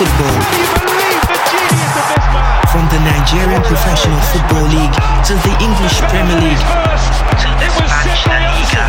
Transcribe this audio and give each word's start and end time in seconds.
the 0.00 0.08
world 0.16 0.32
of 0.32 1.44
football. 1.60 2.56
From 2.72 2.88
the 2.88 2.96
Nigerian 3.04 3.60
Professional 3.68 4.16
Football 4.32 4.64
League 4.72 4.96
to 5.28 5.36
the 5.44 5.52
English 5.60 6.00
Premier 6.08 6.40
League 6.40 6.56
to 6.56 7.48
the 7.60 7.68
Spanish 7.68 8.24
La 8.24 8.40
Liga, 8.48 8.80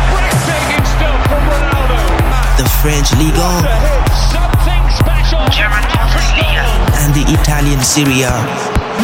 the 2.56 2.64
French 2.80 3.12
Ligue 3.20 3.36
1, 3.36 3.60
German 5.52 5.84
Bundesliga, 5.92 6.64
and 7.04 7.12
the 7.12 7.28
Italian 7.36 7.80
Serie 7.84 8.24
A. 8.24 8.32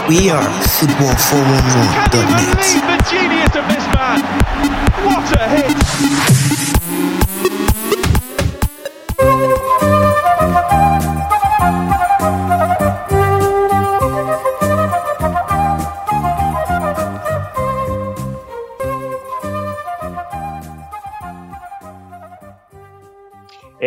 We 0.09 0.31
are 0.31 0.49
football411.net. 0.81 2.57
The 2.89 2.97
genius 3.05 3.53
of 3.53 3.69
this 3.69 3.85
man. 3.93 4.25
What 5.05 5.29
a 5.37 5.45
hit. 5.49 5.88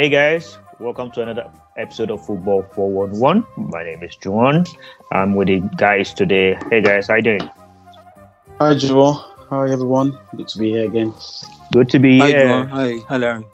Hey 0.02 0.10
guys, 0.10 0.58
welcome 0.80 1.12
to 1.12 1.22
another 1.22 1.52
episode 1.78 2.10
of 2.10 2.26
Football 2.26 2.64
411. 2.74 3.46
My 3.70 3.84
name 3.84 4.02
is 4.02 4.18
Juan. 4.26 4.66
I'm 5.12 5.36
with 5.36 5.50
the 5.50 5.60
guys 5.78 6.12
today. 6.12 6.58
Hey 6.72 6.82
guys, 6.82 7.06
how 7.06 7.18
you 7.18 7.22
doing? 7.22 7.50
Hi, 8.58 8.74
Joel. 8.74 9.14
Hi, 9.52 9.70
everyone. 9.70 10.18
Good 10.36 10.48
to 10.48 10.58
be 10.58 10.72
here 10.72 10.86
again. 10.86 11.14
Good 11.72 11.90
to 11.90 12.00
be 12.00 12.18
Hi, 12.18 12.28
here. 12.30 12.48
Joel. 12.48 12.66
Hi, 12.66 12.98
hi, 13.08 13.18
Larry. 13.18 13.46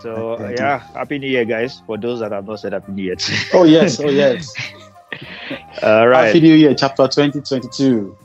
So 0.00 0.38
Hi, 0.38 0.54
yeah, 0.58 0.78
happy 0.92 1.20
New 1.20 1.28
Year, 1.28 1.44
guys. 1.44 1.82
For 1.86 1.96
those 1.96 2.18
that 2.18 2.32
have 2.32 2.48
not 2.48 2.58
said 2.58 2.72
happy 2.72 2.90
New 2.90 3.04
Year. 3.04 3.16
Oh, 3.54 3.62
yes. 3.76 4.00
Oh, 4.00 4.10
yes. 4.10 4.52
All 5.84 6.08
right, 6.08 6.26
Happy 6.26 6.40
New 6.40 6.54
Year, 6.54 6.74
chapter 6.74 7.06
2022. 7.06 8.18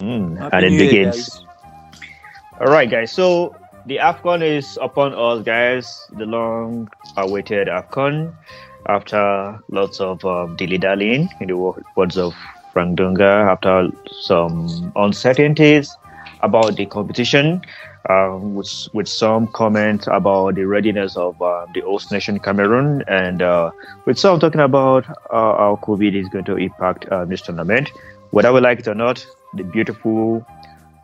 Mm, 0.00 0.36
Happy 0.36 0.56
and 0.56 0.66
it 0.66 0.70
New 0.70 0.78
Year, 0.78 0.90
begins. 0.90 1.28
guys. 1.28 1.46
All 2.60 2.72
right, 2.72 2.90
guys. 2.90 3.12
So 3.12 3.54
the 3.86 3.96
Afcon 3.98 4.42
is 4.42 4.78
upon 4.80 5.14
us, 5.14 5.44
guys. 5.44 6.06
The 6.16 6.26
long-awaited 6.26 7.68
Afcon. 7.68 8.34
After 8.86 9.58
lots 9.70 9.98
of 10.00 10.22
um, 10.24 10.56
dilly-dallying, 10.56 11.28
in 11.40 11.48
the 11.48 11.56
words 11.96 12.18
of 12.18 12.34
Frank 12.72 12.98
Dunga, 12.98 13.50
after 13.50 13.88
some 14.20 14.92
uncertainties 14.94 15.96
about 16.42 16.76
the 16.76 16.84
competition, 16.84 17.62
um, 18.10 18.54
with 18.54 18.88
with 18.92 19.08
some 19.08 19.46
comments 19.46 20.06
about 20.06 20.56
the 20.56 20.64
readiness 20.66 21.16
of 21.16 21.40
uh, 21.40 21.64
the 21.72 21.80
host 21.80 22.12
nation 22.12 22.38
Cameroon, 22.38 23.02
and 23.08 23.40
uh, 23.40 23.70
with 24.04 24.18
some 24.18 24.38
talking 24.38 24.60
about 24.60 25.08
uh, 25.08 25.56
how 25.56 25.78
COVID 25.82 26.14
is 26.14 26.28
going 26.28 26.44
to 26.44 26.56
impact 26.56 27.06
uh, 27.06 27.24
this 27.24 27.40
tournament. 27.40 27.88
Whether 28.32 28.52
we 28.52 28.60
like 28.60 28.80
it 28.80 28.88
or 28.88 28.94
not, 28.94 29.24
the 29.54 29.64
beautiful 29.64 30.44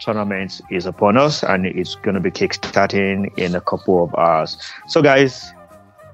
tournament 0.01 0.61
is 0.71 0.87
upon 0.87 1.17
us 1.17 1.43
and 1.43 1.67
it's 1.67 1.95
going 1.97 2.15
to 2.15 2.21
be 2.21 2.31
kickstarting 2.31 3.37
in 3.39 3.55
a 3.55 3.61
couple 3.61 4.03
of 4.05 4.15
hours. 4.15 4.57
So, 4.89 5.03
guys, 5.03 5.53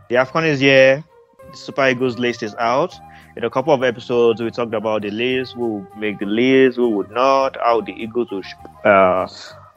the 0.08 0.16
AFCON 0.16 0.46
is 0.46 0.60
here. 0.60 1.04
The 1.50 1.56
Super 1.56 1.88
Eagles 1.88 2.18
list 2.18 2.42
is 2.42 2.54
out. 2.56 2.94
In 3.36 3.44
a 3.44 3.50
couple 3.50 3.72
of 3.74 3.82
episodes, 3.82 4.40
we 4.40 4.50
talked 4.50 4.74
about 4.74 5.02
the 5.02 5.10
list, 5.10 5.54
who 5.54 5.78
would 5.78 5.96
make 5.96 6.18
the 6.18 6.26
list, 6.26 6.76
who 6.76 6.88
would 6.90 7.10
not, 7.10 7.56
how 7.62 7.80
the 7.82 7.92
Eagles 7.92 8.30
would, 8.30 8.44
uh, 8.84 9.28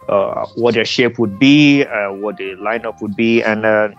uh, 0.08 0.48
what 0.56 0.76
their 0.76 0.86
shape 0.86 1.20
would 1.20 1.38
be, 1.40 1.84
uh, 1.86 2.12
what 2.14 2.38
the 2.38 2.56
lineup 2.56 3.02
would 3.02 3.16
be, 3.18 3.44
and 3.44 3.66
uh, 3.66 3.90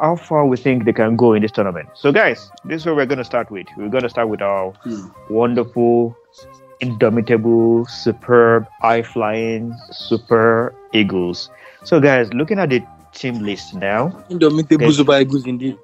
how 0.00 0.16
far 0.16 0.46
we 0.46 0.56
think 0.56 0.84
they 0.84 0.92
can 0.92 1.14
go 1.14 1.34
in 1.34 1.42
this 1.42 1.52
tournament. 1.52 1.88
So, 1.94 2.10
guys, 2.10 2.50
this 2.64 2.82
is 2.82 2.86
where 2.86 2.94
we're 2.94 3.06
going 3.06 3.18
to 3.18 3.24
start 3.24 3.50
with. 3.50 3.66
We're 3.76 3.90
going 3.90 4.02
to 4.02 4.08
start 4.08 4.28
with 4.28 4.40
our 4.40 4.72
Hmm. 4.82 5.08
wonderful, 5.28 6.16
indomitable, 6.82 7.86
superb, 7.86 8.66
high 8.80 9.02
flying, 9.02 9.74
super 9.92 10.74
Eagles. 10.92 11.48
So, 11.84 12.00
guys, 12.00 12.32
looking 12.34 12.58
at 12.58 12.68
the 12.70 12.82
team 13.12 13.38
list 13.38 13.74
now, 13.74 14.24
Indomitable 14.28 14.84
Okay. 14.84 14.92
Super 14.92 15.20
Eagles 15.20 15.46
indeed. 15.46 15.78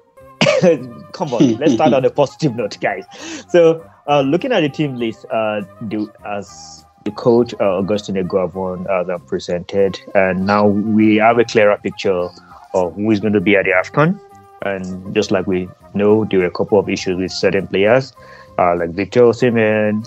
come 1.13 1.33
on, 1.33 1.57
let's 1.57 1.73
start 1.73 1.93
on 1.93 2.05
a 2.05 2.09
positive 2.09 2.55
note, 2.55 2.77
guys. 2.79 3.05
So, 3.49 3.83
uh, 4.07 4.21
looking 4.21 4.51
at 4.51 4.61
the 4.61 4.69
team 4.69 4.95
list, 4.95 5.25
uh, 5.31 5.61
the, 5.81 6.11
as 6.25 6.85
the 7.05 7.11
coach 7.11 7.53
uh, 7.59 7.77
Augustine 7.77 8.15
Eguavoen 8.15 8.87
uh, 8.89 9.17
presented, 9.19 9.99
and 10.15 10.45
now 10.45 10.67
we 10.67 11.15
have 11.15 11.39
a 11.39 11.45
clearer 11.45 11.77
picture 11.77 12.29
of 12.73 12.93
who 12.95 13.09
is 13.11 13.19
going 13.19 13.33
to 13.33 13.41
be 13.41 13.55
at 13.55 13.65
the 13.65 13.71
AFCON. 13.71 14.19
And 14.63 15.15
just 15.15 15.31
like 15.31 15.47
we 15.47 15.69
know, 15.93 16.25
there 16.25 16.39
were 16.39 16.45
a 16.45 16.51
couple 16.51 16.77
of 16.77 16.89
issues 16.89 17.17
with 17.17 17.31
certain 17.31 17.67
players, 17.67 18.13
uh, 18.57 18.75
like 18.75 18.89
Victor 18.89 19.21
Osimhen, 19.21 20.05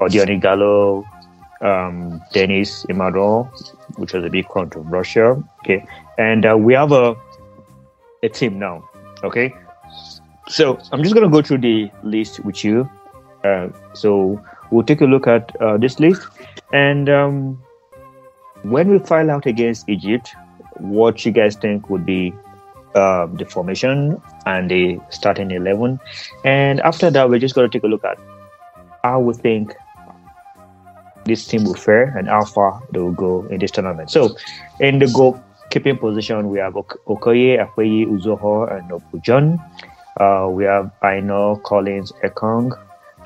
Odion 0.00 0.40
Ighalo, 0.40 1.04
um, 1.60 2.22
Dennis 2.32 2.84
Imaro, 2.86 3.48
which 3.96 4.12
was 4.12 4.24
a 4.24 4.30
big 4.30 4.48
controversial. 4.48 5.42
Okay, 5.60 5.84
and 6.18 6.46
uh, 6.46 6.56
we 6.56 6.74
have 6.74 6.92
a 6.92 7.16
a 8.22 8.28
team 8.28 8.58
now. 8.58 8.88
Okay, 9.24 9.54
so 10.48 10.78
I'm 10.92 11.02
just 11.02 11.14
gonna 11.14 11.28
go 11.28 11.42
through 11.42 11.58
the 11.58 11.90
list 12.02 12.40
with 12.44 12.64
you. 12.64 12.88
Uh, 13.44 13.68
so 13.92 14.40
we'll 14.70 14.84
take 14.84 15.00
a 15.00 15.06
look 15.06 15.26
at 15.26 15.54
uh, 15.60 15.76
this 15.76 15.98
list, 16.00 16.22
and 16.72 17.08
um, 17.08 17.62
when 18.62 18.88
we 18.88 18.98
file 18.98 19.30
out 19.30 19.46
against 19.46 19.88
Egypt, 19.88 20.34
what 20.78 21.24
you 21.24 21.32
guys 21.32 21.56
think 21.56 21.90
would 21.90 22.04
be 22.06 22.32
uh, 22.94 23.26
the 23.26 23.44
formation 23.44 24.20
and 24.46 24.70
the 24.70 25.00
starting 25.10 25.50
eleven, 25.50 25.98
and 26.44 26.80
after 26.80 27.10
that, 27.10 27.28
we're 27.28 27.38
just 27.38 27.54
gonna 27.54 27.68
take 27.68 27.82
a 27.82 27.88
look 27.88 28.04
at 28.04 28.18
how 29.04 29.20
we 29.20 29.32
think 29.34 29.74
this 31.28 31.46
team 31.46 31.64
will 31.64 31.74
fare 31.74 32.16
and 32.16 32.28
how 32.28 32.44
far 32.44 32.82
they 32.92 32.98
will 32.98 33.12
go 33.12 33.46
in 33.48 33.58
this 33.60 33.70
tournament. 33.70 34.10
So, 34.10 34.34
in 34.80 34.98
the 34.98 35.06
goalkeeping 35.06 36.00
position, 36.00 36.48
we 36.50 36.58
have 36.58 36.76
Ok- 36.76 36.98
Okoye, 37.06 37.58
Akpeyi, 37.60 38.06
Uzoho, 38.06 38.66
and 38.72 38.90
Opujon. 38.90 39.58
Uh, 40.18 40.48
we 40.50 40.64
have 40.64 40.90
Aina, 41.04 41.56
Collins, 41.62 42.12
Ekong, 42.24 42.72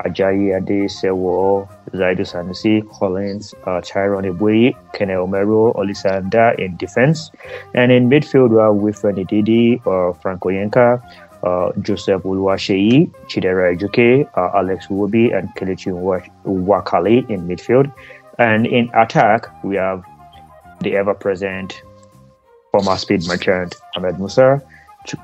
Ajayi 0.05 0.55
Ade, 0.55 0.89
Sewo, 0.89 1.67
Zaidu 1.91 2.21
Sanusi, 2.25 2.87
Collins, 2.99 3.53
uh, 3.65 3.79
Tyronne 3.81 4.31
Ebuehi, 4.33 4.75
Kene 4.93 5.15
Omeruo, 5.17 5.75
Olisanda 5.75 6.57
in 6.59 6.75
defense. 6.77 7.31
And 7.73 7.91
in 7.91 8.09
midfield, 8.09 8.49
we 8.49 8.57
have 8.59 8.75
Wilfred 8.75 9.15
Ndidi, 9.15 9.79
uh, 9.87 10.13
Frank 10.13 10.41
Onyeka, 10.41 11.01
Joseph 11.81 12.23
Oluwaseyi, 12.23 13.11
Chidera 13.27 13.75
Ejuke, 13.75 14.27
uh, 14.37 14.57
Alex 14.57 14.87
Iwobi, 14.87 15.35
and 15.37 15.49
Kelechi 15.55 15.91
Nwakali 16.45 17.29
in 17.29 17.47
midfield. 17.47 17.91
And 18.39 18.65
in 18.65 18.89
attack, 18.93 19.47
we 19.63 19.75
have 19.75 20.03
the 20.81 20.95
ever 20.95 21.13
present 21.13 21.81
former 22.71 22.97
speed 22.97 23.27
merchant 23.27 23.75
Ahmed 23.95 24.19
Musa, 24.19 24.61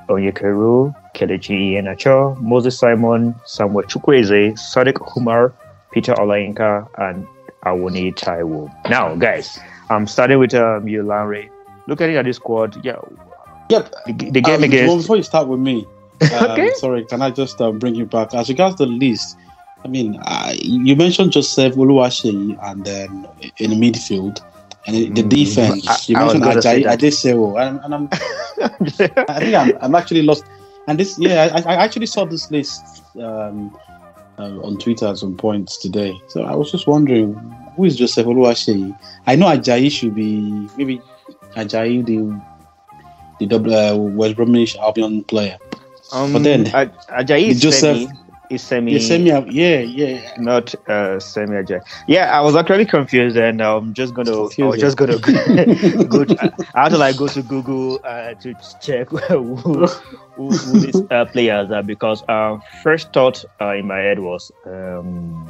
Onyekuru, 0.08 0.94
Kelechi 1.14 1.72
Iheanacho, 1.72 2.38
Moses 2.40 2.78
Simon, 2.78 3.34
Samuel 3.46 3.84
Chukwueze, 3.84 4.52
Sadiq 4.52 5.16
Umar, 5.16 5.52
Peter 5.90 6.12
Olayinka, 6.14 6.86
and 6.98 7.26
Awoni 7.64 8.14
Taiwo. 8.14 8.70
Now, 8.88 9.14
guys, 9.16 9.58
I'm 9.88 10.06
starting 10.06 10.38
with 10.38 10.54
um, 10.54 10.86
you, 10.86 11.02
Larry. 11.02 11.50
Looking 11.86 12.14
at 12.14 12.24
this 12.26 12.36
squad, 12.36 12.82
yeah, 12.84 12.96
Yep. 13.70 13.94
the, 14.06 14.12
the 14.30 14.40
game 14.40 14.56
Um, 14.56 14.64
against. 14.64 14.88
Well, 14.88 14.96
before 14.98 15.16
you 15.16 15.22
start 15.22 15.48
with 15.48 15.60
me, 15.60 15.86
um, 16.30 16.52
Okay. 16.52 16.70
sorry, 16.72 17.04
can 17.06 17.22
I 17.22 17.30
just 17.30 17.60
uh, 17.60 17.72
bring 17.72 17.94
you 17.94 18.06
back? 18.06 18.34
As 18.34 18.48
regards 18.48 18.76
the 18.76 18.86
list, 18.86 19.38
I 19.84 19.88
mean, 19.88 20.18
uh, 20.20 20.52
you 20.56 20.96
mentioned 20.96 21.32
Joseph 21.32 21.74
Oluwaseyi 21.74 22.56
and 22.62 22.84
then 22.84 23.26
in 23.58 23.70
the 23.70 23.76
midfield. 23.76 24.40
And 24.86 24.96
in 24.96 25.14
the 25.14 25.22
Mm, 25.22 25.22
defense, 25.22 25.84
I- 25.86 26.00
you 26.08 26.16
I 26.16 26.24
was 26.24 26.38
mentioned 26.38 26.42
gonna 26.42 26.62
say 26.62 26.82
Ajayi. 26.82 26.84
Adesewo, 26.84 27.60
and, 27.60 27.80
and 27.84 27.94
I'm, 27.94 28.08
I 29.28 29.40
think 29.40 29.54
I'm, 29.54 29.76
I'm 29.80 29.94
actually 29.94 30.22
lost. 30.22 30.44
And 30.86 30.98
this, 30.98 31.18
yeah, 31.18 31.50
I, 31.54 31.74
I 31.74 31.84
actually 31.84 32.06
saw 32.06 32.24
this 32.24 32.50
list 32.50 33.02
um, 33.20 33.76
uh, 34.38 34.58
on 34.62 34.78
Twitter 34.78 35.06
at 35.06 35.18
some 35.18 35.36
point 35.36 35.68
today. 35.80 36.22
So 36.28 36.42
I 36.44 36.54
was 36.54 36.70
just 36.70 36.86
wondering, 36.86 37.56
who 37.76 37.84
is 37.84 37.96
Joseph 37.96 38.26
Oluwaseyi? 38.26 38.96
I 39.26 39.36
know 39.36 39.46
Ajayi 39.46 39.90
should 39.90 40.14
be 40.14 40.70
maybe 40.76 41.04
Ajayi, 41.56 42.04
the 42.04 42.40
the 43.38 43.46
double, 43.46 43.74
uh, 43.74 43.96
West 43.96 44.36
Bromwich 44.36 44.76
Albion 44.76 45.24
player. 45.24 45.58
Um, 46.12 46.32
But 46.32 46.42
then- 46.44 46.64
Aj- 46.66 46.90
Ajayi 47.08 47.48
is 47.48 47.60
Joseph- 47.60 48.08
semi, 48.08 48.94
is 48.96 49.06
semi, 49.06 49.24
me, 49.24 49.30
out- 49.30 49.52
yeah, 49.52 49.78
yeah. 49.78 50.32
not 50.38 50.74
uh, 50.88 51.20
semi 51.20 51.54
Ajayi. 51.54 51.80
Yeah, 52.08 52.36
I 52.36 52.40
was 52.40 52.56
actually 52.56 52.84
confused, 52.84 53.36
and 53.36 53.60
I'm 53.62 53.94
just 53.94 54.12
gonna, 54.12 54.32
I 54.32 54.64
was 54.66 54.80
just 54.80 54.96
gonna 54.96 55.18
go. 56.08 56.24
to, 56.24 56.54
I 56.74 56.82
had 56.82 56.88
to 56.90 56.98
like 56.98 57.16
go 57.16 57.28
to 57.28 57.42
Google 57.42 58.00
uh, 58.02 58.34
to 58.34 58.54
check 58.82 59.08
who, 59.28 59.54
who, 59.54 59.86
who 60.36 60.80
these 60.80 61.00
uh, 61.12 61.26
players 61.26 61.70
are 61.70 61.84
because 61.84 62.24
uh, 62.28 62.58
first 62.82 63.12
thought 63.12 63.44
uh, 63.60 63.74
in 63.74 63.86
my 63.86 63.98
head 63.98 64.18
was. 64.18 64.50
Um, 64.66 65.48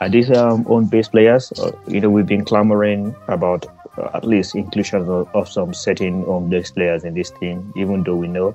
are 0.00 0.08
these 0.08 0.30
um, 0.30 0.64
own 0.68 0.86
base 0.86 1.08
players? 1.08 1.50
Uh, 1.58 1.72
you 1.88 2.00
know, 2.00 2.08
we've 2.08 2.24
been 2.26 2.44
clamoring 2.44 3.14
about 3.26 3.66
uh, 3.98 4.08
at 4.14 4.24
least 4.24 4.54
inclusion 4.54 5.00
of, 5.08 5.28
of 5.34 5.48
some 5.48 5.74
certain 5.74 6.22
home 6.22 6.48
based 6.48 6.74
players 6.74 7.02
in 7.04 7.14
this 7.14 7.30
team, 7.32 7.72
even 7.76 8.04
though 8.04 8.14
we 8.14 8.28
know 8.28 8.54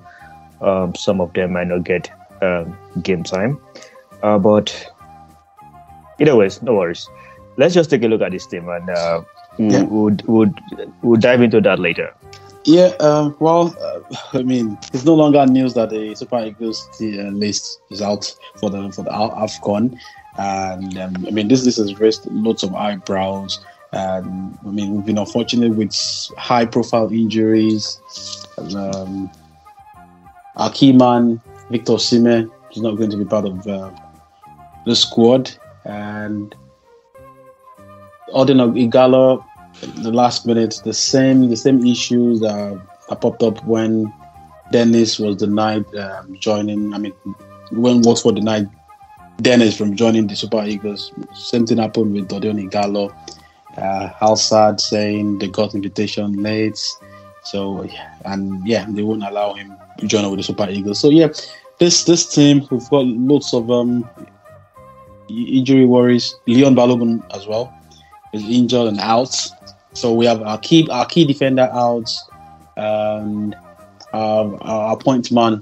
um, 0.63 0.95
some 0.95 1.21
of 1.21 1.33
them 1.33 1.54
might 1.54 1.68
not 1.68 1.83
get 1.83 2.10
um, 2.42 2.77
game 3.01 3.24
time. 3.24 3.60
Uh, 4.21 4.38
but 4.38 4.92
either 6.19 6.36
ways, 6.36 6.62
no 6.62 6.75
worries. 6.75 7.10
Let's 7.57 7.74
just 7.74 7.89
take 7.89 8.04
a 8.04 8.07
look 8.07 8.21
at 8.21 8.31
this 8.31 8.48
team 8.48 8.68
and 8.69 8.89
uh, 8.89 9.21
we'll, 9.57 9.71
yeah. 9.71 9.83
we'll, 9.83 10.18
we'll, 10.25 10.54
we'll 11.01 11.19
dive 11.19 11.42
into 11.42 11.62
that 11.62 11.80
later. 11.80 12.13
Yeah, 12.65 12.94
um, 13.00 13.36
well, 13.39 13.75
uh, 13.81 14.00
I 14.38 14.44
mean, 14.44 14.77
it's 14.94 15.06
no 15.06 15.15
longer 15.15 15.45
news 15.45 15.74
that 15.74 15.89
the 15.89 16.15
Super 16.15 16.45
Eagles 16.45 16.88
uh, 17.01 17.30
list 17.30 17.81
is 17.89 18.01
out 18.01 18.33
for 18.56 18.69
the 18.69 18.89
for 18.92 19.04
the 19.04 19.12
Afcon, 19.12 19.98
and 20.38 20.98
um, 20.98 21.25
I 21.27 21.31
mean, 21.31 21.50
this 21.50 21.65
list 21.65 21.77
has 21.77 22.00
raised 22.00 22.25
lots 22.27 22.63
of 22.63 22.74
eyebrows. 22.74 23.63
And 23.92 24.57
I 24.65 24.69
mean, 24.69 24.95
we've 24.95 25.06
been 25.06 25.19
unfortunate 25.19 25.75
with 25.75 25.94
high-profile 26.36 27.12
injuries. 27.12 28.00
Um, 28.57 29.30
our 30.57 30.71
key 30.71 30.91
man, 30.94 31.41
Victor 31.69 31.94
Osimhen, 31.94 32.51
is 32.71 32.81
not 32.81 32.97
going 32.97 33.09
to 33.09 33.17
be 33.17 33.25
part 33.25 33.45
of 33.45 33.67
uh, 33.67 33.91
the 34.85 34.95
squad, 34.95 35.51
and 35.85 36.55
Odion 38.33 38.89
Ighalo 38.89 39.44
the 39.81 40.11
last 40.11 40.45
minute, 40.45 40.81
the 40.83 40.94
same 40.94 41.50
the 41.50 41.57
same 41.57 41.85
issues 41.85 42.39
that, 42.41 42.79
that 43.09 43.21
popped 43.21 43.44
up 43.44 43.63
when 43.65 44.13
Dennis 44.71 45.19
was 45.19 45.38
denied 45.38 45.85
um, 45.95 46.38
joining. 46.39 46.94
I 46.94 46.97
mean, 46.97 47.13
when 47.71 48.01
Watford 48.01 48.35
denied 48.35 48.69
Dennis 49.41 49.75
from 49.75 49.95
joining 49.95 50.27
the 50.27 50.35
Super 50.35 50.63
Eagles. 50.63 51.11
Same 51.33 51.65
thing 51.65 51.77
happened 51.77 52.13
with 52.13 52.29
Odion 52.29 52.69
Ighalo. 52.69 53.13
Uh, 53.77 54.09
Halsad 54.19 54.79
saying 54.79 55.39
they 55.39 55.47
got 55.47 55.73
invitation 55.73 56.41
late. 56.44 56.79
So 57.44 57.88
and 58.25 58.65
yeah, 58.65 58.85
they 58.88 59.01
won't 59.01 59.23
allow 59.23 59.53
him 59.53 59.75
join 60.06 60.30
with 60.30 60.40
the 60.40 60.44
Super 60.44 60.69
Eagles. 60.69 61.00
So 61.00 61.10
yeah, 61.10 61.28
this 61.80 62.04
this 62.06 62.34
team 62.34 62.68
we've 62.72 62.90
got 62.90 63.06
lots 63.06 63.54
of 63.54 63.69
um, 63.72 64.10
injury 65.30 65.86
worries. 65.86 66.36
Leon 66.48 66.75
Balogun 66.75 67.24
as 67.36 67.48
well 67.48 67.74
is 68.34 68.44
injured 68.50 68.88
and 68.88 69.00
out. 69.00 69.36
So 69.94 70.13
we 70.13 70.25
have 70.25 70.42
our 70.42 70.57
key 70.57 70.88
our 70.90 71.06
key 71.06 71.25
defender 71.25 71.69
out, 71.72 72.10
and 72.78 73.56
um, 74.13 74.57
our 74.62 74.98
point 74.98 75.31
man, 75.31 75.62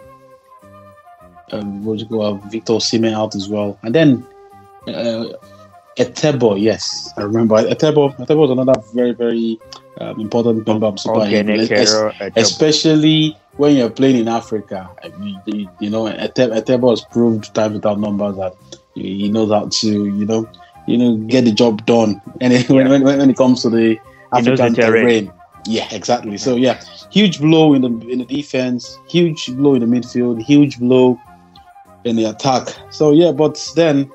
um, 1.51 1.83
what 1.83 1.99
you 1.99 2.05
call 2.05 2.35
Victor 2.49 2.73
Osimhen 2.73 3.13
out 3.13 3.35
as 3.35 3.49
well, 3.49 3.77
and 3.83 3.93
then 3.93 4.25
uh, 4.87 5.25
Etebo. 5.97 6.59
Yes, 6.59 7.11
I 7.17 7.23
remember 7.23 7.55
Etebo. 7.57 8.15
Etebo 8.17 8.37
was 8.37 8.51
another 8.51 8.73
very 8.93 9.11
very 9.11 9.59
um, 9.99 10.19
important 10.19 10.65
member 10.65 10.87
of 10.87 10.99
Super 10.99 11.21
es- 11.23 12.31
especially 12.37 13.37
when 13.61 13.77
you're 13.77 13.91
playing 13.91 14.17
in 14.17 14.27
Africa. 14.27 14.89
You, 15.45 15.69
you 15.79 15.89
know, 15.91 16.05
Etebo 16.05 16.89
has 16.89 17.01
proved 17.01 17.53
time 17.53 17.73
without 17.73 17.99
numbers 17.99 18.35
that 18.37 18.55
he 18.95 19.29
knows 19.29 19.51
how 19.51 19.67
to 19.67 19.87
you 19.87 20.25
know 20.25 20.49
you 20.87 20.97
know 20.97 21.15
get 21.27 21.45
the 21.45 21.51
job 21.51 21.85
done. 21.85 22.19
And 22.41 22.53
yeah. 22.53 22.63
when, 22.67 22.89
when, 22.89 23.03
when 23.03 23.29
it 23.29 23.37
comes 23.37 23.61
to 23.61 23.69
the 23.69 23.99
African 24.33 24.73
terrain. 24.73 25.31
Yeah, 25.67 25.87
exactly. 25.91 26.39
So 26.39 26.55
yeah, 26.55 26.81
huge 27.11 27.39
blow 27.39 27.75
in 27.75 27.83
the 27.83 28.09
in 28.09 28.17
the 28.17 28.25
defense, 28.25 28.97
huge 29.07 29.45
blow 29.45 29.75
in 29.75 29.81
the 29.81 29.85
midfield, 29.85 30.41
huge 30.41 30.79
blow 30.79 31.21
in 32.03 32.15
the 32.15 32.25
attack. 32.25 32.69
So 32.89 33.11
yeah, 33.11 33.31
but 33.31 33.63
then, 33.75 34.09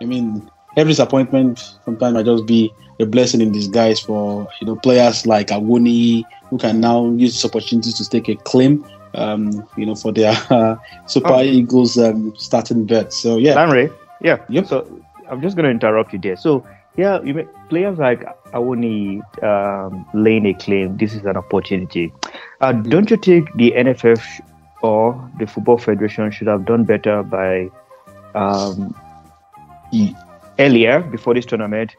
I 0.00 0.06
mean, 0.06 0.50
every 0.78 0.92
disappointment 0.92 1.58
sometimes 1.84 2.14
might 2.14 2.24
just 2.24 2.46
be 2.46 2.72
a 2.98 3.06
blessing 3.06 3.40
in 3.40 3.52
disguise 3.52 4.00
for 4.00 4.48
you 4.60 4.66
know 4.66 4.76
players 4.76 5.26
like 5.26 5.48
Awoniyi 5.48 6.24
who 6.48 6.58
can 6.58 6.80
now 6.80 7.08
use 7.10 7.34
this 7.34 7.44
opportunity 7.44 7.92
to 7.92 8.08
take 8.08 8.28
a 8.28 8.36
claim. 8.36 8.84
Um, 9.14 9.66
you 9.78 9.86
know, 9.86 9.94
for 9.94 10.12
their 10.12 10.36
uh, 10.50 10.76
Super 11.06 11.32
oh. 11.32 11.42
Eagles 11.42 11.96
um, 11.96 12.34
starting 12.36 12.84
bet. 12.84 13.14
So 13.14 13.38
yeah, 13.38 13.54
Lanre, 13.54 13.90
yeah. 14.20 14.44
Yep. 14.50 14.66
So 14.66 15.02
I'm 15.30 15.40
just 15.40 15.56
going 15.56 15.64
to 15.64 15.70
interrupt 15.70 16.12
you 16.12 16.18
there. 16.18 16.36
So 16.36 16.66
yeah, 16.96 17.22
you 17.22 17.32
may, 17.32 17.46
players 17.70 17.98
like 17.98 18.24
Awoniyi 18.52 19.22
um, 19.42 20.06
laying 20.12 20.44
a 20.44 20.52
claim. 20.54 20.98
This 20.98 21.14
is 21.14 21.24
an 21.24 21.36
opportunity. 21.36 22.12
Uh, 22.60 22.72
don't 22.72 23.10
you 23.10 23.16
think 23.16 23.54
the 23.54 23.72
NFF 23.72 24.22
or 24.82 25.30
the 25.38 25.46
Football 25.46 25.78
Federation 25.78 26.30
should 26.30 26.48
have 26.48 26.66
done 26.66 26.84
better 26.84 27.22
by 27.22 27.70
um, 28.34 28.94
earlier 30.58 31.00
before 31.00 31.32
this 31.32 31.46
tournament 31.46 31.96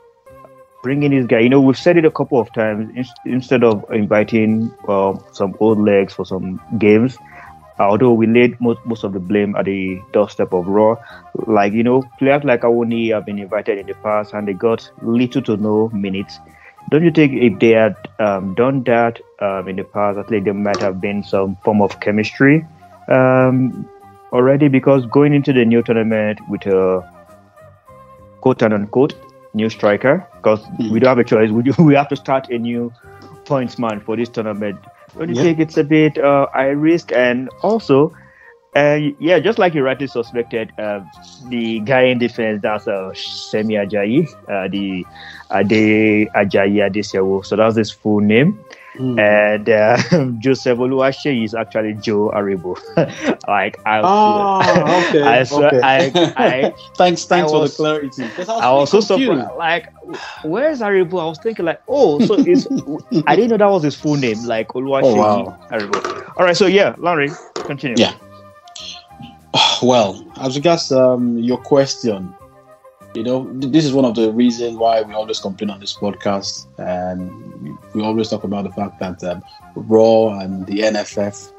bringing 0.88 1.12
this 1.12 1.26
guy? 1.28 1.40
You 1.40 1.50
know, 1.50 1.60
we've 1.60 1.78
said 1.78 1.98
it 1.98 2.06
a 2.06 2.12
couple 2.12 2.40
of 2.40 2.52
times. 2.54 2.90
In- 2.96 3.34
instead 3.34 3.64
of 3.70 3.86
inviting 3.92 4.74
uh, 4.88 5.18
some 5.34 5.56
old 5.60 5.80
legs 5.80 6.14
for 6.14 6.26
some 6.26 6.62
games, 6.80 7.18
although 7.78 8.14
we 8.14 8.26
laid 8.26 8.60
most, 8.62 8.80
most 8.86 9.04
of 9.04 9.12
the 9.12 9.20
blame 9.20 9.54
at 9.58 9.66
the 9.66 10.02
doorstep 10.14 10.54
of 10.54 10.66
Rohr. 10.66 10.96
Like, 11.46 11.74
you 11.74 11.84
know, 11.84 12.04
players 12.20 12.46
like 12.46 12.62
Awoniyi 12.62 13.14
have 13.14 13.26
been 13.26 13.38
invited 13.38 13.80
in 13.80 13.88
the 13.88 13.96
past 13.96 14.34
and 14.34 14.48
they 14.48 14.54
got 14.54 14.90
little 15.02 15.42
to 15.42 15.58
no 15.58 15.90
minutes. 15.90 16.40
Don't 16.90 17.04
you 17.04 17.12
think 17.12 17.34
if 17.34 17.60
they 17.60 17.72
had 17.72 17.98
um, 18.20 18.56
done 18.56 18.84
that 18.84 19.20
um, 19.42 19.68
in 19.68 19.76
the 19.76 19.84
past, 19.84 20.18
at 20.18 20.32
least 20.32 20.46
there 20.46 20.54
might 20.54 20.80
have 20.80 21.02
been 21.02 21.22
some 21.22 21.58
form 21.66 21.82
of 21.82 22.00
chemistry 22.00 22.66
um, 23.10 23.90
already? 24.32 24.70
Because 24.70 25.06
going 25.08 25.34
into 25.34 25.52
the 25.52 25.66
new 25.66 25.84
tournament 25.84 26.40
with 26.48 26.66
a 26.66 27.04
quote 28.40 28.62
and 28.62 28.74
unquote 28.74 29.16
new 29.58 29.70
striker, 29.70 30.26
because 30.38 30.62
mm. 30.80 30.92
we 30.92 31.00
don't 31.00 31.10
have 31.10 31.20
a 31.20 31.24
choice, 31.24 31.52
we, 31.52 31.64
do, 31.64 31.74
we 31.84 31.96
have 31.96 32.10
to 32.10 32.16
start 32.16 32.50
a 32.50 32.58
new 32.58 32.94
points 33.46 33.80
man 33.80 34.00
for 34.00 34.16
this 34.16 34.30
tournament 34.30 34.78
don't 35.18 35.30
you 35.30 35.36
yeah. 35.36 35.42
think 35.42 35.60
it's 35.60 35.78
a 35.78 35.84
bit 35.84 36.18
uh, 36.18 36.48
high 36.54 36.68
risk? 36.68 37.12
And 37.12 37.50
also, 37.62 38.14
uh, 38.76 39.00
yeah, 39.20 39.40
just 39.40 39.58
like 39.58 39.74
you 39.74 39.84
rightly 39.84 40.08
suspected, 40.08 40.72
uh, 40.78 41.02
the 41.50 41.80
guy 41.80 42.04
in 42.04 42.20
defense, 42.20 42.62
that's 42.62 42.88
uh, 42.88 43.12
Semi 43.14 43.76
Ajayi, 43.76 44.28
uh, 44.48 44.68
the 44.68 45.06
Ade 45.52 46.30
Ajayi 46.36 46.86
Adesewo. 46.88 47.46
So 47.46 47.56
that's 47.56 47.78
his 47.78 47.92
full 47.92 48.20
name. 48.20 48.64
Mm. 48.96 49.20
And 49.20 49.70
uh, 49.70 50.32
Joseph 50.40 50.80
Oluwaseyi 50.80 51.44
is 51.44 51.54
actually 51.54 51.94
Joe 51.96 52.32
Aribo. 52.34 52.78
like 53.48 53.78
I, 53.86 54.02
oh, 54.04 55.08
okay, 55.08 55.22
I, 55.22 55.42
okay. 55.42 55.82
I, 55.82 55.98
I, 56.38 56.74
thanks, 56.96 57.26
thanks 57.26 57.52
I 57.52 57.56
was, 57.56 57.76
for 57.76 57.84
the 57.84 58.00
clarity. 58.00 58.24
I 58.50 58.72
was, 58.72 58.90
so 58.90 59.02
surprised. 59.02 59.56
Like, 59.58 59.94
where's 60.44 60.82
Aribo? 60.82 61.22
I 61.22 61.26
was 61.26 61.38
thinking 61.40 61.66
like, 61.66 61.82
oh, 61.88 62.20
so 62.26 62.36
it's. 62.40 62.66
I 63.28 63.36
didn't 63.36 63.52
know 63.52 63.58
that 63.58 63.70
was 63.70 63.84
his 63.84 63.96
full 63.96 64.16
name. 64.16 64.44
Like 64.46 64.70
Oluwaseyi 64.70 65.04
oh, 65.04 65.16
wow. 65.16 65.60
Aribo. 65.70 66.34
All 66.38 66.46
right, 66.46 66.58
so 66.58 66.66
yeah, 66.66 66.96
Larry, 66.98 67.30
continue. 67.56 67.98
Yeah. 67.98 68.14
Well, 69.82 70.26
as 70.38 70.56
regards 70.56 70.92
um, 70.92 71.38
your 71.38 71.58
question, 71.60 72.34
you 73.18 73.24
know, 73.24 73.52
this 73.54 73.84
is 73.84 73.94
one 73.94 74.06
of 74.06 74.14
the 74.14 74.32
reasons 74.32 74.78
why 74.78 75.02
we 75.02 75.12
always 75.16 75.40
complain 75.40 75.72
on 75.72 75.80
this 75.80 75.98
podcast, 75.98 76.68
and 76.78 77.76
we 77.96 78.04
always 78.04 78.30
talk 78.30 78.44
about 78.44 78.64
the 78.66 78.72
fact 78.72 79.00
that 79.00 79.24
um, 79.24 79.44
Rohr 79.76 80.40
and 80.44 80.68
the 80.68 80.82
NFF, 80.82 81.52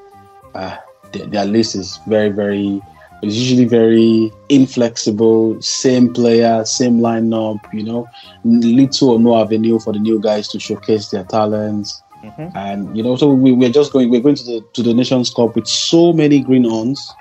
uh, 0.54 0.76
their, 1.10 1.26
their, 1.26 1.44
list 1.44 1.74
is 1.74 1.98
very, 2.06 2.28
very, 2.28 2.80
it's 3.22 3.34
usually 3.34 3.64
very 3.64 4.32
inflexible. 4.48 5.60
Same 5.60 6.14
player, 6.14 6.64
same 6.64 7.00
lineup. 7.00 7.58
You 7.74 7.82
know, 7.82 8.08
little 8.44 9.10
or 9.10 9.18
no 9.18 9.40
avenue 9.40 9.80
for 9.80 9.92
the 9.92 9.98
new 9.98 10.20
guys 10.20 10.46
to 10.48 10.60
showcase 10.60 11.08
their 11.08 11.24
talents. 11.24 12.00
Mm-hmm. 12.22 12.56
And 12.56 12.96
you 12.96 13.02
know, 13.02 13.16
so 13.16 13.34
we, 13.34 13.50
we're 13.50 13.72
just 13.72 13.92
going. 13.92 14.10
We're 14.10 14.20
going 14.20 14.36
to 14.36 14.44
the 14.44 14.64
to 14.74 14.82
the 14.84 14.94
Nations 14.94 15.34
Cup 15.34 15.56
with 15.56 15.66
so 15.66 16.12
many 16.12 16.40
green 16.40 16.66
ons 16.66 17.12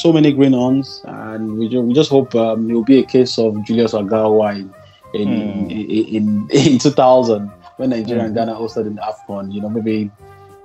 so 0.00 0.12
many 0.12 0.32
green 0.32 0.54
ons, 0.54 1.02
and 1.06 1.58
we, 1.58 1.68
just, 1.68 1.84
we 1.84 1.94
just 1.94 2.10
hope 2.10 2.34
um, 2.34 2.70
it 2.70 2.74
will 2.74 2.84
be 2.84 2.98
a 2.98 3.04
case 3.04 3.38
of 3.38 3.62
Julius 3.64 3.92
Aghahowa 3.92 4.56
in 4.56 4.74
in, 5.14 5.28
mm. 5.28 5.70
in, 5.70 6.48
in, 6.50 6.72
in 6.72 6.78
2000 6.78 7.48
when 7.76 7.90
Nigeria 7.90 8.22
mm. 8.22 8.26
and 8.26 8.34
Ghana 8.34 8.54
hosted 8.54 8.86
in 8.86 8.94
the 8.94 9.02
AFCON. 9.02 9.52
You 9.52 9.60
know, 9.60 9.68
maybe 9.68 10.10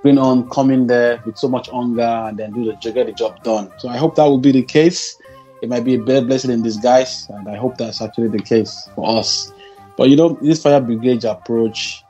green 0.02 0.18
on 0.18 0.48
coming 0.50 0.86
there 0.86 1.20
with 1.24 1.36
so 1.36 1.48
much 1.48 1.68
hunger 1.68 2.02
and 2.02 2.38
then 2.38 2.52
do 2.52 2.64
the 2.64 2.92
get 2.92 3.06
the 3.06 3.12
job 3.12 3.42
done. 3.42 3.72
So 3.78 3.88
I 3.88 3.96
hope 3.96 4.16
that 4.16 4.24
will 4.24 4.38
be 4.38 4.52
the 4.52 4.62
case. 4.62 5.18
It 5.62 5.68
might 5.68 5.84
be 5.84 5.94
a 5.94 5.98
bad 5.98 6.26
blessing 6.26 6.50
in 6.50 6.62
disguise, 6.62 7.26
and 7.30 7.48
I 7.48 7.56
hope 7.56 7.78
that's 7.78 8.02
actually 8.02 8.28
the 8.28 8.42
case 8.42 8.88
for 8.94 9.18
us. 9.18 9.52
But 9.96 10.10
you 10.10 10.16
know, 10.16 10.38
this 10.42 10.62
fire 10.62 10.80
brigade 10.80 11.24
approach, 11.24 12.04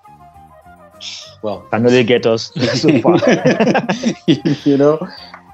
well, 1.43 1.65
I 1.73 1.79
know 1.79 1.89
they 1.89 2.03
get 2.03 2.27
us 2.27 2.53
so 2.75 3.01
far. 3.01 3.19
you 4.27 4.77
know, 4.77 4.99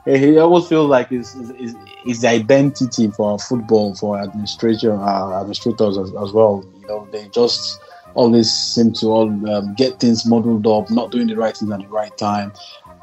he 0.05 0.39
almost 0.39 0.69
feels 0.69 0.89
like 0.89 1.11
his, 1.11 1.33
his, 2.05 2.25
identity 2.25 3.09
for 3.09 3.39
football 3.39 3.95
for 3.95 4.19
administration 4.19 4.91
uh, 4.91 5.39
administrators 5.41 5.97
as, 5.97 6.13
as, 6.15 6.33
well. 6.33 6.65
You 6.81 6.87
know, 6.89 7.09
they 7.13 7.29
just 7.29 7.81
always 8.15 8.51
seem 8.53 8.93
to 8.95 9.07
all 9.07 9.51
um, 9.51 9.75
get 9.75 10.01
things 10.01 10.27
muddled 10.27 10.67
up, 10.67 10.91
not 10.91 11.13
doing 11.13 11.29
the 11.29 11.37
right 11.37 11.57
things 11.57 11.71
at 11.71 11.81
the 11.81 11.89
right 11.89 12.17
time. 12.19 12.53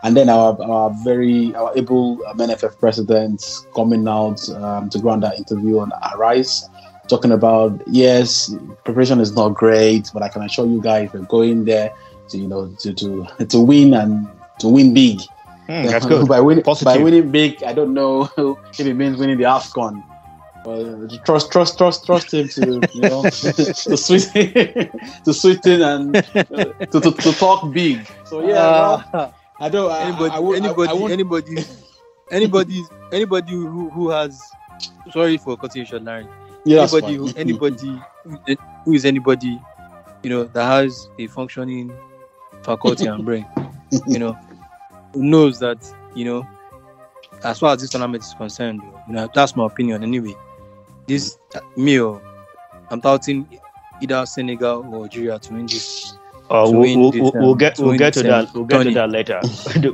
And 0.03 0.15
then 0.15 0.29
our, 0.29 0.62
our 0.62 0.91
very 1.03 1.53
our 1.56 1.77
able 1.77 2.25
um, 2.27 2.38
NFF 2.38 2.79
president 2.79 3.46
coming 3.75 4.08
out 4.08 4.48
um, 4.50 4.89
to 4.89 5.00
grant 5.00 5.22
that 5.22 5.38
interview 5.38 5.79
on 5.79 5.91
Arise 6.13 6.70
talking 7.10 7.32
about 7.32 7.82
yes, 7.88 8.53
preparation 8.86 9.20
is 9.20 9.34
not 9.34 9.50
great, 9.50 10.10
but 10.13 10.22
I 10.22 10.29
can 10.29 10.44
assure 10.44 10.68
you 10.68 10.82
guys 10.82 11.10
we're 11.12 11.22
going 11.22 11.65
there 11.65 11.94
to 12.29 12.38
you 12.38 12.48
know 12.48 12.68
to 12.79 12.94
to 12.94 13.27
to 13.46 13.60
win 13.60 13.94
and 13.94 14.27
to 14.60 14.70
win 14.70 14.94
big. 14.94 15.20
Mm, 15.69 15.89
that's 15.89 16.05
good. 16.11 16.27
by 16.27 16.39
winning 16.41 16.63
Positive. 16.63 16.85
by 16.93 16.97
winning 16.97 17.29
big, 17.31 17.63
I 17.63 17.73
don't 17.73 17.93
know 17.93 18.29
if 18.71 18.79
it 18.79 18.93
means 18.95 19.17
winning 19.17 19.38
the 19.38 19.43
Afcon. 19.43 20.03
But 20.65 21.23
trust, 21.25 21.51
trust, 21.51 21.77
trust, 21.77 22.05
trust 22.05 22.33
him 22.33 22.49
to 22.49 22.81
you 22.93 23.01
know 23.01 23.21
to 23.29 23.95
sweeten, 23.97 24.89
to 25.23 25.33
sweeten 25.33 25.81
and 25.81 26.17
uh, 26.17 26.21
to, 26.91 26.99
to, 26.99 27.11
to 27.11 27.31
talk 27.33 27.71
big. 27.71 28.05
So 28.25 28.41
yeah, 28.41 28.53
well, 28.55 29.05
Uh, 29.13 29.31
I 29.59 29.69
don't. 29.69 29.91
Anybody, 29.91 30.31
I, 30.31 30.35
I, 30.35 30.39
would- 30.39 30.55
I- 30.61 30.65
anybody, 30.65 30.89
I 30.89 30.93
won't- 30.93 31.13
anybody, 31.13 31.57
anybody, 32.31 32.83
anybody 33.13 33.51
who, 33.53 33.89
who 33.89 34.09
has. 34.09 34.41
Sorry 35.13 35.38
for 35.38 35.55
cutting 35.57 35.81
you 35.81 35.85
short, 35.85 36.03
Larry. 36.03 36.27
yeah, 36.65 36.81
anybody, 36.81 37.15
who, 37.15 37.29
anybody, 37.38 38.01
who- 38.23 38.55
who 38.85 38.93
is 38.93 39.05
anybody, 39.05 39.59
you 40.23 40.29
know, 40.29 40.43
that 40.43 40.65
has 40.65 41.07
a 41.19 41.27
functioning 41.27 41.91
faculty 42.63 43.05
and 43.05 43.23
brain, 43.25 43.45
you 44.07 44.19
know, 44.19 44.33
who 44.33 44.49
knows 45.13 45.60
that, 45.60 45.78
you 46.16 46.25
know, 46.25 46.48
as 47.44 47.60
far 47.60 47.74
as 47.74 47.82
this 47.82 47.89
tournament 47.89 48.24
is 48.24 48.34
concerned, 48.34 48.82
you 49.08 49.13
know, 49.13 49.30
that's 49.34 49.56
my 49.56 49.66
opinion 49.66 50.04
anyway. 50.04 50.34
This 51.08 51.38
meal, 51.75 52.22
oh, 52.24 52.86
I'm 52.92 53.01
touting 53.01 53.48
either 54.01 54.25
Senegal 54.25 54.86
or 54.94 55.04
Algeria 55.04 55.39
to 55.39 55.54
win 55.54 55.66
this. 55.66 56.13
Uh, 56.50 56.68
we'll, 56.72 56.98
we'll, 57.00 57.12
this, 57.12 57.22
um, 57.36 57.42
we'll 57.42 57.56
get 57.56 57.75
to 57.75 57.84
we'll 57.84 57.98
get 57.98 58.13
to 58.13 58.20
um, 58.22 58.46
that 58.46 58.54
we'll 58.56 58.66
get 58.66 58.84
to 58.84 58.92
that 58.92 59.10
later. 59.10 59.39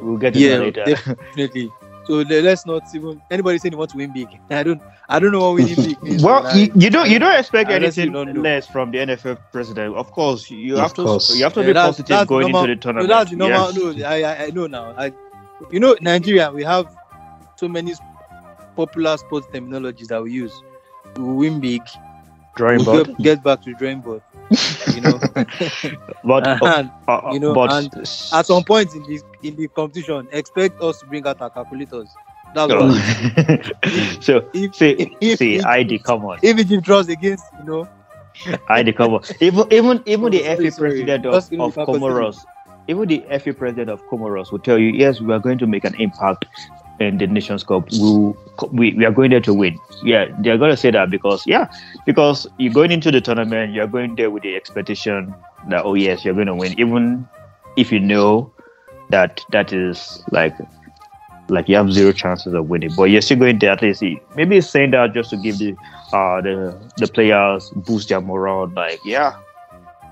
we'll 0.01 0.17
get 0.17 0.33
to 0.33 0.39
Yeah, 0.39 0.57
that 0.57 0.63
later. 0.63 0.85
definitely. 0.85 1.71
So 2.05 2.13
let's 2.17 2.65
not 2.65 2.83
even 2.93 3.21
anybody 3.31 3.57
saying 3.57 3.71
they 3.71 3.77
want 3.77 3.91
to 3.91 3.97
win 3.97 4.13
big. 4.13 4.27
I 4.49 4.63
don't, 4.63 4.81
I 5.09 5.19
don't 5.19 5.31
know 5.31 5.51
what 5.51 5.55
winning 5.63 5.75
big 5.75 6.03
means. 6.03 6.23
Well, 6.23 6.43
man. 6.43 6.57
you, 6.57 6.71
you 6.75 6.89
don't 6.89 7.09
you 7.09 7.17
don't 7.19 7.37
expect 7.39 7.69
anything 7.71 8.11
don't 8.11 8.41
less 8.41 8.67
from 8.67 8.91
the 8.91 8.99
NFF 8.99 9.39
president. 9.51 9.95
Of 9.95 10.11
course, 10.11 10.49
you 10.51 10.75
Of 10.75 10.81
have 10.81 10.93
to 10.95 11.03
course. 11.03 11.35
you 11.35 11.43
have 11.43 11.53
to 11.53 11.61
Yeah, 11.61 11.67
be 11.67 11.73
that's- 11.73 11.87
positive 11.87 12.07
that's 12.17 12.27
going 12.29 12.51
normal- 12.51 12.69
into 12.69 12.87
the 12.87 12.93
No, 12.93 13.07
tournament. 13.07 13.09
that's 13.09 13.29
the 13.31 13.35
normal. 13.37 13.71
Yes. 13.71 13.97
No, 13.97 14.07
I, 14.07 14.21
I, 14.21 14.43
I 14.45 14.49
know 14.51 14.67
now. 14.67 14.93
I, 14.97 15.11
you 15.71 15.79
know, 15.79 15.95
Nigeria, 16.01 16.51
we 16.51 16.63
have 16.63 16.95
so 17.55 17.67
many 17.67 17.93
popular 18.75 19.17
sports 19.17 19.47
terminologies 19.53 20.07
that 20.07 20.21
we 20.21 20.31
use. 20.31 20.53
We 21.17 21.23
win 21.49 21.59
big. 21.59 21.81
Drawing 22.55 22.79
we 22.79 22.85
board, 22.85 23.07
get, 23.07 23.17
get 23.17 23.43
back 23.43 23.61
to 23.63 23.73
drawing 23.73 24.01
board. 24.01 24.21
You 24.93 25.01
know, 25.01 25.19
but 26.23 26.47
and 26.47 26.91
uh, 27.07 27.29
you 27.31 27.39
know, 27.39 27.53
but 27.53 27.71
and 27.71 27.93
at 28.31 28.45
some 28.45 28.63
point 28.63 28.93
in 28.93 29.03
the 29.03 29.21
in 29.43 29.55
the 29.55 29.67
competition, 29.69 30.27
expect 30.31 30.81
us 30.81 30.99
to 30.99 31.07
bring 31.07 31.25
out 31.27 31.41
our 31.41 31.49
calculators. 31.49 32.09
That's 32.53 32.71
so, 32.71 32.85
what. 32.85 34.23
so 34.23 34.49
If, 34.53 34.75
see 34.75 34.91
if, 35.19 35.39
see 35.39 35.55
if, 35.55 35.65
ID 35.65 35.99
come 35.99 36.25
on. 36.25 36.39
if 36.41 36.57
Egypt 36.59 36.83
draws 36.85 37.09
against, 37.09 37.43
you 37.59 37.65
know, 37.65 37.87
ID 38.69 38.93
come 38.93 39.15
on. 39.15 39.23
Even 39.39 39.71
even 39.71 40.03
even 40.05 40.31
the 40.31 40.43
Sorry, 40.43 40.69
FA 40.69 40.77
president 40.77 41.25
of, 41.25 41.33
Just 41.33 41.49
give 41.49 41.59
me 41.59 41.65
of. 41.65 41.75
Comoros 41.75 42.45
even 42.87 43.07
the 43.07 43.23
FA 43.39 43.53
president 43.53 43.89
of 43.89 44.03
Comoros 44.07 44.51
will 44.51 44.59
tell 44.59 44.77
you 44.77 44.89
yes 44.91 45.19
we 45.19 45.33
are 45.33 45.39
going 45.39 45.57
to 45.57 45.67
make 45.67 45.83
an 45.83 45.95
impact 45.95 46.45
in 46.99 47.17
the 47.17 47.27
Nations 47.27 47.63
Cup. 47.63 47.87
We'll, 47.93 48.37
we 48.71 48.93
we 48.93 49.05
are 49.05 49.11
going 49.11 49.31
there 49.31 49.41
to 49.41 49.53
win. 49.53 49.79
Yeah, 50.03 50.25
they're 50.39 50.57
going 50.57 50.71
to 50.71 50.77
say 50.77 50.91
that 50.91 51.09
because 51.09 51.45
yeah, 51.45 51.71
because 52.05 52.47
you're 52.57 52.73
going 52.73 52.91
into 52.91 53.11
the 53.11 53.21
tournament, 53.21 53.73
you're 53.73 53.87
going 53.87 54.15
there 54.15 54.31
with 54.31 54.43
the 54.43 54.55
expectation 54.55 55.33
that 55.69 55.83
oh 55.83 55.93
yes, 55.93 56.23
you're 56.23 56.33
going 56.33 56.47
to 56.47 56.55
win, 56.55 56.79
even 56.79 57.27
if 57.75 57.91
you 57.91 57.99
know 57.99 58.51
that 59.09 59.41
that 59.51 59.73
is 59.73 60.23
like 60.31 60.55
like 61.49 61.69
you 61.69 61.75
have 61.75 61.91
zero 61.91 62.11
chances 62.11 62.53
of 62.53 62.69
winning, 62.69 62.91
but 62.95 63.05
you're 63.05 63.21
still 63.21 63.37
going 63.37 63.59
there 63.59 63.71
at 63.71 63.81
least. 63.81 64.03
Maybe 64.35 64.57
it's 64.57 64.69
saying 64.69 64.91
that 64.91 65.13
just 65.13 65.29
to 65.29 65.37
give 65.37 65.57
the 65.57 65.75
uh 66.13 66.41
the 66.41 66.77
the 66.97 67.07
players 67.07 67.69
boost 67.75 68.09
their 68.09 68.21
morale. 68.21 68.67
Like 68.67 68.99
yeah, 69.05 69.35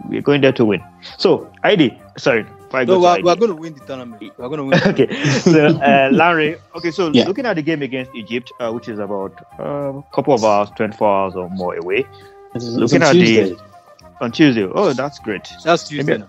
we're 0.09 0.21
going 0.21 0.41
there 0.41 0.53
to 0.53 0.65
win. 0.65 0.83
So 1.17 1.51
ID, 1.63 1.97
sorry, 2.17 2.45
if 2.73 2.75
I 2.75 2.83
no, 2.85 2.99
go 2.99 3.01
we're, 3.01 3.23
we're 3.23 3.35
going 3.35 3.49
to 3.55 3.55
win 3.55 3.73
the 3.75 3.85
tournament. 3.85 4.33
We're 4.37 4.49
going 4.49 4.57
to 4.57 4.63
win. 4.65 4.81
okay, 4.87 5.23
so 5.39 5.67
uh, 5.67 6.09
Larry. 6.11 6.57
Okay, 6.75 6.91
so 6.91 7.11
Yeah. 7.13 7.25
looking 7.25 7.45
at 7.45 7.55
the 7.55 7.61
game 7.61 7.81
against 7.81 8.13
Egypt, 8.15 8.51
uh, 8.59 8.71
which 8.71 8.87
is 8.89 8.99
about 8.99 9.33
a 9.59 10.01
couple 10.13 10.33
of 10.33 10.43
hours, 10.43 10.69
twenty-four 10.75 11.07
hours 11.07 11.35
or 11.35 11.49
more 11.51 11.75
away 11.75 11.99
It's- 11.99 12.63
it's 12.65 12.65
looking 12.65 13.03
on 13.03 13.09
at 13.09 13.13
the- 13.13 13.57
on 14.21 14.31
Tuesday. 14.31 14.63
Oh, 14.63 14.93
that's 14.93 15.19
great. 15.19 15.47
That's 15.63 15.87
Tuesday. 15.87 16.17
Maybe- 16.17 16.23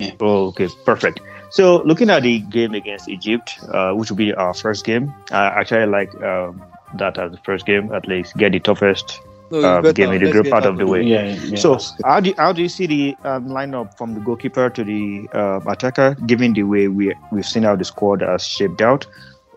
now. 0.00 0.16
Oh, 0.20 0.46
okay, 0.48 0.68
perfect. 0.84 1.20
So 1.50 1.82
looking 1.82 2.08
at 2.08 2.22
the 2.22 2.38
game 2.40 2.74
against 2.74 3.08
Egypt, 3.08 3.58
uh, 3.72 3.92
which 3.92 4.10
will 4.10 4.16
be 4.16 4.32
our 4.34 4.54
first 4.54 4.84
game, 4.84 5.12
I 5.32 5.46
actually 5.46 5.86
like 5.86 6.14
um, 6.22 6.62
that 6.98 7.18
as 7.18 7.32
the 7.32 7.38
first 7.38 7.66
game. 7.66 7.92
At 7.92 8.06
least 8.06 8.36
get 8.36 8.52
the 8.52 8.60
toughest 8.60 9.20
No, 9.50 9.58
it's 9.58 9.64
um, 9.64 9.82
better. 9.82 9.92
game 9.94 10.12
in 10.12 10.20
the 10.20 10.26
Let's 10.26 10.32
group 10.32 10.44
get 10.44 10.52
out 10.52 10.62
that 10.64 10.68
of 10.70 10.78
the 10.78 10.86
way. 10.86 11.02
Yeah, 11.02 11.34
yeah. 11.34 11.56
So 11.56 11.78
how 12.04 12.20
do 12.20 12.34
how 12.36 12.52
do 12.52 12.62
you 12.62 12.68
see 12.68 12.86
the 12.86 13.16
um, 13.24 13.48
lineup 13.48 13.96
from 13.96 14.14
the 14.14 14.20
goalkeeper 14.20 14.68
to 14.70 14.84
the 14.84 15.28
uh, 15.32 15.60
attacker, 15.66 16.14
given 16.26 16.52
the 16.52 16.64
way 16.64 16.88
we 16.88 17.14
we've 17.32 17.46
seen 17.46 17.62
how 17.62 17.76
the 17.76 17.84
squad 17.84 18.20
has 18.20 18.46
shaped 18.46 18.82
out? 18.82 19.06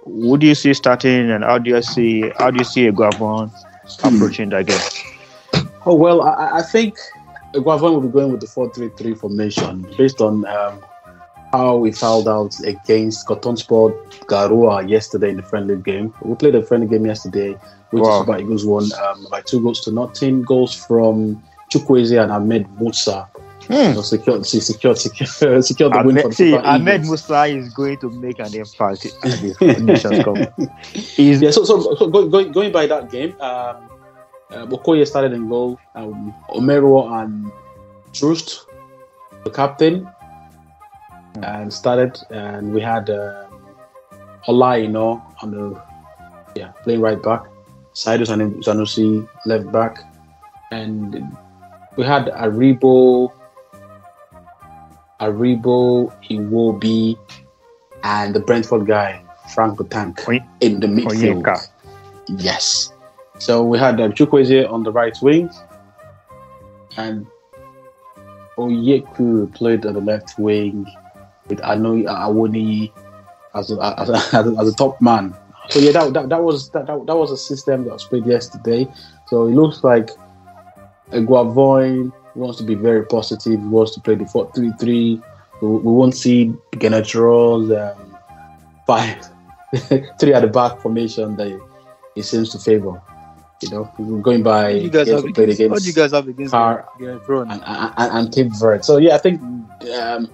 Who 0.05 0.37
do 0.37 0.47
you 0.47 0.55
see 0.55 0.73
starting, 0.73 1.29
and 1.29 1.43
how 1.43 1.57
do 1.57 1.71
you 1.71 1.81
see 1.81 2.31
how 2.37 2.51
do 2.51 2.57
you 2.59 2.63
see 2.63 2.89
Eguavoen 2.89 3.51
approaching 4.03 4.49
that 4.49 4.67
game? 4.67 5.65
Oh 5.85 5.95
well, 5.95 6.21
I, 6.21 6.59
I 6.59 6.61
think 6.61 6.97
Eguavoen 7.53 7.91
will 7.91 8.01
be 8.01 8.07
going 8.07 8.31
with 8.31 8.41
the 8.41 8.47
four-three-three 8.47 9.15
formation 9.15 9.85
based 9.97 10.21
on 10.21 10.45
um, 10.45 10.81
how 11.51 11.75
we 11.75 11.91
fouled 11.91 12.27
out 12.27 12.57
against 12.63 13.27
Cotton 13.27 13.57
Sport 13.57 13.93
Garoua 14.27 14.89
yesterday 14.89 15.31
in 15.31 15.37
the 15.37 15.43
friendly 15.43 15.75
game. 15.75 16.13
We 16.21 16.35
played 16.35 16.55
a 16.55 16.63
friendly 16.63 16.87
game 16.87 17.05
yesterday, 17.05 17.57
which 17.91 18.03
Wow. 18.03 18.21
is 18.21 18.25
Super 18.25 18.39
Eagles 18.39 18.65
won 18.65 18.83
um, 19.03 19.27
by 19.29 19.41
two 19.41 19.61
goals 19.61 19.81
to 19.81 19.91
nothing. 19.91 20.41
Goals 20.41 20.73
from 20.73 21.41
Chukwueze 21.71 22.21
and 22.21 22.31
Ahmed 22.31 22.67
Musa. 22.79 23.27
Hmm. 23.67 23.93
So 23.93 24.01
secured, 24.01 24.45
se- 24.45 24.59
secured, 24.59 24.97
secured, 24.97 25.63
secured 25.65 25.93
the 25.93 26.01
win 26.03 26.15
for 26.15 26.21
Ahmed, 26.23 26.31
the 26.31 26.35
see, 26.35 26.55
Ahmed 26.57 27.01
Musa 27.03 27.43
is 27.45 27.73
going 27.73 27.97
to 27.99 28.09
make 28.09 28.39
an 28.39 28.53
impact 28.55 29.05
in 29.05 29.11
the 29.21 29.79
Nations 29.83 30.23
Cup. 30.23 30.59
He's 30.93 31.41
Yeah, 31.41 31.51
so, 31.51 31.63
so, 31.63 31.95
so 31.95 32.07
go, 32.07 32.27
going, 32.27 32.51
going 32.51 32.71
by 32.71 32.87
that 32.87 33.09
game, 33.11 33.31
um, 33.39 33.87
uh, 34.49 34.65
Okoye 34.65 35.07
started 35.07 35.31
in 35.33 35.47
goal. 35.47 35.79
Um, 35.95 36.33
Omeruo 36.49 37.21
and 37.23 37.51
Trust, 38.13 38.65
the 39.45 39.49
captain, 39.51 40.09
and 41.43 41.71
started. 41.71 42.17
And 42.29 42.73
we 42.73 42.81
had 42.81 43.09
um, 43.09 43.45
Ola, 44.47 44.77
you 44.79 44.89
know, 44.89 45.23
on 45.41 45.51
the 45.51 45.81
yeah 46.55 46.71
playing 46.83 46.99
right 46.99 47.21
back. 47.21 47.43
Zaidu 47.93 48.25
San- 48.25 48.61
Sanusi 48.63 49.27
left 49.45 49.71
back, 49.71 49.99
and 50.71 51.35
we 51.97 52.05
had 52.05 52.27
Aribo, 52.27 53.31
Aribo, 55.19 56.11
Iwobi, 56.29 57.17
and 58.03 58.33
the 58.33 58.39
Brentford 58.39 58.87
guy 58.87 59.21
Frank 59.53 59.77
Tank 59.89 60.27
Oy- 60.27 60.39
in 60.61 60.79
the 60.79 60.87
midfield. 60.87 61.43
Onyeka. 61.43 61.67
Yes. 62.27 62.93
So 63.39 63.63
we 63.63 63.77
had 63.77 63.99
um, 63.99 64.13
Chukwueze 64.13 64.69
on 64.71 64.83
the 64.83 64.91
right 64.91 65.17
wing, 65.21 65.49
and 66.97 67.25
Oyeku 68.57 69.53
played 69.53 69.85
on 69.85 69.93
the 69.93 70.01
left 70.01 70.37
wing 70.37 70.85
with 71.47 71.59
Anoi 71.59 72.05
Awoni 72.05 72.91
as 73.55 73.71
a, 73.71 73.95
as, 73.99 74.09
a, 74.09 74.13
as, 74.37 74.47
a, 74.47 74.55
as 74.59 74.67
a 74.69 74.75
top 74.75 75.01
man. 75.01 75.35
So 75.69 75.79
yeah, 75.79 75.91
that, 75.91 76.13
that, 76.13 76.29
that 76.29 76.43
was 76.43 76.69
that, 76.71 76.87
that, 76.87 77.05
that 77.05 77.15
was 77.15 77.31
a 77.31 77.37
system 77.37 77.85
that 77.85 77.93
was 77.93 78.03
played 78.05 78.25
yesterday. 78.25 78.87
So 79.27 79.45
it 79.47 79.51
looks 79.51 79.83
like 79.83 80.09
Eguavoen 81.11 82.11
wants 82.35 82.57
to 82.57 82.63
be 82.63 82.75
very 82.75 83.05
positive. 83.05 83.59
He 83.59 83.67
wants 83.67 83.93
to 83.95 84.01
play 84.01 84.15
the 84.15 84.25
4-3-3. 84.25 84.81
We, 84.81 85.21
we 85.61 85.77
won't 85.79 86.15
see 86.15 86.53
Gernot 86.73 87.13
Rohr's 87.13 87.71
um, 87.71 88.17
five 88.87 89.31
three 90.19 90.33
at 90.33 90.41
the 90.41 90.47
back 90.47 90.79
formation 90.79 91.35
that 91.37 91.59
he 92.15 92.21
seems 92.21 92.49
to 92.49 92.59
favor. 92.59 93.01
You 93.61 93.69
know, 93.69 94.19
going 94.21 94.41
by 94.41 94.73
What 94.73 94.81
you 94.81 94.89
guys 94.89 95.07
have 95.09 95.23
played 95.33 95.49
against? 95.49 95.71
What 95.71 95.81
do 95.81 95.87
you 95.87 95.93
guys 95.93 96.11
have 96.11 96.27
against 96.27 96.51
Car- 96.51 96.89
Game 96.97 97.09
of 97.09 97.25
Thrones? 97.25 97.51
and, 97.51 97.63
and, 97.63 97.93
and 97.97 98.33
Cape 98.33 98.47
Verde. 98.59 98.83
So 98.83 98.97
yeah, 98.97 99.13
I 99.13 99.19
think 99.19 99.39
um, 99.39 100.27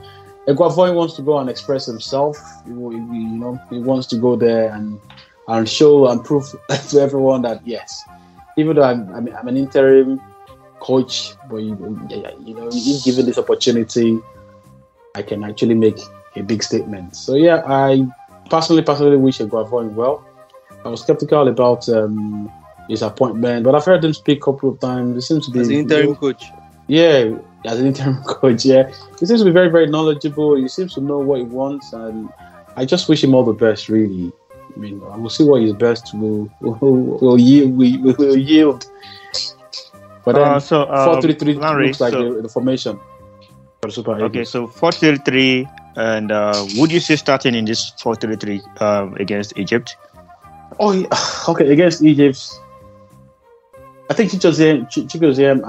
Eguavoen 0.47 0.95
wants 0.95 1.15
to 1.15 1.21
go 1.21 1.37
and 1.39 1.49
express 1.49 1.85
himself. 1.85 2.37
He, 2.65 2.71
you 2.71 2.77
know, 2.77 3.59
he 3.69 3.79
wants 3.79 4.07
to 4.07 4.17
go 4.17 4.35
there 4.35 4.73
and 4.73 4.99
and 5.47 5.67
show 5.67 6.07
and 6.07 6.23
prove 6.23 6.55
to 6.89 6.99
everyone 6.99 7.41
that 7.43 7.65
yes, 7.65 8.03
even 8.57 8.75
though 8.75 8.83
I'm, 8.83 9.13
I'm, 9.13 9.27
I'm 9.35 9.47
an 9.47 9.57
interim 9.57 10.21
coach, 10.79 11.33
but 11.49 11.57
you, 11.57 11.75
you 12.45 12.53
know, 12.53 12.69
if 12.71 13.03
given 13.03 13.25
this 13.25 13.37
opportunity, 13.37 14.19
I 15.15 15.21
can 15.21 15.43
actually 15.43 15.75
make 15.75 15.99
a 16.35 16.43
big 16.43 16.63
statement. 16.63 17.15
So 17.15 17.35
yeah, 17.35 17.63
I 17.65 18.05
personally 18.49 18.83
personally 18.83 19.17
wish 19.17 19.39
Eguavoen 19.39 19.93
well. 19.93 20.25
I 20.85 20.89
was 20.89 21.01
skeptical 21.01 21.47
about 21.47 21.89
um, 21.89 22.51
his 22.87 23.01
appointment, 23.01 23.63
but 23.63 23.75
I've 23.75 23.85
heard 23.85 24.03
him 24.03 24.13
speak 24.13 24.39
a 24.39 24.45
couple 24.45 24.69
of 24.69 24.79
times. 24.79 25.15
He 25.15 25.21
seems 25.21 25.45
to 25.47 25.51
be 25.51 25.59
As 25.59 25.69
interim 25.69 26.15
coach. 26.15 26.45
yeah, 26.87 27.35
as 27.65 27.79
an 27.79 27.87
interim 27.91 28.23
coach, 28.23 28.65
yeah, 28.65 28.91
he 29.19 29.25
seems 29.25 29.41
to 29.41 29.45
be 29.45 29.51
very, 29.51 29.69
very 29.69 29.87
knowledgeable. 29.87 30.55
He 30.55 30.67
seems 30.67 30.93
to 30.95 31.01
know 31.01 31.19
what 31.19 31.39
he 31.39 31.45
wants, 31.45 31.93
and 31.93 32.29
I 32.75 32.85
just 32.85 33.09
wish 33.09 33.23
him 33.23 33.33
all 33.33 33.43
the 33.43 33.53
best. 33.53 33.89
Really, 33.89 34.31
I 34.75 34.79
mean, 34.79 34.99
we'll 34.99 35.29
see 35.29 35.43
what 35.43 35.61
his 35.61 35.73
best 35.73 36.13
will 36.17 36.49
will, 36.61 36.75
will 37.21 37.39
yield. 37.39 37.77
Will, 37.77 38.13
will 38.17 38.37
yield. 38.37 38.85
But 40.25 40.35
then 40.35 40.47
Uh, 40.47 40.59
so, 40.59 40.83
uh, 40.83 41.05
four 41.05 41.21
three 41.21 41.33
three 41.33 41.53
Larry, 41.53 41.87
looks 41.87 42.01
like 42.01 42.11
so- 42.11 42.33
the, 42.33 42.41
the 42.41 42.49
formation 42.49 42.99
for 43.81 43.87
the 43.87 43.93
Super 43.93 44.15
Eagles. 44.15 44.29
Okay, 44.29 44.43
so 44.43 44.67
4-3-3, 44.67 45.69
and 45.95 46.31
uh, 46.31 46.65
would 46.77 46.91
you 46.91 46.99
say 46.99 47.15
starting 47.15 47.55
in 47.55 47.65
this 47.65 47.91
4-3-3 47.91 48.81
um, 48.81 49.13
against 49.15 49.57
Egypt? 49.57 49.95
Oh, 50.79 50.91
yeah. 50.91 51.07
okay. 51.47 51.71
Against 51.71 52.03
Egypt, 52.03 52.59
I 54.09 54.13
think 54.13 54.31
Chichoziem, 54.31 54.89
Chichoziem 54.89 55.61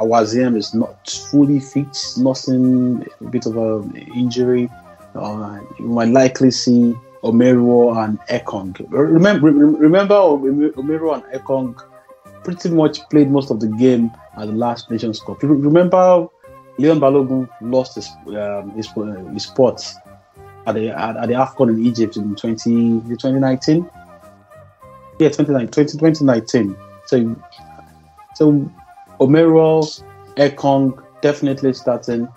Awaziem 0.00 0.56
is 0.56 0.74
not 0.74 1.08
fully 1.30 1.60
fit, 1.60 1.96
nursing 2.16 3.06
a 3.20 3.24
bit 3.24 3.46
of 3.46 3.56
an 3.56 3.96
injury. 4.14 4.70
Uh, 5.14 5.60
you 5.78 5.86
might 5.86 6.08
likely 6.08 6.50
see 6.50 6.94
Omeruo 7.22 8.04
and 8.04 8.18
Ekong. 8.28 8.76
Remember, 8.90 9.50
remember 9.50 10.14
Omeruo 10.14 11.14
and 11.14 11.24
Ekong 11.32 11.80
pretty 12.42 12.70
much 12.70 13.00
played 13.08 13.30
most 13.30 13.50
of 13.50 13.60
the 13.60 13.68
game 13.68 14.10
at 14.36 14.46
the 14.46 14.52
last 14.52 14.90
Nations 14.90 15.20
Cup. 15.20 15.42
Remember, 15.42 16.28
Leon 16.78 17.00
Balogun 17.00 17.48
lost 17.60 17.94
his 17.94 18.08
um, 18.28 18.70
his, 18.72 18.88
his 19.32 19.44
spot 19.44 19.82
at 20.66 20.74
the 20.74 20.90
at, 20.90 21.26
the 21.28 21.34
Afcon 21.34 21.70
in 21.70 21.86
Egypt 21.86 22.16
in 22.16 22.34
20, 22.34 23.00
2019. 23.08 23.88
Yeah, 25.20 25.28
2019, 25.28 25.98
2019. 25.98 26.76
So, 27.06 27.36
so 28.34 28.70
Omeruo, 29.20 30.02
Ekong 30.36 31.02
definitely 31.22 31.72
starting, 31.72 32.28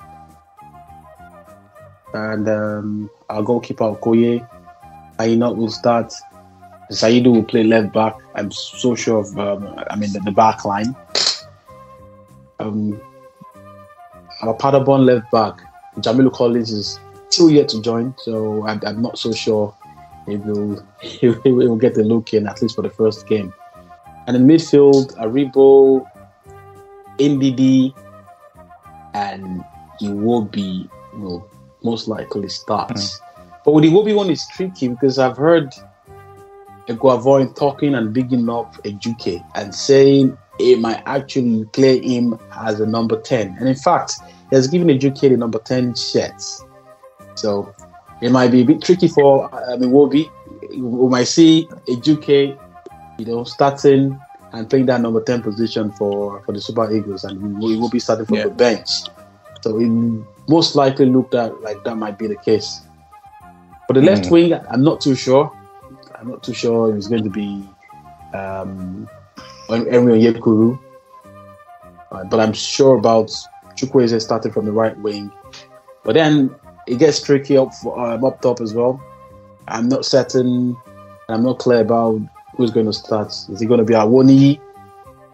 and 2.14 2.48
um, 2.48 3.10
our 3.30 3.42
goalkeeper 3.44 3.84
Okoye, 3.84 4.48
Aina 5.20 5.52
will 5.52 5.72
start. 5.72 6.14
Zaidu 6.92 7.34
will 7.34 7.44
play 7.44 7.64
left 7.64 7.94
back. 7.94 8.16
I'm 8.36 8.50
so 8.52 8.96
sure 8.96 9.20
of. 9.20 9.38
Um, 9.38 9.68
I 9.90 9.96
mean, 9.96 10.14
the, 10.14 10.20
the 10.20 10.32
back 10.32 10.64
line. 10.64 10.96
Um, 12.60 13.00
our 14.42 14.54
Paderborn 14.54 15.06
left 15.06 15.30
back, 15.32 15.60
Jamilu 15.98 16.32
Collins 16.32 16.72
is 16.72 17.00
still 17.30 17.50
yet 17.50 17.70
to 17.70 17.82
join, 17.82 18.14
so 18.20 18.66
I'm, 18.68 18.80
I'm 18.86 19.02
not 19.02 19.18
so 19.18 19.32
sure 19.32 19.74
he 20.28 20.38
will 20.38 20.84
he 21.02 21.30
will 21.30 21.76
get 21.76 21.96
the 21.96 22.04
look 22.04 22.34
in 22.34 22.48
at 22.48 22.62
least 22.62 22.76
for 22.76 22.82
the 22.82 22.90
first 22.90 23.28
game. 23.28 23.54
And 24.28 24.36
in 24.36 24.46
midfield, 24.46 25.16
Aribo, 25.18 26.06
Ndidi, 27.18 27.94
and 29.14 29.64
Iwobi 30.02 30.90
will 31.14 31.50
most 31.84 32.08
likely 32.08 32.50
start. 32.50 32.92
Hmm. 32.92 33.06
But 33.66 33.72
with 33.74 33.84
the 33.84 33.92
Iwobi 33.92 34.16
one 34.16 34.30
is 34.30 34.48
tricky 34.48 34.88
because 34.88 35.20
I've 35.20 35.38
heard 35.38 35.74
Eguavoen 36.88 37.56
talking 37.56 37.96
and 37.96 38.14
bigging 38.14 38.50
up 38.50 38.76
Ejuke 38.84 39.44
and 39.56 39.76
saying 39.76 40.38
it 40.60 40.80
might 40.80 41.04
actually 41.06 41.66
play 41.66 42.00
him 42.02 42.40
as 42.52 42.80
a 42.80 42.86
number 42.86 43.20
10. 43.22 43.58
And 43.60 43.68
in 43.68 43.76
fact, 43.76 44.16
he 44.50 44.56
has 44.56 44.68
given 44.68 44.88
Ejuke 44.88 45.20
the 45.20 45.38
number 45.38 45.60
10 45.60 45.96
shirt. 45.96 46.42
So 47.36 47.74
it 48.22 48.32
might 48.32 48.52
be 48.52 48.62
a 48.62 48.66
bit 48.66 48.82
tricky 48.82 49.08
for 49.08 49.54
um, 49.54 49.64
I 49.70 49.78
mean 49.78 49.92
Wobi. 49.92 50.30
We 50.72 51.10
might 51.10 51.26
see 51.26 51.68
Ejuke, 51.88 52.58
you 53.20 53.26
know, 53.26 53.44
starting 53.44 54.20
and 54.54 54.70
playing 54.70 54.86
that 54.88 55.02
number 55.02 55.22
10 55.22 55.42
position 55.42 55.92
for, 55.92 56.42
for 56.44 56.52
the 56.52 56.62
Super 56.62 56.92
Eagles, 56.94 57.24
and 57.24 57.60
we 57.62 57.78
will 57.78 57.90
be 57.90 58.00
starting 58.00 58.26
from 58.26 58.38
Yeah. 58.38 58.44
the 58.46 58.50
bench. 58.52 58.90
So 59.62 59.80
it 59.80 59.90
most 60.48 60.76
likely 60.76 61.08
looked 61.08 61.36
at 61.36 61.62
like 61.62 61.84
that 61.84 61.96
might 61.96 62.18
be 62.18 62.28
the 62.28 62.38
case. 62.38 62.82
For 63.88 63.94
the 63.94 64.02
left 64.02 64.30
wing, 64.32 64.54
I'm 64.54 64.84
not 64.84 65.02
too 65.02 65.16
sure. 65.16 65.52
I'm 66.16 66.30
not 66.30 66.44
too 66.44 66.54
sure 66.54 66.90
if 66.92 66.98
it's 66.98 67.08
going 67.08 67.24
to 67.24 67.30
be 67.30 67.68
um, 68.34 69.08
Yekuru. 69.70 70.80
Uh, 72.12 72.24
but 72.26 72.40
I'm 72.40 72.54
sure 72.54 72.98
about 72.98 73.32
Chukwueze 73.76 74.22
starting 74.22 74.52
from 74.52 74.66
the 74.66 74.72
right 74.72 74.98
wing. 75.00 75.32
But 76.04 76.16
then 76.16 76.56
it 76.88 77.00
gets 77.00 77.22
tricky 77.22 77.58
up 77.58 77.74
for, 77.76 78.00
um, 78.00 78.24
up 78.24 78.42
top 78.42 78.62
as 78.62 78.74
well. 78.74 79.02
I'm 79.68 79.90
not 79.90 80.06
certain, 80.06 80.76
and 81.28 81.30
I'm 81.30 81.44
not 81.44 81.60
clear 81.60 81.82
about 81.82 82.22
who's 82.58 82.72
going 82.72 82.88
to 82.88 82.94
start. 82.94 83.30
Is 83.50 83.62
it 83.62 83.68
going 83.68 83.80
to 83.80 83.86
be 83.86 83.94
Awoni? 83.94 84.60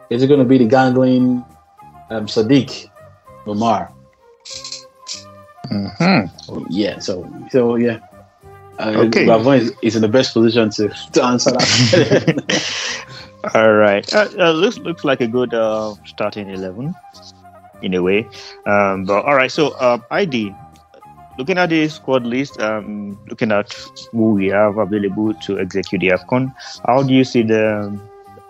Is 0.09 0.21
it 0.21 0.27
going 0.27 0.39
to 0.39 0.45
be 0.45 0.57
the 0.57 0.67
gangling 0.67 1.43
um, 2.09 2.27
Sadiq 2.27 2.89
Umar? 3.47 3.91
Mm-hmm. 5.71 6.65
Yeah. 6.69 6.99
So 6.99 7.27
so 7.49 7.75
yeah. 7.75 7.99
Uh, 8.77 9.05
Okay. 9.07 9.25
Gavon 9.25 9.59
is, 9.59 9.73
is 9.81 9.95
in 9.95 10.01
the 10.01 10.07
best 10.07 10.33
position 10.33 10.69
to, 10.71 10.89
to 11.13 11.23
answer 11.23 11.51
that. 11.51 12.93
All 13.53 13.73
right. 13.73 14.05
Uh, 14.13 14.27
uh, 14.38 14.51
looks 14.51 14.77
looks 14.79 15.03
like 15.03 15.21
a 15.21 15.27
good 15.27 15.53
uh, 15.53 15.95
starting 16.05 16.49
eleven, 16.49 16.95
in 17.81 17.93
a 17.93 18.01
way. 18.01 18.27
Um, 18.65 19.05
but 19.05 19.25
all 19.25 19.36
right. 19.36 19.51
So 19.51 19.71
uh, 19.71 19.99
ID, 20.12 20.55
looking 21.38 21.58
at 21.58 21.69
the 21.69 21.88
squad 21.88 22.26
list, 22.26 22.60
um, 22.60 23.17
looking 23.28 23.52
at 23.52 23.74
who 24.12 24.32
we 24.32 24.48
have 24.48 24.78
available 24.78 25.34
to 25.34 25.60
execute 25.60 26.02
the 26.02 26.10
Afcon, 26.10 26.54
how 26.86 27.04
do 27.04 27.13
you 27.13 27.24
see 27.24 27.43
the 27.43 28.00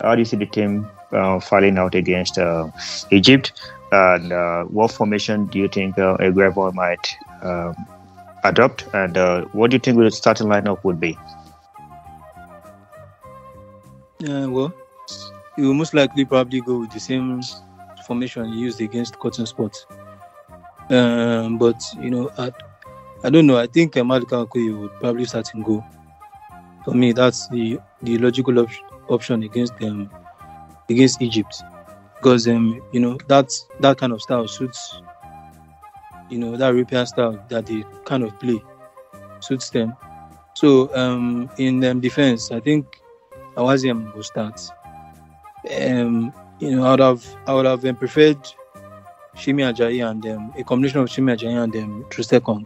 how 0.01 0.15
do 0.15 0.21
you 0.21 0.25
see 0.25 0.37
the 0.37 0.45
team 0.45 0.87
uh, 1.11 1.39
out 1.51 1.95
against 1.95 2.37
uh, 2.37 2.69
Egypt? 3.11 3.53
And 3.91 4.31
uh, 4.33 4.63
what 4.63 4.91
formation 4.91 5.45
do 5.47 5.59
you 5.59 5.67
think 5.67 5.99
uh, 5.99 6.17
Eguavoen 6.17 6.73
might 6.73 7.15
um, 7.43 7.75
adopt? 8.43 8.87
And 8.93 9.17
uh, 9.17 9.45
what 9.53 9.69
do 9.69 9.75
you 9.75 9.79
think 9.79 9.97
the 9.97 10.09
starting 10.11 10.47
lineup 10.47 10.83
would 10.83 10.99
be? 10.99 11.17
Uh, 14.27 14.49
well, 14.49 14.73
he 15.55 15.61
will 15.61 15.73
most 15.73 15.93
likely 15.93 16.25
probably 16.25 16.61
go 16.61 16.79
with 16.79 16.91
the 16.91 16.99
same 16.99 17.41
formation 18.07 18.51
used 18.53 18.81
against 18.81 19.19
Cotton 19.19 19.45
Sports. 19.45 19.85
Um, 20.89 21.57
but 21.57 21.81
you 22.01 22.09
know, 22.09 22.31
I, 22.37 22.51
I 23.23 23.29
don't 23.29 23.47
know. 23.47 23.57
I 23.57 23.67
think 23.67 23.95
Ahmad 23.97 24.23
Kankoye 24.23 24.77
would 24.79 24.99
probably 24.99 25.25
start 25.25 25.53
and 25.53 25.63
go. 25.63 25.83
For 26.83 26.93
me, 26.93 27.13
that's 27.13 27.47
the 27.49 27.79
the 28.01 28.17
logical 28.17 28.59
op- 28.59 28.83
option 29.09 29.43
against 29.43 29.77
them 29.77 30.09
against 30.89 31.21
Egypt, 31.21 31.63
because 32.17 32.47
um, 32.47 32.81
you 32.91 32.99
know 32.99 33.17
that 33.27 33.49
that 33.79 33.97
kind 33.97 34.11
of 34.11 34.21
style 34.21 34.47
suits. 34.47 35.01
You 36.29 36.39
know 36.39 36.57
that 36.57 36.73
European 36.73 37.05
style 37.05 37.43
that 37.49 37.65
they 37.65 37.83
kind 38.05 38.23
of 38.23 38.37
play 38.39 38.61
suits 39.39 39.69
them. 39.69 39.95
So 40.55 40.93
um, 40.95 41.49
in 41.57 41.83
um, 41.85 41.99
defense, 42.01 42.51
I 42.51 42.59
think 42.59 42.85
Awaziem 43.55 44.13
will 44.15 44.23
start. 44.23 44.59
Um, 45.81 46.33
you 46.59 46.75
know, 46.75 46.85
I 46.85 46.91
would 46.91 46.99
have 46.99 47.25
I 47.47 47.53
would 47.53 47.65
have 47.65 47.85
um, 47.85 47.95
preferred 47.95 48.37
Semi 49.35 49.63
Ajayi 49.63 50.07
and 50.09 50.25
um, 50.27 50.53
a 50.57 50.63
combination 50.63 50.99
of 51.01 51.09
Semi 51.11 51.33
Ajayi 51.33 51.63
and 51.63 51.75
um, 51.75 52.05
Troost-Ekong. 52.09 52.65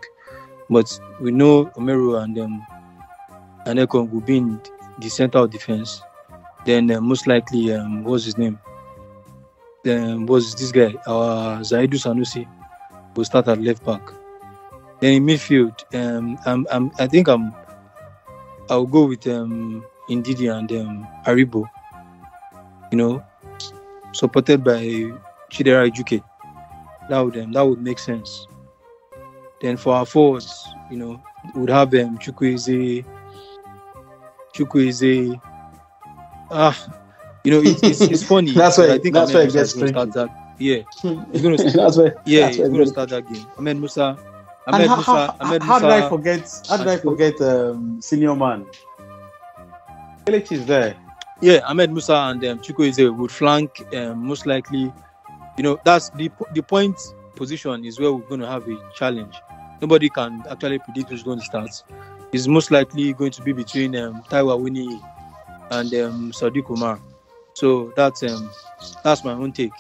But 0.70 1.00
we 1.20 1.32
know 1.32 1.66
Omeruo 1.78 2.24
and 2.24 2.38
um, 2.40 2.66
and 3.66 3.80
Ekong 3.80 4.12
will 4.12 4.22
be 4.22 4.38
in 4.38 4.62
the 5.00 5.10
center 5.10 5.40
of 5.40 5.52
defense. 5.52 6.02
Then 6.66 6.92
uh, 6.92 7.00
most 7.00 7.28
likely, 7.28 7.74
um, 7.74 8.04
what's 8.04 8.26
his 8.26 8.38
name? 8.38 8.60
Then 9.84 10.26
was 10.26 10.56
this 10.56 10.72
guy? 10.72 10.94
Our 11.08 11.60
Zaidu 11.60 11.96
Sanusi 11.96 12.48
will 13.16 13.26
start 13.26 13.48
at 13.48 13.62
left 13.62 13.86
back. 13.86 14.02
Then 15.00 15.14
in 15.14 15.26
midfield, 15.26 15.84
um, 15.96 16.38
I'm, 16.46 16.68
I'm, 16.72 16.92
I 17.00 17.08
think 17.08 17.28
I'm 17.28 17.54
I'll 18.70 18.86
go 18.86 19.06
with 19.06 19.26
um, 19.28 19.86
Ndidi 20.10 20.54
and 20.54 20.72
um, 20.74 21.08
Aribo. 21.26 21.70
You 22.92 22.98
know, 22.98 23.24
supported 24.14 24.64
by 24.64 24.82
Chidera 25.52 25.90
Ejuke. 25.90 26.24
That 27.10 27.20
would 27.22 27.38
um, 27.38 27.52
that 27.54 27.66
would 27.66 27.82
make 27.82 28.00
sense. 28.00 28.48
Then 29.62 29.78
for 29.78 29.96
our 29.96 30.06
forwards, 30.06 30.68
you 30.92 30.98
know, 30.98 31.22
would 31.56 31.70
have 31.70 31.94
um, 31.96 32.18
Chukwueze, 32.20 33.04
Chukwueze. 34.54 35.42
Ah, 36.52 36.76
you 37.44 37.52
know, 37.52 37.62
it's, 37.62 37.82
it's, 37.84 38.02
it's 38.02 38.24
funny. 38.24 38.52
That's 38.56 38.78
why 38.78 38.92
I 38.92 39.00
think 39.00 39.14
that's 39.14 39.32
Ahmed 39.32 39.36
where 39.36 39.44
it 39.44 39.54
Musa 39.54 39.58
gets 39.60 39.74
gonna 39.74 39.88
start 39.88 40.14
that. 40.14 40.30
Yeah, 40.60 40.82
he's 41.32 41.42
gonna 41.42 41.58
that's 41.58 41.98
where. 41.98 42.22
yeah, 42.26 42.42
that's 42.42 42.58
he's 42.58 42.68
going 42.68 42.80
to 42.84 42.88
start 42.88 43.10
that 43.10 43.32
game. 43.32 43.46
Ahmed 43.58 43.78
Musa. 43.78 44.18
And 44.66 44.76
Ahmed 44.76 44.88
how, 44.88 44.96
Musa. 44.96 45.12
how, 45.12 45.36
Ahmed 45.40 45.64
how 45.64 45.80
did 45.80 45.90
I 45.90 45.98
Musa. 46.00 46.10
forget? 46.10 46.62
How 46.70 46.78
did 46.78 46.88
I 46.88 46.98
forget 46.98 47.42
um, 47.42 48.02
senior 48.02 48.36
man? 48.36 48.66
Kelechi 50.26 50.54
is 50.54 50.66
there. 50.66 50.96
Yeah, 51.42 51.60
Ahmed 51.66 51.92
Musa 51.92 52.16
and 52.16 52.44
um, 52.46 52.60
Chukwueze 52.60 53.16
would 53.16 53.32
flank 53.32 53.86
um, 53.96 54.26
most 54.26 54.46
likely. 54.46 54.92
You 55.58 55.64
know, 55.64 55.80
that's 55.86 56.10
the 56.12 56.32
the 56.54 56.64
point 56.64 57.00
position 57.36 57.86
is 57.86 58.00
where 58.00 58.12
we're 58.12 58.28
going 58.28 58.42
to 58.42 58.48
have 58.48 58.68
a 58.68 58.76
challenge. 58.96 59.36
Nobody 59.82 60.10
can 60.10 60.44
actually 60.50 60.80
predict 60.80 61.10
who's 61.10 61.24
going 61.24 61.40
to 61.40 61.46
start. 61.46 61.70
It's 62.34 62.48
most 62.48 62.72
likely 62.72 63.14
going 63.14 63.32
to 63.32 63.42
be 63.42 63.54
between 63.54 63.96
um, 63.96 64.24
Taiwo 64.24 64.60
Awoniyi 64.60 65.02
and 65.72 65.94
um, 65.94 66.32
Sadiq 66.32 66.70
Umar. 66.70 67.00
So 67.54 67.94
that's 67.96 68.24
um, 68.24 68.50
that's 69.04 69.24
my 69.24 69.34
own 69.34 69.52
take. 69.52 69.74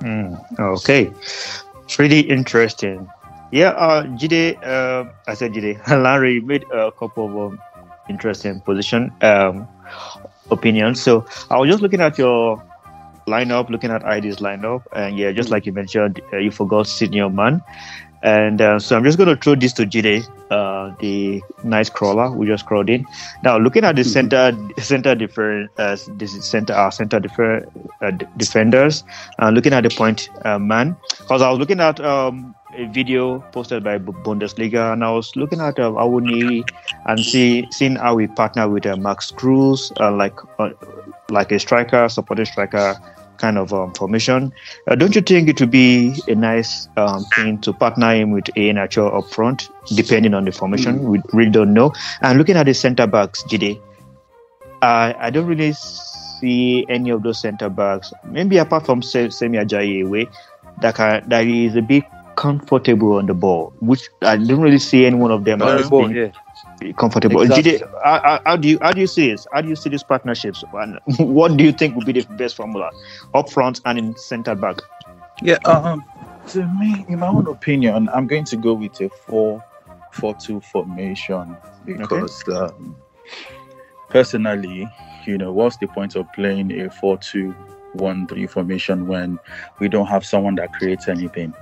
Mm, 0.00 0.40
okay, 0.58 1.12
pretty 1.88 2.20
interesting. 2.20 3.08
Yeah, 3.52 3.70
uh, 3.70 4.04
Jide, 4.18 4.56
uh, 4.64 5.10
I 5.26 5.34
said 5.34 5.52
Jide, 5.52 5.78
Larry 6.02 6.40
made 6.40 6.64
a 6.72 6.90
couple 6.92 7.26
of 7.26 7.52
um, 7.52 7.60
interesting 8.08 8.60
position 8.60 9.12
um, 9.22 9.68
opinions. 10.50 11.02
So 11.02 11.26
I 11.50 11.58
was 11.58 11.68
just 11.68 11.82
looking 11.82 12.00
at 12.00 12.16
your 12.18 12.62
lineup, 13.26 13.70
looking 13.70 13.90
at 13.90 14.02
ID's 14.02 14.36
lineup, 14.36 14.82
and 14.92 15.18
yeah, 15.18 15.32
just 15.32 15.50
like 15.50 15.66
you 15.66 15.72
mentioned, 15.72 16.20
uh, 16.32 16.38
you 16.38 16.50
forgot 16.50 16.86
senior 16.86 17.28
man. 17.28 17.62
And 18.22 18.60
uh, 18.60 18.78
so 18.78 18.96
I'm 18.96 19.04
just 19.04 19.16
going 19.16 19.28
to 19.28 19.36
throw 19.36 19.54
this 19.54 19.72
to 19.74 19.86
Jide, 19.86 20.28
uh, 20.50 20.94
the 21.00 21.42
nice 21.64 21.88
crawler 21.88 22.30
we 22.30 22.46
just 22.46 22.66
crawled 22.66 22.90
in. 22.90 23.06
Now, 23.42 23.56
looking 23.56 23.84
at 23.84 23.96
the 23.96 24.04
center, 24.04 24.52
center 24.78 25.14
different, 25.14 25.70
uh, 25.78 25.96
this 26.16 26.34
is 26.34 26.44
center, 26.44 26.74
our 26.74 26.92
center 26.92 27.18
different 27.18 27.70
uh, 28.02 28.10
defenders, 28.36 29.04
uh, 29.38 29.50
looking 29.50 29.72
at 29.72 29.84
the 29.84 29.90
point 29.90 30.28
uh, 30.44 30.58
man, 30.58 30.96
because 31.18 31.40
I 31.40 31.50
was 31.50 31.58
looking 31.58 31.80
at 31.80 31.98
um, 32.00 32.54
a 32.76 32.86
video 32.86 33.40
posted 33.52 33.82
by 33.82 33.98
Bundesliga, 33.98 34.92
and 34.92 35.04
I 35.04 35.10
was 35.12 35.34
looking 35.34 35.60
at 35.60 35.78
uh, 35.78 35.90
Awuni 35.92 36.68
and 37.06 37.20
see 37.20 37.66
seeing 37.70 37.96
how 37.96 38.14
we 38.14 38.26
partner 38.26 38.68
with 38.68 38.86
uh, 38.86 38.96
Max 38.96 39.30
Kruse, 39.30 39.92
uh, 39.98 40.12
like 40.12 40.38
uh, 40.58 40.70
like 41.30 41.52
a 41.52 41.58
striker, 41.58 42.08
supporting 42.08 42.44
striker 42.44 43.00
kind 43.40 43.58
of 43.58 43.72
um, 43.72 43.92
formation. 43.94 44.52
Uh, 44.86 44.94
don't 44.94 45.14
you 45.14 45.22
think 45.22 45.48
it 45.48 45.60
would 45.60 45.70
be 45.70 46.14
a 46.28 46.34
nice 46.34 46.88
um, 46.96 47.24
thing 47.34 47.58
to 47.62 47.72
partner 47.72 48.14
him 48.14 48.30
with 48.30 48.48
a 48.56 48.72
natural 48.72 49.16
up 49.16 49.30
front, 49.30 49.68
depending 49.94 50.34
on 50.34 50.44
the 50.44 50.52
formation? 50.52 51.02
We 51.04 51.20
really 51.32 51.50
don't 51.50 51.72
know. 51.72 51.92
And 52.20 52.38
looking 52.38 52.56
at 52.56 52.66
the 52.66 52.74
centre 52.74 53.06
backs, 53.06 53.42
Jide, 53.44 53.80
I 54.82 55.14
I 55.18 55.30
don't 55.30 55.46
really 55.46 55.72
see 55.72 56.86
any 56.88 57.10
of 57.10 57.22
those 57.22 57.40
centre 57.40 57.68
backs, 57.68 58.12
maybe 58.24 58.58
apart 58.58 58.86
from 58.86 59.02
Se- 59.02 59.30
Semi 59.30 59.58
Ajayi 59.58 60.06
away, 60.06 60.28
that 60.80 60.94
can, 60.94 61.28
that 61.28 61.46
is 61.46 61.76
a 61.76 61.82
bit 61.82 62.04
comfortable 62.36 63.14
on 63.14 63.26
the 63.26 63.34
ball, 63.34 63.72
which 63.80 64.08
I 64.22 64.36
don't 64.36 64.60
really 64.60 64.78
see 64.78 65.04
any 65.04 65.16
one 65.16 65.30
of 65.30 65.44
them 65.44 65.60
as 65.60 65.90
Ball, 65.90 66.08
being 66.08 66.16
yeah. 66.16 66.32
Comfortable. 66.96 67.42
Exactly. 67.42 67.82
How, 68.04 68.40
how- 68.44 68.56
do 68.56 68.68
you 68.68 68.78
how 68.82 68.92
do 68.92 69.00
you 69.00 69.06
see 69.06 69.30
this? 69.30 69.46
How 69.52 69.60
do 69.60 69.68
you 69.68 69.76
see 69.76 69.90
these 69.90 70.02
partnerships? 70.02 70.64
And 70.72 70.98
what 71.18 71.56
do 71.56 71.64
you 71.64 71.72
think 71.72 71.94
would 71.96 72.06
be 72.06 72.12
the 72.12 72.26
best 72.36 72.56
formula 72.56 72.90
up 73.34 73.50
front 73.50 73.80
and 73.84 73.98
in 73.98 74.16
centre 74.16 74.54
back? 74.54 74.80
Yeah, 75.42 75.58
um, 75.64 76.04
to 76.48 76.66
me, 76.66 77.04
in 77.08 77.18
my 77.20 77.28
own 77.28 77.46
opinion, 77.46 78.08
I'm 78.12 78.26
going 78.26 78.44
to 78.46 78.56
go 78.56 78.74
with 78.74 79.00
a 79.00 79.08
4 79.26 79.64
4 80.12 80.34
2 80.34 80.60
formation 80.60 81.56
because, 81.86 82.42
um, 82.48 82.96
personally, 84.10 84.88
you 85.24 85.38
know, 85.38 85.52
what's 85.52 85.76
the 85.78 85.86
point 85.86 86.16
of 86.16 86.30
playing 86.32 86.78
a 86.80 86.90
4 86.90 87.18
2 87.18 87.54
1 87.94 88.26
3 88.26 88.46
formation 88.46 89.06
when 89.06 89.38
we 89.78 89.88
don't 89.88 90.06
have 90.06 90.24
someone 90.26 90.56
that 90.56 90.72
creates 90.72 91.08
anything? 91.08 91.54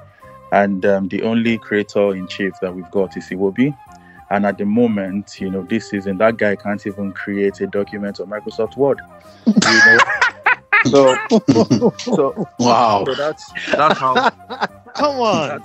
And 0.51 0.85
um, 0.87 1.09
the 1.09 1.23
only 1.23 1.59
creator 1.59 2.15
in 2.15 2.27
chief 2.27 2.55
that 2.63 2.75
we've 2.75 2.91
got 2.91 3.17
is 3.17 3.29
Iwobi. 3.29 3.77
And 4.31 4.45
at 4.47 4.59
the 4.59 4.65
moment, 4.67 5.41
you 5.41 5.51
know, 5.51 5.63
this 5.63 5.89
season, 5.91 6.19
that 6.19 6.37
guy 6.37 6.55
can't 6.57 6.87
even 6.87 7.13
create 7.13 7.61
a 7.61 7.67
document 7.67 8.21
on 8.21 8.27
Microsoft 8.29 8.77
Word. 8.77 9.01
You 9.47 9.55
know? 9.63 9.99
so, 10.87 11.17
so, 11.99 12.49
Wow. 12.59 13.05
so 13.07 13.15
that's 13.15 13.51
that's 13.73 13.99
how 13.99 14.31
Come 14.95 15.17
on, 15.21 15.63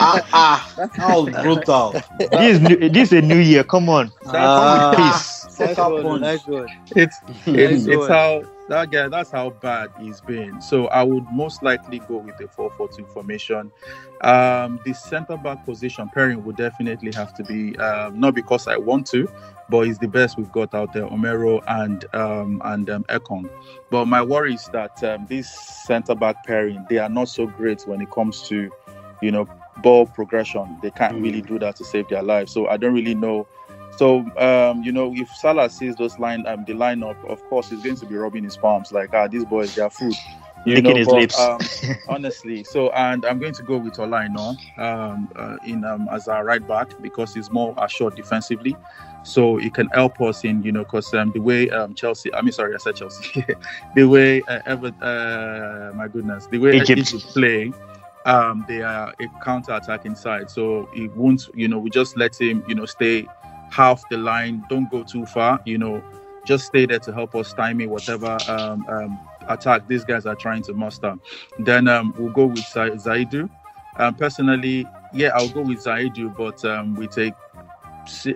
ah, 0.00 0.26
ah, 0.32 0.88
how 0.96 1.24
brutal. 1.24 1.92
this 2.18 2.56
is 2.56 2.60
new, 2.60 2.88
this 2.88 3.12
is 3.12 3.18
a 3.18 3.22
new 3.22 3.38
year. 3.38 3.62
Come 3.62 3.88
on, 3.88 4.10
Ah. 4.26 4.92
peace. 4.96 5.58
Nice 5.60 5.76
Sucker 5.76 6.02
one, 6.02 6.20
nice 6.22 6.46
one. 6.46 6.66
it's 6.96 7.16
it's, 7.46 7.46
Nice 7.46 7.86
it's 7.86 7.96
one. 7.96 8.08
how 8.10 8.42
that 8.70 8.90
guy 8.90 9.08
that's 9.08 9.32
how 9.32 9.50
bad 9.50 9.90
he's 10.00 10.20
been. 10.22 10.62
So 10.62 10.86
I 10.88 11.02
would 11.02 11.24
most 11.32 11.62
likely 11.62 11.98
go 12.00 12.18
with 12.18 12.40
a 12.40 12.44
4-4-2 12.44 13.12
formation. 13.12 13.72
Um, 14.22 14.80
the 14.84 14.94
centre 14.94 15.36
back 15.36 15.64
position 15.66 16.08
pairing 16.14 16.44
would 16.44 16.56
definitely 16.56 17.12
have 17.12 17.34
to 17.34 17.44
be 17.44 17.76
um, 17.78 18.18
not 18.20 18.34
because 18.34 18.68
I 18.68 18.76
want 18.76 19.06
to, 19.08 19.28
but 19.68 19.88
it's 19.88 19.98
the 19.98 20.08
best 20.08 20.38
we've 20.38 20.52
got 20.52 20.72
out 20.74 20.92
there, 20.92 21.04
Omeruo 21.06 21.62
and 21.68 22.04
um, 22.14 22.62
and 22.64 22.88
um, 22.90 23.04
Ekong. 23.10 23.50
But 23.90 24.06
my 24.06 24.22
worry 24.22 24.54
is 24.54 24.66
that 24.72 25.02
um, 25.04 25.26
this 25.28 25.50
centre 25.50 26.14
back 26.14 26.44
pairing 26.46 26.86
they 26.88 26.98
are 26.98 27.08
not 27.10 27.28
so 27.28 27.46
great 27.46 27.82
when 27.86 28.00
it 28.00 28.10
comes 28.12 28.48
to, 28.48 28.70
you 29.20 29.32
know, 29.32 29.48
ball 29.82 30.06
progression. 30.06 30.78
They 30.82 30.90
can't 30.92 31.16
Mm. 31.16 31.22
really 31.24 31.42
do 31.42 31.58
that 31.58 31.76
to 31.76 31.84
save 31.84 32.08
their 32.08 32.22
lives. 32.22 32.52
So 32.52 32.68
I 32.68 32.76
don't 32.76 32.94
really 32.94 33.14
know. 33.16 33.48
So 33.96 34.20
um, 34.38 34.82
you 34.82 34.92
know, 34.92 35.12
if 35.14 35.28
Salah 35.30 35.68
sees 35.70 35.96
those 35.96 36.18
line 36.18 36.46
um, 36.46 36.64
the 36.64 36.72
lineup, 36.72 37.22
of 37.28 37.42
course 37.48 37.70
he's 37.70 37.82
going 37.82 37.96
to 37.96 38.06
be 38.06 38.16
rubbing 38.16 38.44
his 38.44 38.56
palms 38.56 38.92
like, 38.92 39.12
ah, 39.12 39.26
these 39.26 39.44
boys 39.44 39.74
they 39.74 39.82
are 39.82 39.90
food. 39.90 40.14
You 40.66 40.74
Licking 40.74 40.92
know, 40.92 40.96
his 40.96 41.06
but, 41.06 41.14
lips. 41.14 41.38
Um, 41.38 41.58
honestly, 42.08 42.64
so 42.64 42.90
and 42.90 43.24
I'm 43.24 43.38
going 43.38 43.54
to 43.54 43.62
go 43.62 43.78
with 43.78 43.98
Ola 43.98 44.24
Aina 44.24 44.56
um, 44.78 45.28
uh, 45.34 45.56
in 45.66 45.84
um, 45.84 46.08
as 46.12 46.28
our 46.28 46.44
right 46.44 46.66
back 46.66 46.88
because 47.00 47.34
he's 47.34 47.50
more 47.50 47.74
assured 47.78 48.14
defensively, 48.14 48.76
so 49.22 49.58
it 49.58 49.72
can 49.72 49.88
help 49.88 50.20
us 50.20 50.44
in 50.44 50.62
you 50.62 50.72
know 50.72 50.84
because 50.84 51.12
um, 51.14 51.32
the 51.32 51.40
way 51.40 51.70
um, 51.70 51.94
Chelsea, 51.94 52.32
I 52.34 52.42
mean 52.42 52.52
sorry 52.52 52.74
I 52.74 52.78
said 52.78 52.96
Chelsea, 52.96 53.44
the 53.94 54.04
way 54.04 54.42
uh, 54.42 54.60
ever 54.66 54.88
uh, 55.00 55.96
my 55.96 56.08
goodness 56.08 56.46
the 56.46 56.58
way 56.58 56.76
Egypt. 56.76 56.98
Egypt 56.98 57.24
play, 57.28 57.72
um, 58.26 58.64
they 58.68 58.82
are 58.82 59.14
a 59.18 59.44
counter 59.44 59.72
attacking 59.72 60.14
side, 60.14 60.50
so 60.50 60.90
it 60.94 61.10
won't 61.16 61.48
you 61.54 61.68
know 61.68 61.78
we 61.78 61.88
just 61.88 62.18
let 62.18 62.38
him 62.38 62.62
you 62.68 62.74
know 62.74 62.84
stay 62.84 63.26
half 63.70 64.08
the 64.08 64.16
line, 64.18 64.64
don't 64.68 64.90
go 64.90 65.02
too 65.02 65.26
far, 65.26 65.60
you 65.64 65.78
know, 65.78 66.02
just 66.46 66.66
stay 66.66 66.86
there 66.86 66.98
to 67.00 67.12
help 67.12 67.34
us 67.34 67.48
stymie 67.48 67.86
whatever 67.86 68.38
um, 68.48 68.84
um, 68.88 69.20
attack 69.48 69.86
these 69.88 70.04
guys 70.04 70.26
are 70.26 70.34
trying 70.34 70.62
to 70.62 70.72
muster. 70.74 71.14
Then 71.58 71.88
um, 71.88 72.14
we'll 72.18 72.32
go 72.32 72.46
with 72.46 72.66
Za- 72.66 72.90
Zaidu. 72.96 73.48
Um, 73.96 74.14
personally, 74.14 74.86
yeah, 75.12 75.30
I'll 75.34 75.48
go 75.48 75.62
with 75.62 75.84
Zaidu, 75.84 76.36
but 76.36 76.64
um, 76.64 76.94
with 76.94 77.16
a 77.18 77.34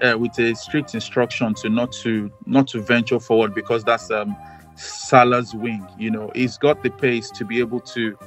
uh, 0.03 0.17
with 0.19 0.39
a 0.39 0.55
strict 0.55 0.95
instruction 0.95 1.55
to 1.55 1.69
not 1.69 1.93
to 1.93 2.31
not 2.47 2.69
to 2.69 2.81
venture 2.83 3.19
forward 3.21 3.55
because 3.55 3.85
that's 3.85 4.11
um, 4.11 4.37
Salah's 4.77 5.55
wing. 5.55 5.87
You 5.99 6.11
know, 6.11 6.31
he's 6.35 6.59
got 6.59 6.83
the 6.83 6.91
pace 6.91 7.31
to 7.33 7.45
be 7.45 7.61
able 7.61 7.81
to 7.81 8.19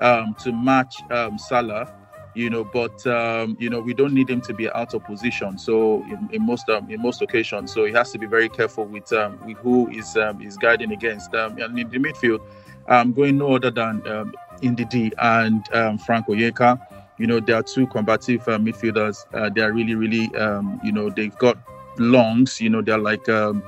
um, 0.00 0.34
to 0.42 0.52
match 0.52 0.96
um, 1.10 1.38
Salah. 1.38 1.92
You 2.34 2.48
know, 2.48 2.64
but 2.64 3.06
um, 3.06 3.56
you 3.60 3.68
know 3.68 3.80
we 3.80 3.92
don't 3.92 4.14
need 4.14 4.30
him 4.30 4.40
to 4.42 4.54
be 4.54 4.70
out 4.70 4.94
of 4.94 5.04
position. 5.04 5.58
So 5.58 6.02
in, 6.04 6.28
in 6.32 6.46
most 6.46 6.68
um, 6.70 6.90
in 6.90 7.02
most 7.02 7.20
occasions, 7.20 7.72
so 7.72 7.84
he 7.84 7.92
has 7.92 8.10
to 8.12 8.18
be 8.18 8.26
very 8.26 8.48
careful 8.48 8.84
with 8.84 9.12
um, 9.12 9.38
with 9.46 9.58
who 9.58 9.90
is 9.90 10.16
um, 10.16 10.40
is 10.40 10.56
guiding 10.56 10.92
against. 10.92 11.34
Um, 11.34 11.58
and 11.58 11.78
in 11.78 11.90
the 11.90 11.98
midfield, 11.98 12.40
um, 12.88 13.12
going 13.12 13.38
no 13.38 13.54
other 13.56 13.70
than 13.70 14.06
um, 14.08 14.34
Ndidi 14.62 15.12
and 15.18 15.62
um, 15.74 15.98
Frank 15.98 16.26
Onyeka. 16.26 16.80
You 17.18 17.26
know, 17.26 17.40
they 17.40 17.52
are 17.52 17.62
two 17.62 17.86
combative 17.86 18.48
uh, 18.48 18.58
midfielders. 18.58 19.26
Uh, 19.34 19.50
they 19.50 19.60
are 19.60 19.72
really, 19.72 19.94
really, 19.94 20.34
um, 20.36 20.80
you 20.82 20.92
know, 20.92 21.10
they've 21.10 21.36
got 21.38 21.58
lungs. 21.98 22.60
You 22.60 22.70
know, 22.70 22.82
they're 22.82 22.98
like, 22.98 23.28
um, 23.28 23.62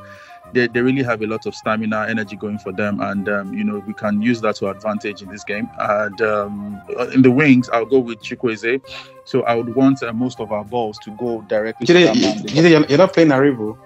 they, 0.55 0.69
they 0.69 0.81
really 0.81 1.03
have 1.03 1.21
a 1.23 1.27
lot 1.27 1.45
of 1.47 1.55
stamina, 1.55 2.07
energy 2.09 2.37
going 2.37 2.59
for 2.59 2.73
them. 2.73 3.01
And, 3.01 3.29
um, 3.29 3.53
you 3.53 3.65
know, 3.65 3.81
we 3.87 3.93
can 3.95 4.23
use 4.23 4.41
that 4.43 4.57
to 4.57 4.69
advantage 4.71 5.21
in 5.23 5.29
this 5.29 5.45
game. 5.45 5.69
And 5.79 6.21
um, 6.23 6.81
in 7.13 7.23
the 7.23 7.31
wings, 7.31 7.69
I'll 7.71 7.85
go 7.85 7.99
with 7.99 8.21
Chukwueze. 8.23 8.81
So 9.25 9.43
I 9.43 9.55
would 9.55 9.75
want 9.75 10.03
uh, 10.03 10.13
most 10.13 10.41
of 10.41 10.53
our 10.53 10.65
balls 10.65 10.99
to 11.01 11.11
go 11.13 11.43
directly 11.49 11.87
to 11.87 11.93
Jide, 11.93 12.07
that. 12.23 12.37
Jide, 12.47 12.71
you're- 12.71 12.87
you're 12.89 12.99
not 12.99 13.13
playing 13.13 13.31
Aribo. 13.31 13.77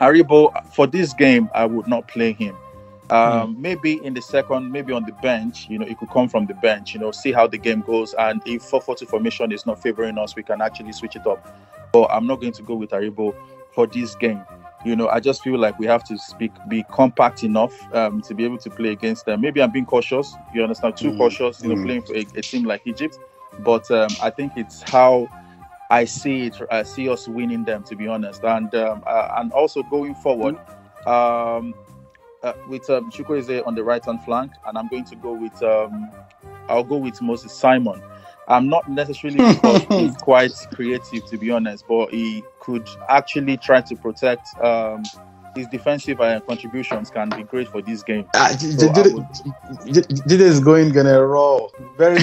Aribo 0.00 0.50
for 0.72 0.86
this 0.86 1.12
game, 1.14 1.48
I 1.54 1.66
would 1.66 1.86
not 1.88 2.08
play 2.08 2.32
him. 2.32 2.56
Um, 3.10 3.56
Maybe 3.60 4.02
in 4.04 4.14
the 4.14 4.22
second, 4.22 4.72
maybe 4.72 4.92
on 4.92 5.04
the 5.04 5.12
bench, 5.12 5.66
you 5.68 5.78
know, 5.78 5.86
it 5.86 5.98
could 5.98 6.08
come 6.10 6.28
from 6.28 6.46
the 6.46 6.54
bench, 6.54 6.94
you 6.94 7.00
know, 7.00 7.10
see 7.10 7.32
how 7.32 7.46
the 7.46 7.58
game 7.58 7.80
goes. 7.82 8.14
And 8.14 8.40
if 8.46 8.62
4 8.62 8.80
4 8.80 8.96
2 8.96 9.06
formation 9.06 9.52
is 9.52 9.66
not 9.66 9.82
favoring 9.82 10.16
us, 10.18 10.34
we 10.34 10.42
can 10.42 10.60
actually 10.62 10.92
switch 10.92 11.14
it 11.16 11.26
up. 11.26 11.46
But 11.92 12.06
I'm 12.10 12.26
not 12.26 12.40
going 12.40 12.52
to 12.54 12.62
go 12.62 12.74
with 12.74 12.90
Aribo 12.90 13.34
for 13.72 13.86
this 13.86 14.14
game. 14.16 14.42
You 14.84 14.96
know, 14.96 15.08
I 15.08 15.20
just 15.20 15.42
feel 15.42 15.58
like 15.58 15.78
we 15.78 15.86
have 15.86 16.04
to 16.04 16.18
speak, 16.18 16.52
be 16.68 16.82
compact 16.90 17.42
enough 17.42 17.72
um, 17.94 18.20
to 18.22 18.34
be 18.34 18.44
able 18.44 18.58
to 18.58 18.70
play 18.70 18.90
against 18.90 19.24
them. 19.24 19.40
Maybe 19.40 19.62
I'm 19.62 19.70
being 19.70 19.86
cautious. 19.86 20.34
You 20.54 20.62
understand? 20.62 20.96
Too 20.96 21.12
Mm, 21.12 21.18
cautious, 21.18 21.62
you 21.62 21.70
know, 21.70 21.76
mm. 21.76 21.84
playing 21.84 22.02
for 22.02 22.14
a, 22.14 22.20
a 22.38 22.42
team 22.42 22.64
like 22.64 22.82
Egypt. 22.86 23.18
But 23.60 23.90
um, 23.90 24.10
I 24.22 24.30
think 24.30 24.52
it's 24.56 24.82
how 24.82 25.28
I 25.90 26.04
see 26.04 26.46
it. 26.46 26.60
I 26.70 26.82
see 26.82 27.08
us 27.08 27.28
winning 27.28 27.64
them, 27.64 27.82
to 27.84 27.96
be 27.96 28.08
honest, 28.08 28.42
and 28.44 28.74
um, 28.74 29.02
uh, 29.06 29.28
and 29.38 29.52
also 29.52 29.82
going 29.84 30.14
forward, 30.16 30.56
um, 31.06 31.74
uh, 32.42 32.52
with 32.68 32.88
um, 32.90 33.10
Chukwueze 33.10 33.66
on 33.66 33.74
the 33.74 33.84
right 33.84 34.04
hand 34.04 34.22
flank, 34.24 34.52
and 34.66 34.76
I'm 34.76 34.88
going 34.88 35.04
to 35.04 35.16
go 35.16 35.32
with 35.32 35.62
um, 35.62 36.10
I'll 36.68 36.84
go 36.84 36.96
with 36.96 37.20
Moses 37.22 37.52
Simon. 37.52 38.02
I'm 38.48 38.68
not 38.68 38.88
necessarily 38.90 39.38
because 39.54 39.82
he's 39.90 40.16
quite 40.16 40.52
creative, 40.74 41.24
to 41.26 41.38
be 41.38 41.50
honest, 41.50 41.86
but 41.88 42.10
he 42.10 42.44
could 42.60 42.88
actually 43.08 43.56
try 43.56 43.80
to 43.82 43.96
protect. 43.96 44.48
Um, 44.62 45.02
his 45.54 45.68
defensive 45.68 46.20
uh, 46.20 46.40
contributions 46.40 47.10
can 47.10 47.28
be 47.30 47.44
great 47.44 47.68
for 47.68 47.80
this 47.80 48.02
game. 48.02 48.26
Ah, 48.34 48.48
J- 48.58 48.72
So 48.72 48.88
Jide 48.88 50.40
is 50.40 50.58
going 50.60 50.90
gonna 50.90 51.10
Rohr. 51.12 51.70
Very, 51.96 52.18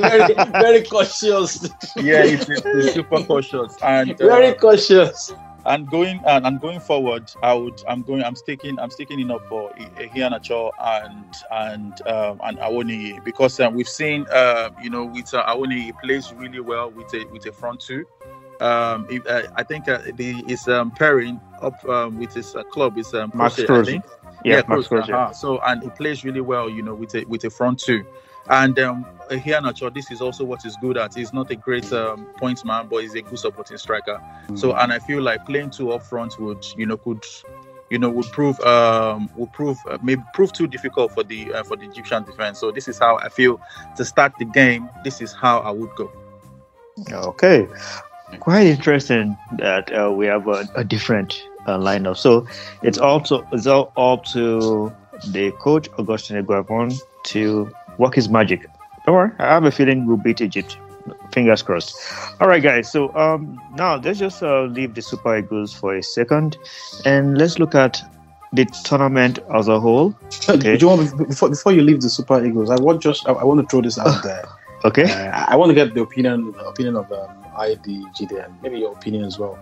very, 0.00 0.34
very 0.52 0.82
cautious. 0.84 1.68
Yeah, 1.96 2.24
he's, 2.24 2.46
he's 2.46 2.92
super 2.94 3.24
cautious 3.24 3.76
and 3.82 4.12
uh, 4.12 4.26
Very 4.26 4.54
cautious. 4.54 5.32
And 5.68 5.88
going 5.90 6.20
and, 6.26 6.46
and 6.46 6.60
going 6.60 6.80
forward, 6.80 7.30
I 7.42 7.52
would 7.52 7.82
I'm 7.86 8.02
going 8.02 8.24
I'm 8.24 8.34
sticking 8.34 8.78
I'm 8.78 8.90
sticking 8.90 9.20
it 9.20 9.30
up 9.30 9.46
for 9.48 9.70
Iheanacho 9.74 10.70
and 10.80 11.34
and 11.50 12.08
um, 12.08 12.40
and 12.42 12.58
Awoniyi 12.58 13.22
because 13.22 13.60
um, 13.60 13.74
we've 13.74 13.88
seen 13.88 14.26
uh, 14.32 14.70
you 14.82 14.88
know 14.88 15.04
with 15.04 15.34
uh, 15.34 15.44
Awoniyi 15.44 15.82
he 15.82 15.92
plays 15.92 16.32
really 16.32 16.60
well 16.60 16.90
with 16.90 17.12
a 17.12 17.26
with 17.26 17.44
a 17.44 17.52
front 17.52 17.80
two. 17.80 18.06
Um, 18.60 19.06
if, 19.10 19.26
uh, 19.26 19.42
I 19.56 19.62
think 19.62 19.88
uh, 19.88 20.00
the 20.14 20.32
his 20.46 20.66
um, 20.68 20.90
pairing 20.90 21.38
up 21.60 21.84
um, 21.84 22.18
with 22.18 22.32
his 22.32 22.56
uh, 22.56 22.62
club 22.64 22.96
is 22.96 23.12
um, 23.12 23.30
Max 23.34 23.56
Kruse, 23.56 23.70
I 23.70 23.84
think. 23.84 24.04
Yeah, 24.44 24.62
Max 24.68 24.88
Kruse, 24.88 25.08
uh-huh. 25.08 25.32
So 25.32 25.60
and 25.60 25.82
he 25.82 25.90
plays 25.90 26.24
really 26.24 26.40
well, 26.40 26.70
you 26.70 26.82
know, 26.82 26.94
with 26.94 27.14
a 27.14 27.24
with 27.26 27.44
a 27.44 27.50
front 27.50 27.78
two. 27.78 28.06
And 28.50 28.78
um, 28.78 29.06
here, 29.30 29.60
Nacho, 29.60 29.92
this 29.92 30.10
is 30.10 30.20
also 30.20 30.44
what 30.44 30.62
he's 30.62 30.76
good 30.76 30.96
at. 30.96 31.14
He's 31.14 31.32
not 31.32 31.50
a 31.50 31.56
great 31.56 31.92
um, 31.92 32.26
point 32.36 32.64
man, 32.64 32.88
but 32.88 33.02
he's 33.02 33.14
a 33.14 33.22
good 33.22 33.38
supporting 33.38 33.76
striker. 33.76 34.20
So, 34.54 34.74
and 34.74 34.92
I 34.92 34.98
feel 34.98 35.22
like 35.22 35.44
playing 35.46 35.70
two 35.70 35.92
up 35.92 36.02
front 36.02 36.38
would, 36.38 36.64
you 36.76 36.86
know, 36.86 36.96
could, 36.96 37.24
you 37.90 37.98
know, 37.98 38.08
would 38.10 38.26
prove, 38.32 38.58
um, 38.60 39.28
would 39.36 39.52
prove, 39.52 39.76
uh, 39.88 39.98
maybe 40.02 40.22
prove 40.34 40.52
too 40.52 40.66
difficult 40.66 41.12
for 41.12 41.22
the 41.22 41.52
uh, 41.52 41.62
for 41.62 41.76
the 41.76 41.84
Egyptian 41.84 42.24
defense. 42.24 42.58
So, 42.58 42.70
this 42.70 42.88
is 42.88 42.98
how 42.98 43.18
I 43.18 43.28
feel 43.28 43.60
to 43.96 44.04
start 44.04 44.32
the 44.38 44.46
game. 44.46 44.88
This 45.04 45.20
is 45.20 45.32
how 45.32 45.58
I 45.60 45.70
would 45.70 45.94
go. 45.96 46.10
Okay, 47.12 47.68
quite 48.40 48.66
interesting 48.66 49.36
that 49.58 49.92
uh, 49.92 50.10
we 50.10 50.26
have 50.26 50.48
a, 50.48 50.66
a 50.74 50.84
different 50.84 51.42
uh, 51.66 51.78
lineup. 51.78 52.16
So 52.16 52.46
it's 52.82 52.98
also 52.98 53.46
it's 53.52 53.66
all 53.66 53.92
up 53.96 54.24
to 54.26 54.92
the 55.28 55.52
coach 55.52 55.88
Augustine 55.98 56.42
Eguavoen 56.42 56.98
to 57.24 57.70
work 57.98 58.14
his 58.14 58.28
magic. 58.28 58.68
Don't 59.06 59.14
worry, 59.14 59.30
I 59.38 59.54
have 59.54 59.64
a 59.64 59.70
feeling 59.70 60.06
we'll 60.06 60.16
beat 60.16 60.40
Egypt. 60.40 60.78
Fingers 61.32 61.62
crossed. 61.62 61.96
All 62.40 62.48
right, 62.48 62.62
guys. 62.62 62.90
So 62.92 63.14
um, 63.16 63.60
now 63.76 63.96
let's 63.96 64.18
just 64.18 64.42
uh, 64.42 64.64
leave 64.64 64.94
the 64.94 65.00
Super 65.02 65.38
Eagles 65.38 65.72
for 65.72 65.96
a 65.96 66.02
second, 66.02 66.58
and 67.06 67.38
let's 67.38 67.58
look 67.58 67.74
at 67.74 68.02
the 68.52 68.64
tournament 68.84 69.38
as 69.54 69.68
a 69.68 69.80
whole. 69.80 70.14
Okay. 70.48 70.76
Do 70.76 70.84
you 70.84 70.88
want 70.88 71.28
before 71.28 71.48
before 71.48 71.72
you 71.72 71.82
leave 71.82 72.00
the 72.00 72.10
Super 72.10 72.44
Eagles? 72.44 72.70
I 72.70 72.76
want 72.76 73.00
just 73.00 73.26
I, 73.26 73.32
I 73.32 73.44
want 73.44 73.60
to 73.60 73.66
throw 73.66 73.80
this 73.80 73.98
out 73.98 74.22
there. 74.22 74.44
Okay. 74.84 75.10
Uh, 75.10 75.46
I 75.48 75.56
want 75.56 75.70
to 75.70 75.74
get 75.74 75.94
the 75.94 76.02
opinion 76.02 76.54
opinion 76.64 76.96
of 76.96 77.10
um, 77.10 77.44
ID, 77.56 78.04
Jide, 78.14 78.44
and 78.44 78.62
maybe 78.62 78.78
your 78.78 78.92
opinion 78.92 79.24
as 79.24 79.38
well. 79.38 79.58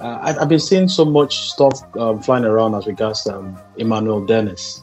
Uh, 0.00 0.18
I, 0.22 0.40
I've 0.40 0.48
been 0.48 0.60
seeing 0.60 0.88
so 0.88 1.04
much 1.04 1.50
stuff 1.50 1.82
um, 1.96 2.20
flying 2.20 2.44
around 2.44 2.74
as 2.74 2.86
regards 2.86 3.26
um, 3.26 3.58
Emmanuel 3.76 4.24
Dennis. 4.24 4.82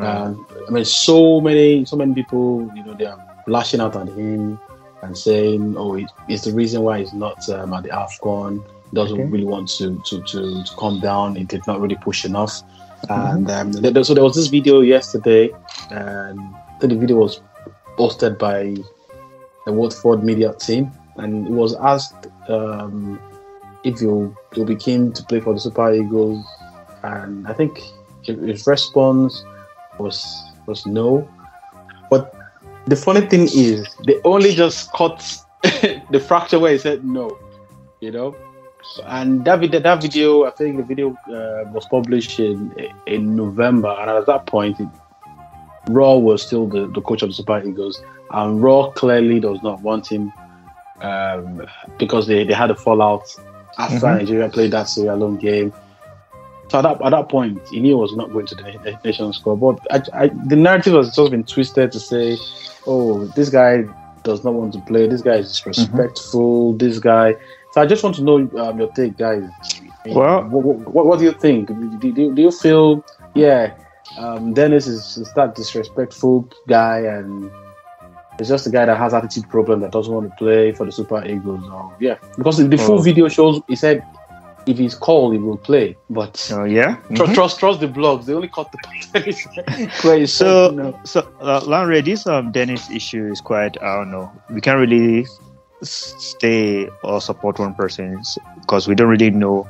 Um, 0.00 0.46
I 0.68 0.70
mean, 0.70 0.84
so 0.84 1.40
many, 1.40 1.84
so 1.84 1.96
many 1.96 2.14
people, 2.14 2.70
you 2.74 2.82
know, 2.84 2.94
they 2.94 3.06
are 3.06 3.18
lashing 3.46 3.80
out 3.80 3.96
at 3.96 4.08
him 4.08 4.58
and 5.02 5.16
saying, 5.16 5.74
"Oh, 5.76 5.94
it, 5.94 6.10
it's 6.28 6.44
the 6.44 6.52
reason 6.52 6.82
why 6.82 7.00
he's 7.00 7.12
not 7.12 7.48
um, 7.50 7.72
at 7.74 7.82
the 7.84 7.90
Afcon. 7.90 8.64
Doesn't 8.94 9.18
Okay. 9.20 9.28
really 9.30 9.44
want 9.44 9.68
to, 9.78 10.00
to 10.06 10.22
to 10.22 10.64
to 10.64 10.74
calm 10.76 11.00
down. 11.00 11.34
He 11.36 11.44
did 11.44 11.66
not 11.66 11.80
really 11.80 11.96
push 11.96 12.24
enough." 12.24 12.62
And 13.08 13.50
um, 13.50 13.72
so 13.72 14.14
there 14.14 14.22
was 14.22 14.36
this 14.36 14.46
video 14.46 14.80
yesterday, 14.80 15.50
and 15.90 16.38
the 16.80 16.88
video 16.94 17.16
was 17.16 17.40
posted 17.96 18.38
by 18.38 18.76
the 19.66 19.72
Watford 19.72 20.22
media 20.24 20.52
team, 20.54 20.92
and 21.16 21.46
it 21.48 21.52
was 21.52 21.74
asked 21.74 22.28
um, 22.48 23.20
if 23.84 24.00
you 24.00 24.36
you'll 24.54 24.66
be 24.66 24.76
keen 24.76 25.12
to 25.12 25.22
play 25.24 25.40
for 25.40 25.52
the 25.52 25.60
Super 25.60 25.92
Eagles, 25.92 26.44
and 27.02 27.46
I 27.48 27.52
think 27.54 27.80
his 28.22 28.66
response 28.66 29.44
was 29.98 30.42
was 30.66 30.86
no. 30.86 31.28
But 32.10 32.32
the 32.86 32.96
funny 32.96 33.22
thing 33.22 33.48
is, 33.52 33.86
they 34.06 34.20
only 34.24 34.54
just 34.54 34.92
cut 34.92 35.18
the 35.62 36.20
fracture 36.26 36.58
where 36.58 36.72
he 36.72 36.78
said 36.78 37.04
no, 37.04 37.38
you 38.00 38.10
know. 38.10 38.34
And 39.04 39.44
that 39.44 39.60
video, 39.60 39.80
that 39.80 40.02
video, 40.02 40.44
I 40.44 40.50
think 40.50 40.76
the 40.76 40.82
video 40.82 41.10
uh, 41.28 41.70
was 41.70 41.86
published 41.86 42.38
in 42.40 42.74
in 43.06 43.36
November, 43.36 43.94
and 44.00 44.10
at 44.10 44.26
that 44.26 44.46
point, 44.46 44.80
it, 44.80 44.88
Rohr 45.88 46.20
was 46.20 46.42
still 46.42 46.66
the, 46.68 46.86
the 46.88 47.00
coach 47.00 47.22
of 47.22 47.28
the 47.28 47.34
Super 47.34 47.62
Eagles, 47.64 48.02
and 48.30 48.60
Rohr 48.60 48.94
clearly 48.94 49.40
does 49.40 49.62
not 49.62 49.80
want 49.82 50.06
him 50.10 50.32
um, 51.00 51.62
because 51.98 52.26
they, 52.26 52.44
they 52.44 52.54
had 52.54 52.70
a 52.70 52.76
fallout 52.76 53.22
after 53.78 54.06
Mhm. 54.06 54.18
Nigeria 54.18 54.48
played 54.48 54.70
that 54.72 54.88
Sierra 54.88 55.16
Leone 55.16 55.36
game. 55.36 55.72
So 56.72 56.78
at 56.78 56.82
that, 56.84 57.02
at 57.04 57.10
that 57.10 57.28
point, 57.28 57.60
he 57.68 57.80
knew 57.80 57.88
he 57.90 57.94
was 57.94 58.16
not 58.16 58.32
going 58.32 58.46
to 58.46 58.54
the 58.54 58.62
Na- 58.62 58.98
Nations 59.04 59.36
Cup. 59.36 59.60
But 59.60 59.78
I, 59.90 60.24
I, 60.24 60.28
the 60.28 60.56
narrative 60.56 60.94
has 60.94 61.14
just 61.14 61.30
been 61.30 61.44
twisted 61.44 61.92
to 61.92 62.00
say, 62.00 62.38
oh, 62.86 63.26
this 63.36 63.50
guy 63.50 63.84
does 64.22 64.42
not 64.42 64.54
want 64.54 64.72
to 64.72 64.80
play. 64.80 65.06
This 65.06 65.20
guy 65.20 65.34
is 65.34 65.48
disrespectful. 65.48 66.72
This 66.78 66.98
guy. 66.98 67.36
So 67.72 67.82
I 67.82 67.86
just 67.86 68.02
want 68.02 68.16
to 68.16 68.22
know 68.22 68.36
um, 68.58 68.78
your 68.78 68.90
take, 68.92 69.18
guys. 69.18 69.42
Well- 70.06 70.44
what, 70.44 70.64
what, 70.94 71.04
what 71.06 71.18
do 71.18 71.26
you 71.26 71.32
think? 71.32 71.68
Do, 71.68 71.98
do, 71.98 72.34
do 72.34 72.40
you 72.40 72.50
feel, 72.50 73.04
yeah, 73.34 73.74
um, 74.18 74.54
Dennis 74.54 74.86
is, 74.86 75.18
is 75.18 75.30
that 75.34 75.54
disrespectful 75.54 76.48
guy 76.68 77.00
and 77.00 77.50
it's 78.38 78.48
just 78.48 78.66
a 78.66 78.70
guy 78.70 78.86
that 78.86 78.96
has 78.96 79.12
attitude 79.12 79.46
problem 79.50 79.80
that 79.80 79.92
doesn't 79.92 80.12
want 80.12 80.30
to 80.30 80.36
play 80.36 80.72
for 80.72 80.86
the 80.86 80.92
Super 80.92 81.22
Eagles? 81.26 81.62
Or, 81.70 81.94
yeah, 82.00 82.16
because 82.38 82.56
the 82.66 82.76
full 82.78 82.98
Oh. 82.98 83.02
video 83.02 83.28
shows 83.28 83.60
he 83.68 83.76
said 83.76 84.02
if 84.66 84.78
he's 84.78 84.94
called, 84.94 85.32
he 85.32 85.38
will 85.38 85.58
play. 85.58 85.96
But 86.10 86.36
So 86.36 86.64
yeah. 86.64 86.96
Tr- 87.14 87.24
Mhm. 87.24 87.34
trust 87.34 87.58
trust 87.58 87.80
the 87.80 87.88
blogs. 87.88 88.26
They 88.26 88.34
only 88.34 88.48
cut 88.48 88.70
the 88.72 88.78
part 88.78 89.00
where 90.02 90.18
he 90.18 90.26
said, 90.26 90.58
So, 90.64 90.98
so 91.04 91.20
uh, 91.40 91.60
Lanre, 91.60 92.04
this 92.04 92.26
um 92.26 92.52
Dennis 92.52 92.90
issue 92.90 93.30
is 93.30 93.40
quite 93.40 93.76
I 93.82 93.96
don't 93.96 94.10
know. 94.10 94.30
We 94.50 94.60
can't 94.60 94.78
really 94.78 95.26
stay 95.82 96.88
or 97.02 97.20
support 97.20 97.58
one 97.58 97.74
person 97.74 98.22
because 98.60 98.88
we 98.88 98.94
don't 98.94 99.08
really 99.08 99.30
know 99.30 99.68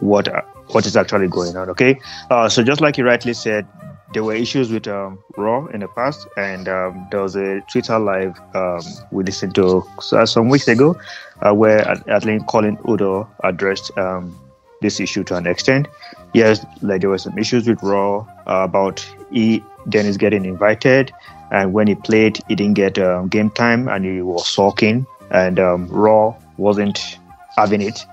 what 0.00 0.28
uh, 0.28 0.42
what 0.68 0.86
is 0.86 0.96
actually 0.96 1.28
going 1.28 1.56
on. 1.56 1.68
Okay, 1.70 1.98
uh, 2.30 2.48
so 2.48 2.62
just 2.62 2.80
like 2.80 2.96
you 2.96 3.04
rightly 3.04 3.34
said, 3.34 3.66
there 4.12 4.24
were 4.24 4.34
issues 4.34 4.70
with 4.70 4.86
um, 4.88 5.18
Rohr 5.36 5.72
in 5.74 5.80
the 5.80 5.88
past, 5.88 6.26
and 6.36 6.68
um, 6.68 7.06
there 7.10 7.20
was 7.22 7.36
a 7.36 7.60
Twitter 7.70 7.98
live 7.98 8.38
um, 8.54 8.80
we 9.10 9.24
listened 9.24 9.54
to 9.56 9.82
so, 10.00 10.24
some 10.24 10.48
weeks 10.48 10.68
ago, 10.68 10.96
uh, 11.42 11.52
where 11.52 11.86
at, 11.88 12.24
length 12.24 12.46
Colin 12.46 12.78
Udo 12.88 13.28
addressed 13.44 13.96
um, 13.98 14.38
this 14.80 15.00
issue 15.00 15.24
to 15.24 15.36
an 15.36 15.46
extent. 15.46 15.88
Yes, 16.34 16.64
like 16.80 17.00
there 17.00 17.10
were 17.10 17.18
some 17.18 17.36
issues 17.38 17.68
with 17.68 17.80
Rohr 17.80 18.26
uh, 18.46 18.64
about 18.64 19.06
he 19.30 19.62
Dennis 19.88 20.16
getting 20.16 20.44
invited, 20.44 21.12
and 21.50 21.72
when 21.72 21.86
he 21.86 21.94
played, 21.94 22.38
he 22.48 22.54
didn't 22.54 22.74
get 22.74 22.98
um, 22.98 23.28
game 23.28 23.50
time, 23.50 23.88
and 23.88 24.04
he 24.04 24.22
was 24.22 24.48
sulking, 24.48 25.06
and 25.30 25.58
um, 25.58 25.88
Rohr 25.88 26.34
wasn't 26.56 27.18
having 27.56 27.82
it. 27.82 28.06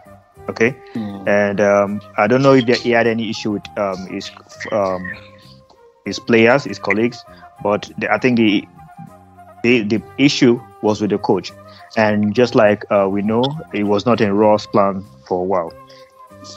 Okay, 0.49 0.75
and 1.27 1.61
um, 1.61 2.01
I 2.17 2.25
don't 2.25 2.41
know 2.41 2.53
if 2.53 2.65
there, 2.65 2.75
he 2.75 2.89
had 2.89 3.05
any 3.05 3.29
issue 3.29 3.51
with 3.51 3.77
um, 3.77 4.07
his 4.07 4.31
um, 4.71 5.07
his 6.05 6.17
players, 6.19 6.63
his 6.63 6.79
colleagues, 6.79 7.23
but 7.61 7.91
the, 7.99 8.11
I 8.11 8.17
think 8.17 8.37
the, 8.37 8.67
the 9.63 9.83
the 9.83 10.01
issue 10.17 10.59
was 10.81 11.01
with 11.01 11.11
the 11.11 11.19
coach, 11.19 11.51
and 11.95 12.33
just 12.33 12.55
like 12.55 12.83
uh, 12.91 13.07
we 13.09 13.21
know, 13.21 13.43
it 13.73 13.83
was 13.83 14.05
not 14.05 14.21
in 14.21 14.31
Rohr's 14.31 14.67
plan 14.67 15.05
for 15.27 15.41
a 15.41 15.45
while. 15.45 15.71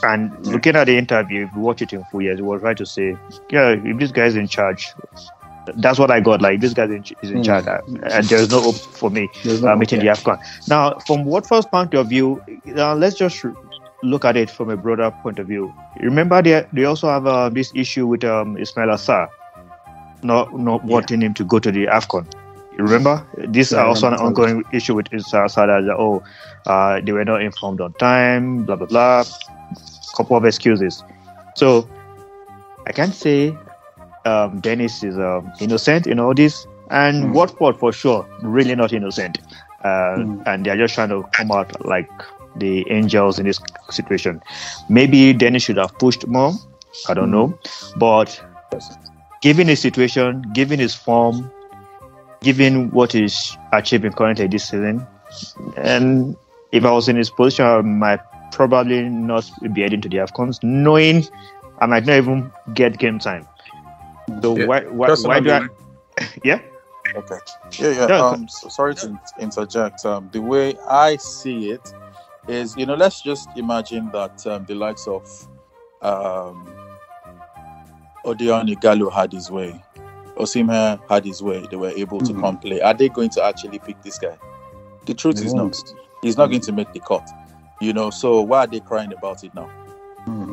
And 0.02 0.32
looking 0.46 0.76
at 0.76 0.84
the 0.86 0.96
interview, 0.96 1.44
if 1.46 1.54
you 1.54 1.60
watch 1.60 1.82
it 1.82 1.92
in 1.92 2.04
full, 2.04 2.22
yes, 2.22 2.36
he 2.36 2.42
was 2.42 2.62
right 2.62 2.76
to 2.76 2.86
say, 2.86 3.16
yeah, 3.50 3.70
if 3.82 3.98
this 3.98 4.12
guy's 4.12 4.36
in 4.36 4.46
charge, 4.46 4.86
that's 5.76 5.98
what 5.98 6.10
I 6.10 6.20
got. 6.20 6.40
Like 6.42 6.60
this 6.60 6.74
guy 6.74 6.84
in, 6.84 7.04
is 7.22 7.30
in 7.30 7.40
Mm. 7.40 7.44
charge, 7.44 7.66
and 8.04 8.28
there's 8.28 8.50
no 8.50 8.60
hope 8.60 8.76
for 8.94 9.10
me 9.10 9.28
no 9.44 9.68
uh, 9.68 9.76
meeting 9.76 10.00
hope, 10.00 10.00
the 10.00 10.06
AFCON. 10.06 10.38
Now, 10.66 10.98
from 11.06 11.24
Watford's 11.24 11.66
point 11.66 11.94
of 11.94 12.08
view, 12.08 12.40
uh, 12.76 12.94
let's 12.94 13.16
just 13.16 13.44
look 14.02 14.24
at 14.24 14.36
it 14.36 14.50
from 14.50 14.70
a 14.70 14.76
broader 14.76 15.10
point 15.22 15.38
of 15.38 15.46
view. 15.46 15.72
Remember, 16.00 16.42
they, 16.42 16.66
they 16.72 16.84
also 16.84 17.08
have 17.08 17.26
uh, 17.26 17.48
this 17.48 17.72
issue 17.74 18.06
with 18.06 18.24
um, 18.24 18.56
Ismaila 18.56 18.96
Sarr, 18.98 19.28
not 20.22 20.52
not 20.58 20.84
wanting 20.84 21.22
him 21.22 21.34
to 21.34 21.44
go 21.44 21.58
to 21.58 21.70
the 21.70 21.86
AFCON. 21.86 22.26
Remember? 22.78 23.26
This 23.36 23.72
Yeah, 23.72 23.78
is 23.78 23.82
I 23.82 23.86
also 23.86 24.08
an 24.08 24.14
ongoing 24.14 24.64
issue 24.72 24.94
with 24.94 25.12
Assar 25.12 25.48
that, 25.48 25.94
oh, 25.98 26.22
uh, 26.66 27.00
they 27.04 27.12
were 27.12 27.24
not 27.24 27.42
informed 27.42 27.80
on 27.80 27.92
time, 27.94 28.64
blah, 28.64 28.76
blah, 28.76 28.86
blah. 28.86 29.24
Couple 30.16 30.36
of 30.36 30.44
excuses. 30.44 31.02
So, 31.56 31.88
I 32.86 32.92
can't 32.92 33.14
say 33.14 33.56
um, 34.24 34.60
Dennis 34.60 35.02
is 35.02 35.16
um, 35.18 35.50
innocent 35.60 36.06
in 36.06 36.18
all 36.18 36.34
this. 36.34 36.66
And 36.90 37.24
Mm. 37.24 37.32
Watford, 37.32 37.76
for 37.78 37.92
sure, 37.92 38.26
really 38.42 38.74
not 38.74 38.92
innocent. 38.92 39.38
Uh, 39.82 40.16
Mm. 40.18 40.42
And 40.46 40.66
they're 40.66 40.76
just 40.76 40.94
trying 40.94 41.08
to 41.08 41.24
come 41.32 41.50
out 41.50 41.84
like 41.86 42.10
the 42.56 42.84
angels 42.90 43.38
in 43.38 43.46
this 43.46 43.58
situation. 43.90 44.42
Maybe 44.88 45.32
Dennis 45.32 45.62
should 45.62 45.78
have 45.78 45.96
pushed 45.98 46.26
more. 46.26 46.52
I 47.08 47.14
don't 47.14 47.30
Mm. 47.30 47.32
know. 47.32 47.58
But 47.96 48.40
given 49.40 49.68
his 49.68 49.80
situation, 49.80 50.42
given 50.52 50.78
his 50.78 50.94
form, 50.94 51.50
given 52.42 52.90
what 52.90 53.12
he's 53.12 53.56
achieving 53.72 54.12
currently 54.12 54.46
this 54.46 54.64
season, 54.68 55.06
and 55.76 56.36
if 56.72 56.84
I 56.84 56.90
was 56.90 57.08
in 57.08 57.16
his 57.16 57.30
position, 57.30 57.64
I 57.66 57.80
might 57.80 58.20
probably 58.52 59.02
not 59.08 59.48
be 59.72 59.82
heading 59.82 60.00
to 60.02 60.08
the 60.08 60.18
AFCONs, 60.18 60.62
knowing 60.62 61.24
I 61.80 61.86
might 61.86 62.04
not 62.06 62.16
even 62.16 62.50
get 62.74 62.98
game 62.98 63.18
time. 63.18 63.46
So 64.42 64.56
Yeah. 64.56 64.66
why 64.66 64.80
why, 64.84 65.14
why 65.14 65.40
do 65.40 65.50
I? 65.52 65.68
Yeah. 66.44 66.60
Okay. 67.16 67.38
Yeah, 67.78 67.90
yeah. 67.90 68.06
Yeah. 68.08 68.28
Um, 68.28 68.48
so 68.48 68.68
sorry 68.68 68.94
to 68.96 69.18
interject. 69.38 70.04
Um, 70.04 70.28
the 70.32 70.40
way 70.40 70.76
I 70.88 71.16
see 71.16 71.70
it 71.70 71.92
is, 72.48 72.76
you 72.76 72.86
know, 72.86 72.94
let's 72.94 73.20
just 73.22 73.48
imagine 73.56 74.10
that 74.12 74.46
um, 74.46 74.64
the 74.66 74.74
likes 74.74 75.06
of 75.06 75.22
um, 76.00 76.68
Odion 78.24 78.68
Ighalo 78.74 79.12
had 79.12 79.32
his 79.32 79.50
way, 79.50 79.82
Osimhen 80.36 81.00
had 81.08 81.24
his 81.24 81.42
way. 81.42 81.66
They 81.70 81.76
were 81.76 81.90
able 81.90 82.20
to 82.20 82.32
Mhm. 82.32 82.40
come 82.40 82.58
play. 82.58 82.80
Are 82.80 82.94
they 82.94 83.08
going 83.08 83.30
to 83.30 83.44
actually 83.44 83.78
pick 83.78 84.00
this 84.02 84.18
guy? 84.18 84.36
The 85.06 85.14
truth 85.14 85.36
They 85.36 85.46
is 85.46 85.54
won't. 85.54 85.74
not. 85.76 85.94
He's 86.22 86.36
not 86.36 86.46
going 86.46 86.60
to 86.62 86.72
make 86.72 86.92
the 86.92 87.00
cut. 87.00 87.28
You 87.80 87.92
know, 87.92 88.10
so 88.10 88.40
why 88.42 88.60
are 88.60 88.66
they 88.66 88.80
crying 88.80 89.12
about 89.12 89.42
it 89.44 89.54
now? 89.54 89.68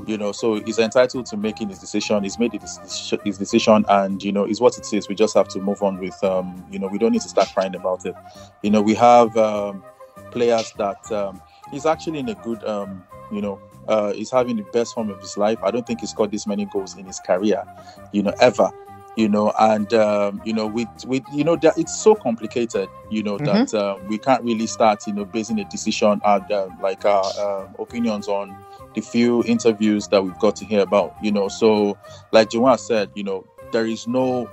You 0.07 0.17
know, 0.17 0.31
so 0.31 0.55
he's 0.63 0.79
entitled 0.79 1.27
to 1.27 1.37
making 1.37 1.69
his 1.69 1.77
decision. 1.77 2.23
He's 2.23 2.39
made 2.39 2.53
his, 2.53 2.79
his 3.23 3.37
decision, 3.37 3.85
and 3.87 4.23
you 4.23 4.31
know, 4.31 4.45
is 4.45 4.59
what 4.59 4.75
it 4.79 4.91
is. 4.91 5.07
We 5.07 5.13
just 5.13 5.35
have 5.35 5.47
to 5.49 5.59
move 5.59 5.83
on 5.83 5.99
with. 5.99 6.21
Um, 6.23 6.65
you 6.71 6.79
know, 6.79 6.87
we 6.87 6.97
don't 6.97 7.11
need 7.11 7.21
to 7.21 7.29
start 7.29 7.49
crying 7.53 7.75
about 7.75 8.03
it. 8.05 8.15
You 8.63 8.71
know, 8.71 8.81
we 8.81 8.95
have 8.95 9.35
um, 9.37 9.83
players 10.31 10.73
that 10.77 11.11
um, 11.11 11.39
he's 11.71 11.85
actually 11.85 12.19
in 12.19 12.29
a 12.29 12.33
good. 12.35 12.63
Um, 12.63 13.03
you 13.31 13.41
know, 13.41 13.59
uh, 13.87 14.11
he's 14.13 14.31
having 14.31 14.55
the 14.55 14.63
best 14.73 14.95
form 14.95 15.11
of 15.11 15.19
his 15.21 15.37
life. 15.37 15.59
I 15.61 15.69
don't 15.69 15.85
think 15.85 15.99
he's 15.99 16.09
scored 16.09 16.31
this 16.31 16.47
many 16.47 16.65
goals 16.65 16.97
in 16.97 17.05
his 17.05 17.19
career. 17.19 17.63
You 18.11 18.23
know, 18.23 18.33
ever 18.41 18.71
you 19.19 19.27
know 19.27 19.51
and 19.59 19.93
um, 19.93 20.41
you 20.45 20.53
know 20.53 20.65
with 20.65 20.87
with 21.05 21.23
you 21.33 21.43
know 21.43 21.57
that 21.57 21.77
it's 21.77 22.01
so 22.01 22.15
complicated 22.15 22.87
you 23.09 23.21
know 23.21 23.37
Mm-hmm. 23.39 23.65
that 23.67 23.73
uh, 23.73 23.97
we 24.07 24.17
can't 24.17 24.41
really 24.43 24.65
start 24.65 25.05
you 25.05 25.13
know 25.13 25.25
basing 25.25 25.59
a 25.59 25.65
decision 25.65 26.21
at 26.25 26.49
uh, 26.49 26.69
like 26.81 27.03
our 27.05 27.25
um, 27.37 27.75
opinions 27.79 28.29
on 28.29 28.55
the 28.95 29.01
few 29.01 29.43
interviews 29.43 30.07
that 30.07 30.23
we've 30.23 30.39
got 30.39 30.55
to 30.55 30.65
hear 30.65 30.81
about 30.81 31.13
you 31.21 31.31
know. 31.31 31.49
So 31.49 31.97
like 32.31 32.49
Joanne 32.49 32.77
said 32.77 33.11
you 33.13 33.23
know 33.25 33.45
there 33.73 33.85
is 33.85 34.07
no 34.07 34.49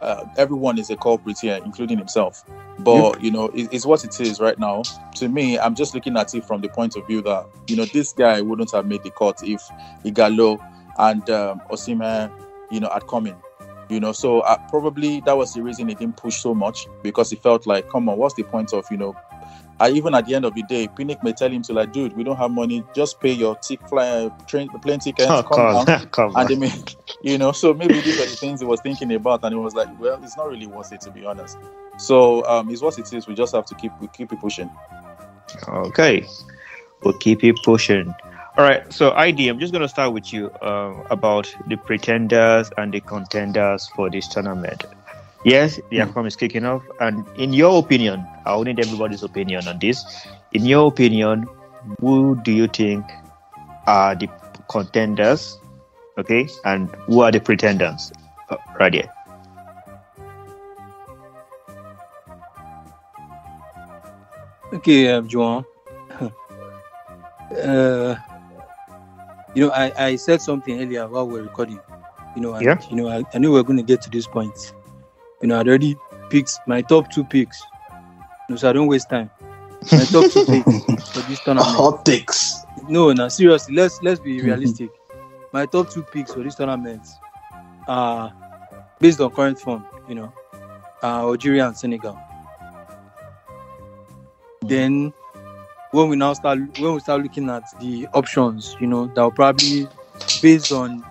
uh, 0.00 0.24
everyone 0.38 0.78
is 0.78 0.88
a 0.90 0.96
culprit 0.96 1.38
here 1.40 1.60
including 1.64 1.98
himself. 1.98 2.42
But 2.78 3.22
you 3.22 3.30
know 3.30 3.46
it, 3.48 3.68
it's 3.70 3.84
what 3.84 4.02
it 4.04 4.18
is 4.18 4.40
right 4.40 4.58
now. 4.58 4.82
To 5.16 5.28
me 5.28 5.58
i'm 5.58 5.74
just 5.74 5.94
looking 5.94 6.16
at 6.16 6.34
it 6.34 6.44
from 6.46 6.62
the 6.62 6.68
point 6.68 6.96
of 6.96 7.06
view 7.06 7.20
that 7.22 7.46
you 7.68 7.76
know 7.76 7.84
this 7.86 8.12
guy 8.14 8.40
wouldn't 8.40 8.72
have 8.72 8.86
made 8.86 9.02
the 9.02 9.10
cut 9.10 9.38
if 9.42 9.62
Ighalo 10.04 10.58
and 10.98 11.28
um, 11.30 11.60
Osimhen, 11.70 12.32
you 12.70 12.80
know 12.80 12.88
had 12.90 13.06
come 13.06 13.26
in 13.26 13.36
you 13.88 14.00
know 14.00 14.12
so 14.12 14.40
uh, 14.40 14.56
probably 14.68 15.20
that 15.20 15.36
was 15.36 15.52
the 15.52 15.62
reason 15.62 15.88
he 15.88 15.94
didn't 15.94 16.16
push 16.16 16.36
so 16.36 16.54
much 16.54 16.86
because 17.02 17.30
he 17.30 17.36
felt 17.36 17.66
like 17.66 17.88
come 17.90 18.08
on 18.08 18.16
what's 18.18 18.34
the 18.34 18.42
point 18.42 18.72
of 18.72 18.84
you 18.90 18.96
know 18.96 19.16
I, 19.78 19.90
even 19.90 20.14
at 20.14 20.24
the 20.24 20.34
end 20.34 20.46
of 20.46 20.54
the 20.54 20.62
day 20.62 20.88
Pinnick 20.88 21.22
may 21.22 21.32
tell 21.32 21.50
him 21.50 21.62
to 21.62 21.72
like 21.72 21.92
dude 21.92 22.16
we 22.16 22.24
don't 22.24 22.36
have 22.36 22.50
money 22.50 22.82
just 22.94 23.20
pay 23.20 23.32
your 23.32 23.56
tick 23.56 23.86
fly 23.88 24.30
train 24.46 24.68
plane 24.68 25.00
ticket 25.00 25.28
Oh, 25.28 25.42
come 25.42 25.56
come, 25.56 25.86
down. 25.86 26.08
Come 26.10 26.32
and 26.36 26.48
they 26.48 26.56
may 26.56 26.72
you 27.22 27.38
know 27.38 27.52
so 27.52 27.74
maybe 27.74 28.00
these 28.00 28.18
are 28.18 28.26
the 28.26 28.36
things 28.36 28.60
he 28.60 28.66
was 28.66 28.80
thinking 28.80 29.12
about 29.12 29.44
and 29.44 29.52
he 29.52 29.58
was 29.58 29.74
like 29.74 29.88
well 30.00 30.18
it's 30.22 30.36
not 30.36 30.48
really 30.48 30.66
worth 30.66 30.92
it 30.92 31.00
to 31.02 31.10
be 31.10 31.24
honest. 31.24 31.58
So 31.98 32.44
um 32.46 32.70
it's 32.70 32.82
what 32.82 32.98
it 32.98 33.12
is. 33.12 33.26
We 33.26 33.34
just 33.34 33.54
have 33.54 33.66
to 33.66 33.74
keep 33.74 33.92
we 34.00 34.08
keep 34.08 34.32
it 34.32 34.40
pushing. 34.40 34.70
Okay, 35.68 36.26
we'll 37.02 37.18
keep 37.18 37.44
it 37.44 37.56
pushing. 37.64 38.14
All 38.56 38.64
right, 38.64 38.90
so 38.92 39.12
ID, 39.12 39.48
I'm 39.48 39.58
just 39.58 39.72
going 39.72 39.82
to 39.82 39.88
start 39.88 40.12
with 40.14 40.32
you 40.32 40.48
uh, 40.62 40.94
about 41.10 41.54
the 41.66 41.76
pretenders 41.76 42.70
and 42.78 42.92
the 42.92 43.00
contenders 43.00 43.86
for 43.94 44.08
this 44.08 44.28
tournament. 44.28 44.84
Yes, 45.44 45.78
the 45.90 45.98
Hmm. 45.98 46.08
AFCON 46.08 46.26
is 46.26 46.36
kicking 46.36 46.64
off, 46.64 46.82
and 47.00 47.26
in 47.36 47.52
your 47.52 47.78
opinion, 47.78 48.26
I 48.46 48.60
need 48.62 48.80
everybody's 48.80 49.22
opinion 49.22 49.68
on 49.68 49.78
this. 49.78 50.02
In 50.52 50.64
your 50.64 50.88
opinion, 50.88 51.46
who 52.00 52.40
do 52.42 52.50
you 52.52 52.66
think 52.66 53.04
are 53.86 54.14
the 54.14 54.28
contenders? 54.70 55.58
Okay, 56.18 56.48
and 56.64 56.88
who 57.06 57.20
are 57.20 57.30
the 57.30 57.40
pretenders? 57.40 58.10
Uh, 58.48 58.56
right 58.80 58.94
here. 58.94 59.10
Okay, 64.72 65.08
um, 65.12 65.28
Joan. 65.28 65.64
uh, 67.50 68.16
you 69.56 69.66
know, 69.66 69.72
I, 69.72 69.92
I 70.10 70.16
said 70.16 70.42
something 70.42 70.80
earlier 70.80 71.08
while 71.08 71.26
we 71.26 71.40
are 71.40 71.42
recording. 71.42 71.80
You 72.36 72.42
know, 72.42 72.54
and, 72.54 72.64
Yeah. 72.64 72.78
you 72.90 72.96
know, 72.96 73.08
I, 73.08 73.24
I 73.32 73.38
knew 73.38 73.52
we 73.52 73.58
are 73.58 73.62
going 73.62 73.78
to 73.78 73.82
get 73.82 74.02
to 74.02 74.10
this 74.10 74.26
point. 74.26 74.74
You 75.40 75.48
know, 75.48 75.58
I'd 75.58 75.66
already 75.66 75.96
picked 76.28 76.52
my 76.66 76.82
top 76.82 77.10
two 77.10 77.24
picks. 77.24 77.62
You 78.48 78.52
know, 78.52 78.56
so 78.56 78.68
I 78.68 78.72
don't 78.74 78.86
waste 78.86 79.08
time. 79.08 79.30
My 79.90 80.04
top 80.04 80.30
two 80.30 80.44
picks 80.46 81.08
for 81.08 81.20
this 81.30 81.40
tournament. 81.40 81.74
Hot 81.76 82.04
takes. 82.04 82.56
No, 82.88 83.12
no, 83.12 83.28
seriously, 83.28 83.74
let's 83.74 84.00
let's 84.02 84.20
be 84.20 84.40
realistic. 84.42 84.90
My 85.52 85.64
top 85.66 85.88
two 85.90 86.02
picks 86.02 86.34
for 86.34 86.40
this 86.40 86.54
tournament 86.54 87.00
are 87.88 88.32
based 89.00 89.20
on 89.20 89.30
current 89.30 89.58
form, 89.58 89.86
you 90.08 90.14
know, 90.16 90.32
uh, 91.02 91.20
Algeria 91.30 91.66
and 91.66 91.76
Senegal. 91.76 92.18
Then 94.62 95.12
when 95.96 96.08
we 96.10 96.16
now 96.16 96.32
start 96.34 96.58
when 96.76 96.94
we 96.94 97.00
start 97.00 97.22
looking 97.22 97.48
at 97.50 97.64
the 97.80 98.06
options, 98.12 98.76
you 98.80 98.86
know, 98.86 99.06
that 99.14 99.22
will 99.22 99.32
probably 99.32 99.88
based 100.42 100.70
on 100.72 101.04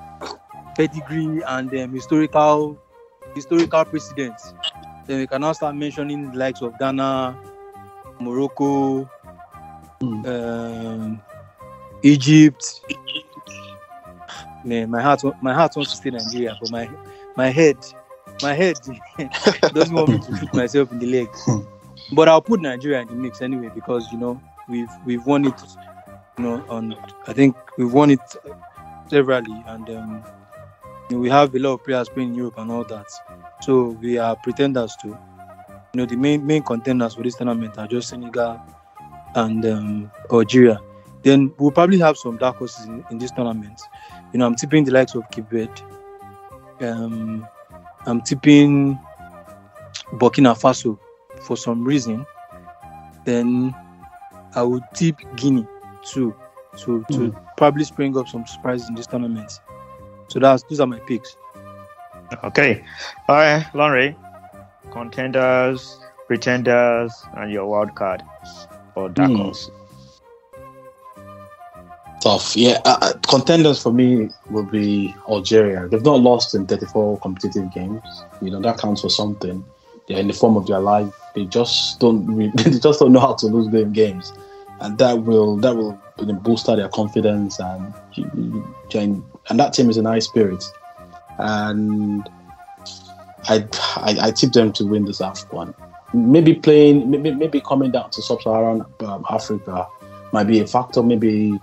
pedigree 0.78 1.41
and 1.48 1.74
um, 1.76 1.93
historical 1.93 2.80
historical 3.36 3.86
precedents. 3.86 4.54
Then 5.08 5.19
we 5.19 5.28
can 5.28 5.41
now 5.41 5.54
start 5.54 5.76
mentioning 5.76 6.32
the 6.32 6.38
likes 6.38 6.62
of 6.62 6.78
Ghana, 6.80 7.39
Morocco, 8.19 9.10
Hmm. 10.02 10.24
um, 10.26 11.21
Egypt. 12.04 12.82
Man, 14.63 14.89
my 14.89 15.02
heart 15.02 15.21
my 15.41 15.54
heart 15.54 15.76
wants 15.76 15.91
to 15.91 15.98
stay 15.98 16.10
Nigeria, 16.10 16.58
but 16.60 16.69
my 16.69 16.89
my 17.36 17.50
head 17.50 17.78
my 18.41 18.54
head 18.54 18.80
doesn't 19.71 19.95
want 19.95 20.12
me 20.12 20.19
to 20.19 20.34
shoot 20.34 20.54
myself 20.54 20.91
in 20.91 21.00
the 21.00 21.06
leg. 21.06 21.30
But 22.12 22.30
I'll 22.30 22.41
put 22.41 22.62
Nigeria 22.62 23.02
in 23.02 23.08
the 23.10 23.15
mix 23.15 23.41
anyway 23.41 23.69
because 23.74 24.12
you 24.12 24.17
know 24.19 24.41
we've 24.67 24.89
we've 25.06 25.25
won 25.25 25.45
it, 25.45 25.62
you 26.38 26.43
know, 26.43 26.65
on 26.69 26.95
I 27.28 27.34
think 27.34 27.56
we've 27.78 27.91
won 27.93 28.12
it 28.12 28.19
severally, 29.08 29.63
and 29.67 29.89
um, 29.89 30.23
you 31.10 31.15
know, 31.15 31.21
we 31.21 31.30
have 31.30 31.54
a 31.56 31.60
lot 31.60 31.73
of 31.73 31.84
players 31.84 32.10
playing 32.10 32.30
in 32.30 32.36
Europe 32.36 32.58
and 32.58 32.71
all 32.71 32.84
that. 32.86 33.08
So 33.62 33.89
we 34.01 34.17
are 34.17 34.36
pretenders 34.36 34.95
too. 35.01 35.17
You 35.93 36.01
know, 36.01 36.06
the 36.06 36.15
main 36.15 36.45
main 36.45 36.63
contenders 36.63 37.13
for 37.15 37.23
this 37.23 37.36
tournament 37.36 37.78
are 37.78 37.88
just 37.88 38.10
Senegal 38.10 38.62
and 39.36 39.65
um, 39.65 40.12
Algeria. 40.32 40.82
Then 41.23 41.54
we'll 41.58 41.71
probably 41.71 41.97
have 41.99 42.17
some 42.17 42.38
dark 42.38 42.58
horses 42.58 42.86
in, 42.86 43.04
in 43.10 43.17
this 43.17 43.32
tournament. 43.32 43.82
You 44.32 44.39
know, 44.39 44.45
I'm 44.45 44.56
tipping 44.56 44.84
the 44.84 44.91
likes 44.91 45.15
of 45.15 45.23
Verde. 45.49 45.82
Um, 46.82 47.47
I'm 48.06 48.21
tipping 48.21 48.99
Burkina 50.13 50.56
Faso 50.60 50.99
for 51.41 51.58
some 51.58 51.84
reason. 51.84 52.25
Then 53.25 53.73
I 54.56 54.63
would 54.63 54.84
tip 54.94 55.18
Guinea 55.36 55.68
too, 56.04 56.34
to 56.78 57.06
to 57.12 57.36
probably 57.58 57.84
spring 57.84 58.18
up 58.18 58.28
some 58.28 58.46
surprises 58.46 58.88
in 58.89 58.96
this 58.96 59.08
tournament. 59.08 59.52
So 60.30 60.39
that's 60.39 60.63
those 60.63 60.80
are 60.80 60.88
my 60.88 61.00
picks. 61.00 61.36
Okay. 62.44 62.84
All 63.28 63.36
right, 63.36 63.65
Lonry. 63.74 64.15
Contenders, 64.91 66.00
pretenders, 66.28 67.13
and 67.38 67.52
your 67.52 67.65
wild 67.68 67.94
card 67.96 68.24
or 68.96 69.10
dark 69.10 69.30
Hmm. 69.32 69.38
horse. 69.38 69.70
Tough. 72.22 72.56
Yeah. 72.56 72.82
Uh, 72.86 72.98
uh, 73.02 73.13
contenders 73.28 73.82
for 73.82 73.91
me 73.94 74.30
will 74.50 74.63
be 74.63 75.13
Algeria. 75.30 75.88
They've 75.88 76.02
not 76.04 76.22
lost 76.22 76.56
in 76.56 76.65
34 76.65 77.20
competitive 77.20 77.72
games. 77.74 78.02
You 78.41 78.50
know 78.52 78.62
that 78.62 78.80
counts 78.80 79.02
for 79.02 79.10
something. 79.10 79.63
They're 80.08 80.20
in 80.20 80.28
the 80.28 80.34
form 80.34 80.58
of 80.58 80.65
their 80.65 80.80
life. 80.80 81.13
They 81.36 81.45
just 81.45 82.00
don't. 82.00 82.26
Re- 82.28 82.52
they 82.56 82.80
just 82.80 83.00
don't 83.00 83.12
know 83.12 83.19
how 83.19 83.34
to 83.36 83.48
lose 83.48 83.67
game 83.67 83.91
games, 83.91 84.34
and 84.80 84.98
that 84.98 85.24
will 85.24 85.58
that 85.58 85.76
will 85.76 86.00
boost 86.41 86.65
their 86.67 86.89
confidence 86.89 87.60
and 87.60 87.93
and 89.50 89.60
that 89.60 89.74
team 89.74 89.89
is 89.89 89.98
in 89.98 90.06
high 90.06 90.19
spirits. 90.19 90.71
And 91.38 92.28
I 93.50 93.67
I, 93.98 94.17
I 94.21 94.32
tip 94.32 94.54
them 94.54 94.71
to 94.74 94.86
win 94.86 95.06
this 95.06 95.19
AFCON. 95.19 95.74
Maybe 96.13 96.54
playing, 96.54 97.12
maybe, 97.12 97.32
maybe 97.32 97.60
coming 97.60 97.91
down 97.91 98.10
to 98.12 98.21
sub-Saharan 98.21 98.86
um, 99.02 99.26
Africa 99.30 99.86
might 100.32 100.45
be 100.45 100.62
a 100.62 100.67
factor. 100.67 101.04
Maybe 101.04 101.60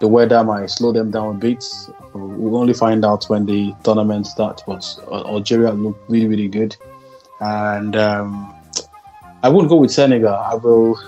the 0.00 0.08
weather 0.08 0.44
might 0.44 0.66
slow 0.66 0.92
them 0.92 1.10
down 1.10 1.36
a 1.36 1.38
bit. 1.38 1.64
We'll 2.12 2.56
only 2.56 2.74
find 2.74 3.04
out 3.04 3.24
when 3.24 3.46
the 3.46 3.74
tournament 3.84 4.26
starts. 4.26 4.62
But 4.66 4.98
Algeria 5.10 5.72
look 5.72 5.98
really, 6.08 6.26
really 6.26 6.48
good, 6.48 6.76
and 7.40 7.96
um, 7.96 8.55
I 9.46 9.48
wouldn't 9.48 9.70
go 9.70 9.76
with 9.76 9.92
Senegal. 9.92 10.34
I 10.34 10.54
will. 10.54 10.98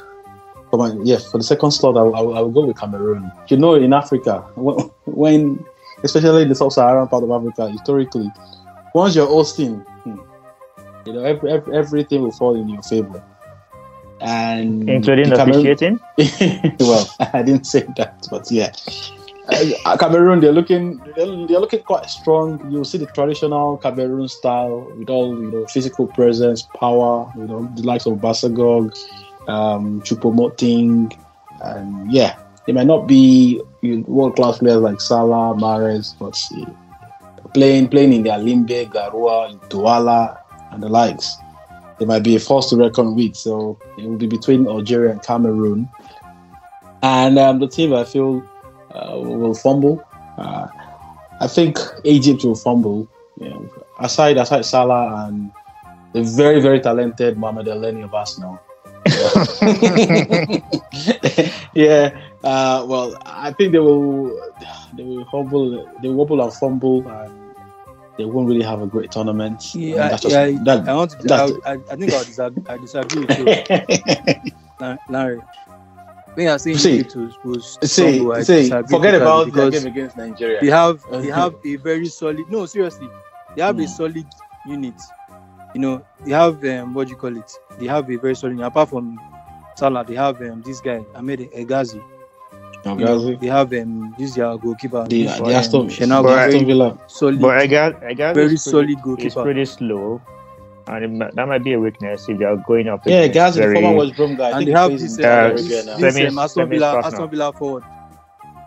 For 0.71 0.77
my, 0.77 0.93
yeah, 1.03 1.19
for 1.19 1.39
the 1.39 1.45
second 1.45 1.73
slot, 1.73 1.97
I 1.97 2.03
will, 2.03 2.15
I 2.15 2.21
will, 2.21 2.37
I 2.37 2.41
will 2.41 2.51
go 2.51 2.67
with 2.67 2.77
Cameroon. 2.79 3.33
You 3.49 3.57
know, 3.57 3.75
in 3.75 3.93
Africa, 3.93 4.45
when, 4.55 4.77
when 5.07 5.65
especially 6.05 6.43
in 6.43 6.49
the 6.49 6.55
sub-Saharan 6.55 7.09
part 7.09 7.25
of 7.25 7.31
Africa, 7.31 7.71
historically, 7.71 8.31
once 8.95 9.17
you're 9.17 9.27
hosting, 9.27 9.81
hmm, 10.05 10.19
you 11.07 11.15
know, 11.15 11.25
every, 11.25 11.51
every, 11.51 11.77
everything 11.77 12.23
will 12.23 12.33
fall 12.33 12.55
in 12.55 12.69
your 12.69 12.83
favor. 12.83 13.25
And 14.21 14.89
Including 14.89 15.33
officiating? 15.33 15.99
well, 16.81 17.09
I 17.33 17.43
didn't 17.43 17.65
say 17.65 17.87
that, 17.97 18.27
but 18.31 18.51
yeah. 18.51 18.73
Uh, 19.49 19.97
Cameroon, 19.97 20.41
they're 20.41 20.53
looking, 20.53 20.99
they're, 21.17 21.47
they're 21.47 21.61
looking 21.61 21.83
quite 21.83 22.09
strong. 22.11 22.71
You'll 22.71 22.85
see 22.85 22.99
the 22.99 23.07
traditional 23.07 23.79
Cameroon 23.79 24.29
style 24.29 24.93
with 24.97 25.09
all 25.09 25.41
you 25.41 25.51
know, 25.51 25.67
physical 25.67 26.07
presence, 26.07 26.63
power. 26.79 27.33
You 27.37 27.45
know, 27.47 27.73
the 27.75 27.83
likes 27.83 28.07
of 28.07 28.19
Bassogog, 28.19 28.95
um, 29.49 30.03
Choupo-Moting, 30.03 31.19
and 31.63 32.13
yeah, 32.13 32.39
they 32.67 32.73
might 32.73 32.87
not 32.87 33.07
be 33.07 33.63
world 34.07 34.37
class 34.37 34.59
players 34.59 34.83
like 34.83 35.01
Salah, 35.01 35.55
Mahrez, 35.55 36.15
but 36.19 36.39
uh, 36.59 37.49
playing 37.55 37.89
playing 37.89 38.13
in 38.13 38.23
their 38.25 38.39
Limbe, 38.39 38.91
Garoua, 38.91 39.59
Douala, 39.71 40.39
and 40.73 40.83
the 40.83 40.89
likes 40.89 41.39
they 41.99 42.05
might 42.05 42.23
be 42.23 42.37
a 42.37 42.41
force 42.41 42.71
to 42.71 42.77
reckon 42.77 43.15
with. 43.15 43.37
So 43.37 43.79
it 43.99 44.05
will 44.05 44.17
be 44.17 44.27
between 44.27 44.67
Algeria 44.67 45.13
and 45.13 45.23
Cameroon. 45.23 45.89
And 47.03 47.39
um, 47.39 47.59
the 47.59 47.69
team 47.69 47.93
I 47.95 48.05
feel 48.05 48.43
will 49.17 49.55
fumble 49.55 50.03
Uh, 50.39 50.67
I 51.41 51.47
think 51.47 51.79
Egypt 52.05 52.45
will 52.45 52.55
fumble. 52.55 53.07
You 53.41 53.49
know, 53.51 53.69
aside 54.01 54.37
aside 54.39 54.65
Salah 54.65 55.27
and 55.27 55.51
the 56.13 56.23
very 56.23 56.61
very 56.61 56.81
talented 56.81 57.37
Mohamed 57.39 57.67
Elneny 57.67 58.05
of 58.05 58.15
Arsenal. 58.15 58.59
yeah. 61.75 62.11
Uh, 62.45 62.85
well, 62.87 63.17
I 63.27 63.53
think 63.53 63.73
they 63.73 63.79
will 63.79 64.29
they 64.97 65.03
will 65.03 65.25
fumble 65.31 65.85
they 66.03 66.09
will 66.09 66.17
wobble 66.17 66.41
and 66.43 66.53
fumble 66.53 67.07
and 67.09 67.33
they 68.17 68.25
won't 68.25 68.49
really 68.49 68.63
have 68.65 68.83
a 68.83 68.87
great 68.87 69.11
tournament. 69.11 69.75
Yeah, 69.75 70.09
That's 70.09 70.23
just- 70.23 70.35
yeah. 70.35 70.51
that- 70.65 70.89
I 70.89 70.95
want 70.95 71.11
to. 71.13 71.35
I, 71.35 71.73
I, 71.73 71.75
I 71.91 71.97
think 71.97 72.13
I'll 72.13 72.25
disagree, 72.25 72.63
I 72.69 72.77
disagree 72.79 73.25
with 73.25 73.39
you, 73.39 73.47
Larry. 75.09 75.41
When 76.39 76.47
you're 76.47 76.59
saying 76.61 76.79
See, 76.79 76.95
Egypt 77.01 77.17
was, 77.17 77.35
was 77.45 77.79
see, 77.83 78.19
strong, 78.21 78.43
see, 78.45 78.69
forget 78.89 79.15
about 79.17 79.47
the 79.47 79.51
because 79.51 79.73
game 79.75 79.87
against 79.91 80.17
Nigeria. 80.17 80.61
they 80.61 80.69
have 80.69 81.03
they 81.11 81.31
have 81.31 81.55
a 81.65 81.75
very 81.77 82.07
solid. 82.07 82.49
No, 82.49 82.65
seriously, 82.65 83.09
they 83.57 83.63
have 83.63 83.77
a 83.77 83.83
Mm. 83.83 83.89
solid 83.89 84.27
unit. 84.65 84.95
You 85.75 85.81
know, 85.81 86.03
they 86.25 86.31
have 86.31 86.63
um, 86.65 86.95
what 86.95 87.09
do 87.09 87.11
you 87.11 87.17
call 87.19 87.37
it? 87.37 87.51
They 87.81 87.89
have 87.89 88.09
a 88.09 88.17
very 88.17 88.37
solid. 88.37 88.53
unit. 88.53 88.67
Apart 88.69 88.89
from 88.91 89.19
Salah, 89.75 90.05
they 90.05 90.15
have 90.15 90.41
um, 90.43 90.63
this 90.63 90.81
guy 90.81 91.05
Ahmed 91.17 91.41
Hegazi. 91.51 92.01
You 92.85 92.95
know, 92.95 93.19
Ogazi. 93.19 93.41
they 93.41 93.49
have 93.49 93.73
um, 93.73 94.15
this 94.17 94.37
their 94.37 94.57
goalkeeper. 94.59 95.07
The, 95.09 95.25
this, 95.25 95.37
the 95.39 95.45
um, 95.45 95.51
Aston, 95.51 95.89
Shenago, 95.89 96.37
Aston 96.39 96.67
Villa. 96.67 96.97
solid, 97.09 97.41
But 97.41 97.59
I 97.59 97.67
got, 97.67 98.05
I 98.05 98.15
got 98.15 98.37
very 98.37 98.57
solid 98.57 98.87
pretty, 98.87 98.93
It's 98.93 99.03
goalkeeper. 99.03 99.43
pretty 99.43 99.65
slow, 99.65 100.23
and 100.89 101.05
it 101.05 101.09
might, 101.09 101.35
that 101.35 101.47
might 101.49 101.63
be 101.65 101.73
a 101.75 101.81
weakness 101.81 102.29
if 102.29 102.39
they 102.39 102.45
are 102.45 102.57
going 102.57 102.89
up. 102.89 103.03
Yeah, 103.07 103.27
guys, 103.29 103.53
Gazi, 103.53 103.55
the 103.57 103.61
very- 103.61 103.75
former 103.83 103.97
West 103.99 104.17
Brom 104.17 104.37
guy. 104.37 104.45
I 104.45 104.51
and 104.51 104.57
think 104.59 104.67
they 104.67 104.73
he 104.73 104.77
have 104.79 104.89
plays 104.91 105.03
this, 105.03 105.19
in 105.19 105.25
uh, 105.25 105.29
uh, 105.29 105.49
Saudi 105.57 105.63
this, 105.63 105.71
Arabia 105.71 105.85
now. 105.93 105.99
this 105.99 106.15
Semi- 106.15 106.27
um, 106.29 106.39
Aston 106.39 106.63
semi 106.65 106.77
Villa, 106.77 106.87
Arsenal. 106.87 107.07
Aston 107.13 107.31
Villa 107.31 107.53
forward. 107.53 107.85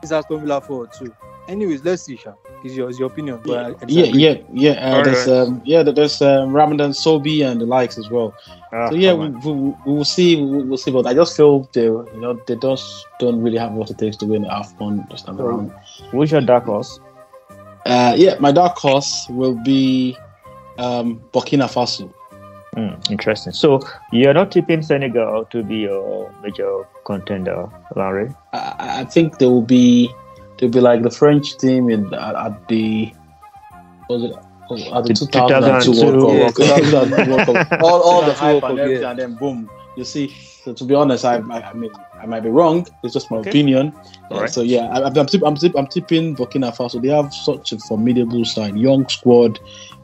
This 0.02 0.12
Aston 0.12 0.40
Villa 0.42 0.62
forward 0.62 0.92
too. 0.94 1.14
Anyways, 1.48 1.84
let's 1.84 2.04
see, 2.04 2.16
Sha. 2.16 2.34
It's 2.64 2.76
your, 2.76 2.90
it's 2.90 3.00
your 3.00 3.08
opinion. 3.08 3.40
But 3.44 3.58
I, 3.58 3.62
I 3.66 3.70
Yeah, 3.88 4.02
disagree. 4.04 4.22
yeah, 4.22 4.36
yeah. 4.54 4.72
Uh, 4.72 4.96
All 4.98 5.04
there's 5.04 5.28
um, 5.28 5.62
yeah, 5.66 5.82
there's 5.84 6.22
um, 6.22 6.54
Ramadan 6.54 6.92
Sobhi 6.92 7.44
and 7.46 7.60
the 7.60 7.66
likes 7.66 7.98
as 7.98 8.10
well. 8.12 8.34
Ah, 8.72 8.90
So 8.90 8.96
yeah, 8.96 9.12
come 9.12 9.20
we, 9.20 9.26
on. 9.26 9.76
we, 9.86 9.92
we 9.92 9.98
will 9.98 10.06
see. 10.06 10.36
We, 10.42 10.64
will 10.64 10.78
see. 10.78 10.92
But 10.92 11.08
I 11.08 11.14
just 11.16 11.36
feel 11.36 11.68
they, 11.74 11.86
you 11.86 12.08
know, 12.18 12.40
they 12.48 12.56
just 12.56 13.08
don't 13.20 13.42
really 13.42 13.58
have 13.58 13.74
what 13.74 13.90
it 13.90 13.98
takes 13.98 14.16
to 14.18 14.26
win 14.28 14.44
Afcon 14.46 15.10
this 15.10 15.24
time 15.24 15.38
So- 15.38 15.46
around. 15.46 15.74
Who's 16.12 16.32
your 16.32 16.42
dark 16.42 16.66
horse? 16.66 17.00
Uh, 17.86 18.14
yeah, 18.16 18.36
my 18.40 18.52
dark 18.52 18.78
horse 18.78 19.26
will 19.30 19.56
be 19.66 20.16
um, 20.82 21.22
Burkina 21.32 21.68
Faso. 21.70 22.12
Hmm, 22.74 22.96
interesting. 23.12 23.54
So 23.54 23.82
you're 24.12 24.34
not 24.34 24.52
tipping 24.52 24.82
Senegal 24.82 25.46
to 25.46 25.64
be 25.64 25.78
your 25.78 26.34
major 26.42 26.88
contender, 27.06 27.70
Larry? 27.96 28.34
I, 28.54 29.02
I 29.02 29.06
think 29.06 29.40
they 29.40 29.46
will 29.46 29.62
be 29.62 30.10
they'll 30.58 30.70
be 30.70 30.80
like 30.80 31.04
the 31.04 31.12
French 31.12 31.58
team 31.58 31.90
in 31.90 32.14
at, 32.14 32.36
at 32.36 32.68
the 32.70 33.14
was 34.10 34.24
it 34.24 34.36
oh, 34.70 34.98
at 34.98 35.04
the 35.04 35.14
The 35.14 35.28
2002 35.28 35.92
World 36.06 36.56
2002 36.56 36.64
Cup. 36.64 36.80
2002 36.80 37.32
World 37.32 37.68
Cup. 37.68 37.82
All 37.84 38.02
all 38.02 38.22
the 38.22 38.34
2002 38.34 38.40
hype 38.40 38.64
World 38.64 38.64
and 38.64 38.78
Cup, 38.78 38.80
everything, 38.80 39.04
yeah. 39.04 39.10
and 39.12 39.20
then 39.20 39.36
boom, 39.36 39.70
you 39.98 40.06
see. 40.06 40.30
So 40.64 40.74
to 40.74 40.84
be 40.86 40.96
honest, 40.96 41.26
I, 41.26 41.38
I, 41.38 41.72
I 41.72 41.74
mean 41.74 41.92
I 42.22 42.26
might 42.28 42.44
be 42.44 42.50
wrong. 42.50 42.86
It's 43.04 43.14
just 43.14 43.32
my 43.32 43.38
Okay. 43.38 43.50
opinion. 43.50 43.94
Right. 44.30 44.50
So 44.50 44.62
yeah, 44.62 44.88
I, 44.88 45.04
I'm, 45.04 45.26
tip, 45.26 45.42
I'm, 45.44 45.56
tip, 45.56 45.74
I'm 45.76 45.88
tipping 45.88 46.36
Burkina 46.36 46.76
Faso. 46.76 47.02
They 47.02 47.10
have 47.10 47.34
such 47.34 47.72
a 47.72 47.80
formidable 47.80 48.46
side, 48.46 48.76
young 48.78 49.08
squad, 49.10 49.60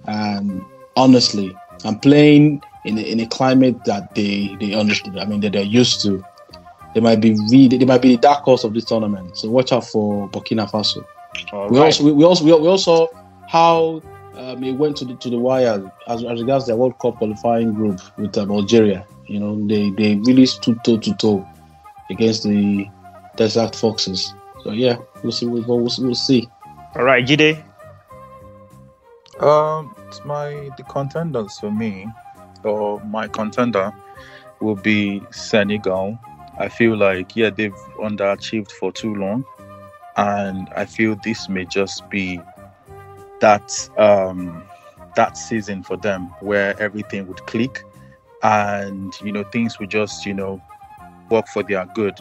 and 0.06 0.64
honestly, 0.96 1.56
I'm 1.86 2.00
playing 2.00 2.62
in 2.86 2.98
a, 2.98 3.02
in 3.02 3.20
a 3.20 3.28
climate 3.28 3.84
that 3.86 4.16
they 4.16 4.56
they 4.60 4.74
understand. 4.74 5.20
I 5.20 5.26
mean 5.26 5.42
that 5.42 5.54
they're 5.54 5.62
used 5.64 6.02
to. 6.04 6.24
They 6.96 7.02
might 7.02 7.22
be 7.22 7.36
really, 7.52 7.78
they 7.78 7.86
might 7.86 8.02
be 8.02 8.16
the 8.16 8.22
dark 8.22 8.44
horse 8.44 8.64
of 8.64 8.74
this 8.74 8.86
tournament. 8.86 9.38
So 9.38 9.50
watch 9.52 9.72
out 9.72 9.86
for 9.86 10.28
Burkina 10.30 10.70
Faso. 10.70 11.06
All 11.54 11.70
We 11.70 11.78
right. 11.78 11.86
also 11.86 12.04
we, 12.04 12.12
we 12.14 12.24
also 12.24 12.44
we, 12.44 12.54
we 12.54 12.68
also 12.68 13.08
how 13.48 14.02
um, 14.36 14.64
it 14.64 14.72
went 14.72 14.98
to 14.98 15.06
the 15.06 15.16
to 15.18 15.30
the 15.30 15.38
wire 15.38 15.92
as, 16.08 16.24
as 16.24 16.40
regards 16.42 16.66
their 16.66 16.76
World 16.78 16.98
Cup 17.00 17.18
qualifying 17.18 17.74
group 17.74 18.00
with 18.18 18.36
um, 18.38 18.50
Algeria. 18.52 19.06
You 19.28 19.40
know 19.40 19.68
they 19.68 19.92
they 19.92 20.16
really 20.16 20.46
stood 20.48 20.84
toe 20.84 20.98
to 20.98 21.14
toe 21.16 21.48
against 22.10 22.44
the 22.44 22.88
Desert 23.36 23.76
Foxes. 23.76 24.34
So 24.64 24.72
yeah, 24.72 24.98
we'll 25.24 25.32
see. 25.32 25.46
We'll, 25.46 25.64
we'll, 25.64 25.90
we'll 26.00 26.16
see. 26.16 26.48
All 26.96 27.04
right, 27.04 27.26
Jide. 27.26 27.64
Um, 29.40 29.96
it's 30.08 30.24
my 30.26 30.70
the 30.78 30.84
contenders 30.84 31.60
for 31.60 31.72
me, 31.72 32.08
or 32.64 33.00
my 33.06 33.28
contender, 33.28 33.94
will 34.60 34.76
be 34.76 35.22
Senegal. 35.32 36.18
I 36.58 36.70
feel 36.70 36.98
like 36.98 37.36
yeah 37.36 37.52
they've 37.52 37.72
underachieved 38.00 38.72
for 38.72 38.92
too 38.92 39.14
long, 39.14 39.46
and 40.16 40.68
I 40.76 40.86
feel 40.86 41.16
this 41.24 41.48
may 41.50 41.66
just 41.66 42.10
be 42.10 42.42
that 43.40 43.72
um 44.00 44.64
that 45.16 45.38
season 45.38 45.84
for 45.84 45.98
them 45.98 46.28
where 46.40 46.80
everything 46.82 47.28
would 47.28 47.46
click, 47.46 47.84
and 48.42 49.14
you 49.22 49.32
know 49.32 49.44
things 49.44 49.78
would 49.80 49.92
just 49.92 50.26
you 50.26 50.34
know 50.34 50.60
work 51.30 51.48
for 51.48 51.64
their 51.64 51.86
good. 51.94 52.20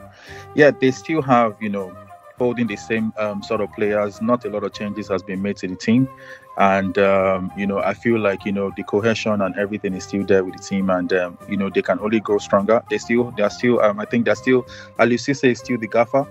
Yeah, 0.54 0.70
they 0.70 0.90
still 0.90 1.22
have 1.22 1.57
you 1.61 1.68
know 1.68 1.96
holding 2.38 2.66
the 2.66 2.76
same 2.76 3.12
um, 3.18 3.42
sort 3.42 3.61
of 3.61 3.72
players. 3.72 4.20
Not 4.20 4.44
a 4.44 4.50
lot 4.50 4.64
of 4.64 4.72
changes 4.72 5.09
has 5.09 5.22
been 5.22 5.42
made 5.42 5.57
to 5.59 5.68
the 5.68 5.76
team 5.76 6.09
and 6.57 6.96
um, 6.98 7.52
you 7.57 7.66
know 7.66 7.78
I 7.78 7.94
feel 7.94 8.18
like 8.18 8.44
you 8.44 8.52
know 8.52 8.72
the 8.76 8.82
cohesion 8.82 9.40
and 9.42 9.54
everything 9.57 9.94
is 9.94 10.04
still 10.04 10.24
there 10.24 10.44
with 10.44 10.57
the 10.57 10.62
team, 10.62 10.90
and 10.90 11.12
um, 11.12 11.38
you 11.48 11.57
know 11.57 11.70
they 11.70 11.82
can 11.82 11.98
only 12.00 12.20
grow 12.20 12.38
stronger. 12.38 12.82
They 12.88 12.98
still 12.98 13.30
they 13.36 13.42
are 13.42 13.50
still 13.50 13.80
um, 13.80 14.00
I 14.00 14.04
think 14.07 14.24
they're 14.24 14.34
still 14.34 14.62
Cisse 14.98 15.50
is 15.50 15.59
still 15.59 15.78
the 15.78 15.86
gaffer, 15.86 16.26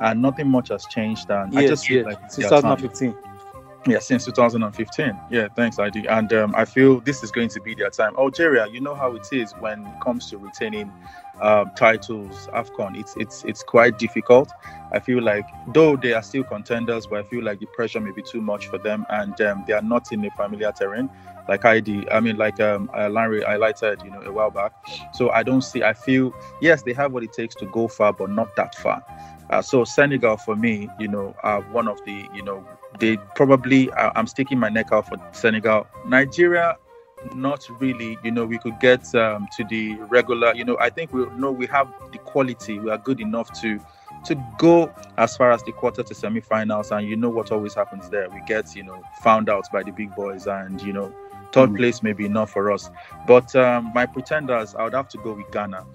and 0.00 0.22
nothing 0.22 0.48
much 0.48 0.68
has 0.68 0.86
changed. 0.86 1.30
And 1.30 1.56
I 1.58 1.66
just 1.66 1.86
feel 1.86 1.98
yes. 1.98 2.06
like 2.06 2.18
it's 2.24 2.36
their 2.36 2.48
time. 2.48 2.76
2015. 2.78 3.27
Yeah, 3.86 4.00
since 4.00 4.24
2015. 4.24 5.18
Yeah, 5.30 5.48
thanks, 5.54 5.78
ID. 5.78 6.06
And 6.08 6.32
um, 6.32 6.54
I 6.56 6.64
feel 6.64 7.00
this 7.00 7.22
is 7.22 7.30
going 7.30 7.48
to 7.50 7.60
be 7.60 7.74
their 7.74 7.90
time. 7.90 8.14
Algeria, 8.18 8.66
you 8.66 8.80
know 8.80 8.94
how 8.94 9.14
it 9.14 9.26
is 9.32 9.52
when 9.60 9.86
it 9.86 10.00
comes 10.02 10.28
to 10.30 10.38
retaining 10.38 10.92
um, 11.40 11.70
titles, 11.76 12.48
AFCON. 12.52 12.98
It's 12.98 13.14
it's 13.16 13.44
it's 13.44 13.62
quite 13.62 13.98
difficult. 13.98 14.52
I 14.92 14.98
feel 14.98 15.22
like 15.22 15.46
though 15.72 15.96
they 15.96 16.12
are 16.12 16.22
still 16.22 16.44
contenders, 16.44 17.06
but 17.06 17.20
I 17.20 17.22
feel 17.22 17.44
like 17.44 17.60
the 17.60 17.66
pressure 17.66 18.00
may 18.00 18.10
be 18.10 18.22
too 18.22 18.40
much 18.40 18.66
for 18.66 18.78
them, 18.78 19.06
and 19.10 19.40
um, 19.40 19.64
they 19.66 19.72
are 19.72 19.82
not 19.82 20.12
in 20.12 20.24
a 20.24 20.30
familiar 20.32 20.72
terrain. 20.72 21.08
Like 21.48 21.64
ID, 21.64 22.08
I 22.10 22.20
mean, 22.20 22.36
like 22.36 22.60
um, 22.60 22.90
uh, 22.94 23.08
Larry 23.08 23.40
highlighted, 23.40 24.04
you 24.04 24.10
know, 24.10 24.20
a 24.20 24.32
while 24.32 24.50
back. 24.50 24.72
So 25.14 25.30
I 25.30 25.42
don't 25.42 25.62
see. 25.62 25.82
I 25.82 25.94
feel 25.94 26.34
yes, 26.60 26.82
they 26.82 26.92
have 26.92 27.12
what 27.12 27.22
it 27.22 27.32
takes 27.32 27.54
to 27.56 27.66
go 27.66 27.88
far, 27.88 28.12
but 28.12 28.30
not 28.30 28.54
that 28.56 28.74
far. 28.74 29.02
Uh, 29.50 29.62
so 29.62 29.84
Senegal, 29.84 30.36
for 30.36 30.56
me, 30.56 30.90
you 30.98 31.08
know, 31.08 31.34
are 31.42 31.62
one 31.72 31.88
of 31.88 32.04
the, 32.04 32.26
you 32.34 32.42
know, 32.42 32.66
they 32.98 33.16
probably. 33.34 33.90
I'm 33.94 34.26
sticking 34.26 34.58
my 34.58 34.68
neck 34.68 34.88
out 34.92 35.08
for 35.08 35.16
Senegal. 35.32 35.86
Nigeria, 36.06 36.76
not 37.34 37.66
really. 37.80 38.18
You 38.22 38.30
know, 38.30 38.44
we 38.44 38.58
could 38.58 38.78
get 38.80 39.14
um, 39.14 39.46
to 39.56 39.64
the 39.64 39.94
regular. 40.10 40.54
You 40.54 40.64
know, 40.64 40.76
I 40.80 40.90
think 40.90 41.12
we 41.12 41.26
know 41.36 41.50
we 41.50 41.66
have 41.66 41.88
the 42.12 42.18
quality. 42.18 42.78
We 42.78 42.90
are 42.90 42.98
good 42.98 43.20
enough 43.20 43.52
to 43.60 43.80
to 44.26 44.34
go 44.58 44.92
as 45.16 45.36
far 45.36 45.52
as 45.52 45.62
the 45.62 45.72
quarter 45.72 46.02
to 46.02 46.14
semi-finals. 46.14 46.90
And 46.90 47.08
you 47.08 47.16
know 47.16 47.30
what 47.30 47.52
always 47.52 47.74
happens 47.74 48.08
there. 48.10 48.28
We 48.30 48.40
get 48.46 48.74
you 48.74 48.82
know 48.84 49.02
found 49.22 49.48
out 49.48 49.66
by 49.72 49.82
the 49.82 49.92
big 49.92 50.14
boys, 50.14 50.46
and 50.46 50.80
you 50.82 50.92
know. 50.92 51.12
Third 51.50 51.70
Mm. 51.70 51.76
place 51.78 52.02
may 52.02 52.12
be 52.12 52.26
enough 52.26 52.50
for 52.50 52.70
us, 52.70 52.90
but 53.26 53.56
um, 53.56 53.90
my 53.94 54.04
pretenders, 54.04 54.74
I 54.74 54.84
would 54.84 54.92
have 54.92 55.08
to 55.08 55.18
go 55.18 55.32
with 55.32 55.50
Ghana. 55.50 55.86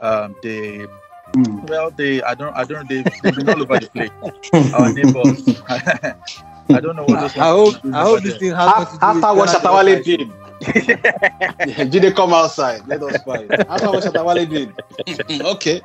Um, 0.00 0.34
they 0.42 0.86
Mm. 1.34 1.68
well, 1.68 1.90
they 1.90 2.22
I 2.22 2.34
don't 2.34 2.56
I 2.56 2.64
don't 2.64 2.88
they 2.88 3.04
they've 3.22 3.34
been 3.34 3.48
all 3.50 3.60
over 3.62 3.76
the 3.78 3.88
place. 3.88 4.10
Our 4.72 4.88
neighbors. 4.90 5.44
I 6.70 6.80
don't 6.80 6.96
know 6.96 7.04
what 7.04 7.20
those 7.20 7.36
I 7.36 7.48
hope 7.48 7.74
I 7.92 8.02
hope 8.02 8.22
this 8.22 8.38
thing 8.38 8.50
has 8.52 8.68
After, 8.68 8.98
nothing 8.98 9.00
to 9.00 9.20
do 9.20 9.24
after 9.24 9.34
what 9.34 9.36
with 9.36 9.50
Shatta 9.50 9.74
Wale 9.74 10.02
did, 10.02 10.32
yeah, 11.76 11.84
did 11.84 12.02
they 12.02 12.12
come 12.12 12.32
outside? 12.32 12.86
Let 12.86 13.02
us 13.02 13.22
fight. 13.22 13.50
After 13.50 13.90
what 13.90 14.04
Shatta 14.04 14.24
Wale 14.24 14.46
did, 15.26 15.42
okay. 15.42 15.82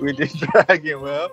with 0.00 0.16
the 0.16 0.26
dragon. 0.52 1.00
Well, 1.00 1.30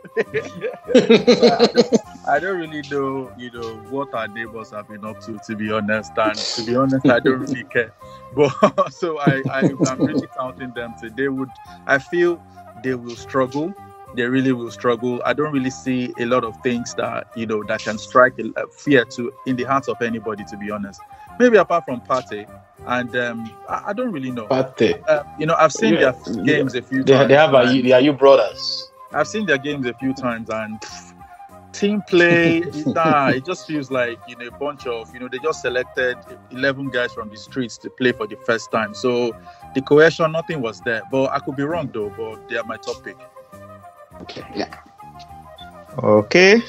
I, 1.60 1.68
don't, 1.68 2.28
I 2.28 2.40
don't 2.40 2.58
really 2.58 2.82
know, 2.90 3.32
you 3.38 3.52
know, 3.52 3.76
what 3.90 4.14
our 4.14 4.28
neighbors 4.28 4.72
have 4.72 4.88
been 4.88 5.06
up 5.06 5.20
to. 5.22 5.40
To 5.46 5.56
be 5.56 5.72
honest, 5.72 6.12
and 6.18 6.38
to 6.38 6.64
be 6.64 6.76
honest, 6.76 7.06
I 7.08 7.20
don't 7.20 7.42
really 7.42 7.64
care. 7.66 7.94
But 8.36 8.92
so 8.92 9.20
I, 9.20 9.44
I 9.52 9.70
I'm 9.88 10.00
really 10.00 10.28
counting 10.38 10.72
them. 10.74 10.96
To 11.02 11.10
they 11.10 11.28
would. 11.30 11.50
I 11.86 12.00
feel 12.00 12.42
they 12.84 12.96
will 12.96 13.16
struggle. 13.16 13.74
They 14.16 14.24
really 14.24 14.52
will 14.54 14.72
struggle. 14.72 15.22
I 15.26 15.34
don't 15.34 15.52
really 15.52 15.70
see 15.70 16.14
a 16.18 16.26
lot 16.26 16.44
of 16.44 16.56
things 16.64 16.94
that 16.96 17.28
you 17.36 17.46
know 17.46 17.64
that 17.68 17.84
can 17.84 17.98
strike 17.98 18.34
fear 18.72 19.06
to 19.16 19.32
in 19.46 19.56
the 19.56 19.64
hearts 19.64 19.88
of 19.88 20.02
anybody. 20.02 20.44
To 20.46 20.58
be 20.58 20.72
honest, 20.72 21.02
maybe 21.40 21.58
apart 21.58 21.86
from 21.86 22.02
Partey, 22.02 22.48
and 22.86 23.16
um, 23.16 23.52
I, 23.70 23.84
I 23.88 23.94
don't 23.94 24.12
really 24.12 24.32
know. 24.32 24.52
They, 24.78 24.96
Uh, 25.08 25.24
you 25.38 25.46
know, 25.46 25.56
I've 25.58 25.74
seen 25.74 25.96
Yeah, 25.96 26.12
their 26.12 26.14
games 26.44 26.76
a 26.76 26.82
few 26.82 27.04
they, 27.04 27.14
times. 27.14 27.30
they 27.30 27.36
have 27.36 27.54
a, 27.54 27.82
they 27.82 27.92
are 27.92 28.02
you 28.02 28.14
brothers. 28.14 28.92
I've 29.14 29.28
seen 29.28 29.46
their 29.46 29.58
games 29.58 29.86
a 29.88 29.94
few 29.94 30.14
times, 30.14 30.50
and 30.50 30.80
pff, 30.82 31.14
team 31.74 32.02
play, 32.02 32.62
nah, 32.96 33.30
it 33.30 33.46
just 33.46 33.68
feels 33.68 33.92
like 33.92 34.20
you 34.28 34.36
know 34.38 34.48
a 34.48 34.52
bunch 34.52 34.86
of 34.88 35.14
you 35.14 35.20
know 35.20 35.28
they 35.30 35.40
just 35.40 35.62
selected 35.62 36.18
eleven 36.52 36.90
guys 36.90 37.14
from 37.14 37.30
the 37.30 37.38
streets 37.38 37.78
to 37.80 37.90
play 37.92 38.12
for 38.12 38.28
the 38.28 38.36
first 38.46 38.72
time. 38.72 38.94
So 38.94 39.36
the 39.76 39.82
cohesion, 39.82 40.32
nothing 40.32 40.62
was 40.62 40.82
there. 40.82 41.04
But 41.12 41.32
I 41.32 41.40
could 41.40 41.56
be 41.56 41.64
wrong 41.64 41.90
though. 41.94 42.10
But 42.10 42.50
they 42.50 42.58
are 42.58 42.64
my 42.64 42.78
top 42.78 43.04
pick. 43.04 43.18
Okay, 44.22 44.44
yeah. 44.56 44.68
Okay, 46.04 46.62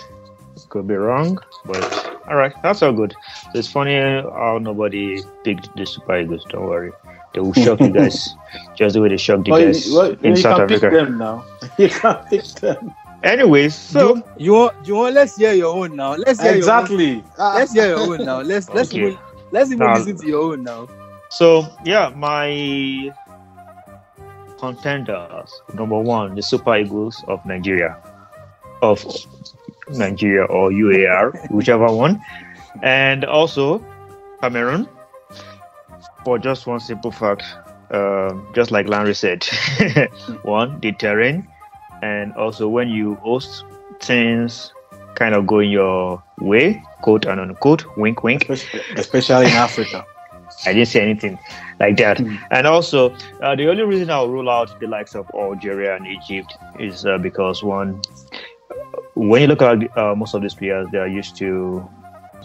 could 0.68 0.86
be 0.86 0.94
wrong, 0.94 1.38
but 1.64 1.84
all 2.28 2.36
right, 2.36 2.52
that's 2.62 2.82
all 2.82 2.92
good. 2.92 3.14
So 3.52 3.58
it's 3.58 3.68
funny 3.70 3.94
how 3.96 4.58
nobody 4.60 5.22
picked 5.44 5.74
the 5.76 5.86
Super 5.86 6.18
Eagles. 6.20 6.44
Don't 6.50 6.64
worry, 6.66 6.92
they 7.34 7.40
will 7.40 7.52
shock 7.54 7.80
you 7.82 7.90
guys 7.90 8.34
just 8.76 8.94
the 8.94 9.00
way 9.00 9.08
they 9.08 9.16
shocked 9.16 9.48
you 9.48 9.54
Well, 9.54 9.60
guys 9.60 9.86
you, 9.86 9.94
well, 9.94 10.16
in 10.22 10.36
you 10.36 10.36
South 10.36 10.56
can 10.56 10.66
pick 10.66 10.82
Africa. 10.82 10.90
them 10.90 11.18
now. 11.18 11.44
You 11.78 11.88
can't 11.88 12.26
pick 12.28 12.44
them. 12.60 12.94
Anyways, 13.22 13.74
so 13.74 14.20
you 14.36 14.52
want 14.52 14.74
you 14.86 14.94
want 14.96 15.14
let's 15.14 15.36
hear 15.36 15.52
your 15.52 15.74
own 15.76 15.96
now. 15.96 16.14
Let's 16.14 16.40
hear 16.40 16.54
your 16.54 16.70
own. 16.72 16.90
Exactly. 16.90 17.24
Let's 17.52 17.72
hear 17.72 17.88
your 17.88 18.00
own 18.00 18.24
now. 18.24 18.40
Let's 18.40 18.70
let's 18.72 18.92
Okay. 18.92 18.96
even 18.96 19.18
let's 19.50 19.70
even 19.72 19.92
Now- 19.92 19.92
listen 19.92 20.16
to 20.18 20.26
your 20.26 20.52
own 20.52 20.62
now. 20.62 20.88
So 21.30 21.66
yeah, 21.84 22.10
my 22.14 23.10
contenders 24.58 25.62
number 25.74 25.98
one, 25.98 26.34
the 26.34 26.42
Super 26.42 26.76
Eagles 26.76 27.24
of 27.28 27.44
Nigeria, 27.46 27.96
of 28.82 29.04
Nigeria 29.90 30.44
or 30.44 30.70
UAR, 30.70 31.50
whichever 31.50 31.86
one, 31.86 32.20
and 32.82 33.24
also 33.24 33.84
Cameroon. 34.40 34.88
For 36.24 36.38
just 36.38 36.66
one 36.66 36.80
simple 36.80 37.10
fact, 37.10 37.44
um, 37.90 38.46
just 38.54 38.70
like 38.70 38.88
Larry 38.88 39.14
said, 39.14 39.44
one 40.42 40.78
the 40.80 40.92
terrain, 40.92 41.48
and 42.02 42.34
also 42.34 42.68
when 42.68 42.88
you 42.88 43.14
host 43.16 43.64
things 44.00 44.72
kind 45.14 45.34
of 45.34 45.46
going 45.46 45.70
your 45.70 46.22
way, 46.38 46.82
quote 47.02 47.24
and 47.24 47.40
unquote, 47.40 47.84
wink, 47.96 48.22
wink. 48.22 48.48
Especially, 48.48 48.80
especially 48.96 49.46
in 49.46 49.52
Africa. 49.52 50.06
I 50.66 50.72
didn't 50.72 50.88
say 50.88 51.00
anything 51.00 51.38
like 51.78 51.96
that. 51.98 52.20
And 52.50 52.66
also, 52.66 53.14
uh, 53.42 53.54
the 53.54 53.68
only 53.68 53.82
reason 53.84 54.10
I'll 54.10 54.28
rule 54.28 54.50
out 54.50 54.78
the 54.80 54.86
likes 54.86 55.14
of 55.14 55.30
Algeria 55.34 55.96
and 55.96 56.06
Egypt 56.06 56.56
is 56.78 57.06
uh, 57.06 57.18
because 57.18 57.62
one, 57.62 58.00
when 59.14 59.42
you 59.42 59.48
look 59.48 59.62
at 59.62 59.96
uh, 59.96 60.14
most 60.14 60.34
of 60.34 60.42
these 60.42 60.54
players, 60.54 60.88
they 60.92 60.98
are 60.98 61.08
used 61.08 61.36
to 61.36 61.88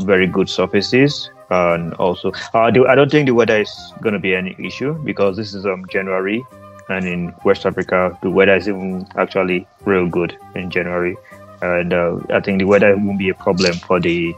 very 0.02 0.28
good 0.28 0.50
surfaces, 0.50 1.30
and 1.50 1.94
also, 1.96 2.32
uh, 2.54 2.72
the, 2.72 2.86
I 2.88 2.96
don't 2.96 3.12
think 3.12 3.28
the 3.28 3.34
weather 3.34 3.62
is 3.62 3.94
going 4.02 4.14
to 4.14 4.20
be 4.20 4.34
any 4.36 4.56
issue 4.60 4.94
because 5.04 5.38
this 5.38 5.54
is 5.54 5.66
um 5.66 5.86
January, 5.90 6.44
and 6.90 7.08
in 7.08 7.34
West 7.46 7.66
Africa, 7.66 8.18
the 8.24 8.30
weather 8.30 8.56
is 8.56 8.68
even 8.68 9.08
actually 9.18 9.68
real 9.86 10.08
good 10.08 10.36
in 10.56 10.72
January, 10.72 11.16
and 11.62 11.94
uh, 11.94 12.18
I 12.32 12.40
think 12.40 12.60
the 12.60 12.66
weather 12.66 12.96
won't 12.98 13.20
be 13.20 13.30
a 13.30 13.36
problem 13.36 13.74
for 13.76 14.00
the 14.00 14.34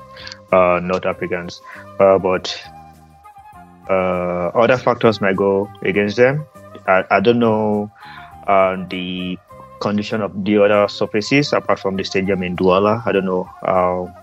uh, 0.52 0.80
North 0.84 1.06
Africans, 1.06 1.62
uh, 2.00 2.18
but 2.18 2.62
uh, 3.90 4.48
other 4.54 4.78
factors 4.78 5.22
might 5.22 5.36
go 5.36 5.70
against 5.82 6.18
them. 6.18 6.46
I, 6.88 7.04
I 7.10 7.20
don't 7.20 7.40
know 7.40 7.92
uh, 8.48 8.78
the 8.90 9.38
condition 9.80 10.22
of 10.22 10.44
the 10.44 10.58
other 10.58 10.88
surfaces 10.88 11.54
apart 11.54 11.80
from 11.80 11.96
the 11.96 12.04
stadium 12.04 12.44
in 12.44 12.56
Douala. 12.56 13.06
I 13.06 13.12
don't 13.12 13.26
know 13.26 13.50
how 13.62 14.14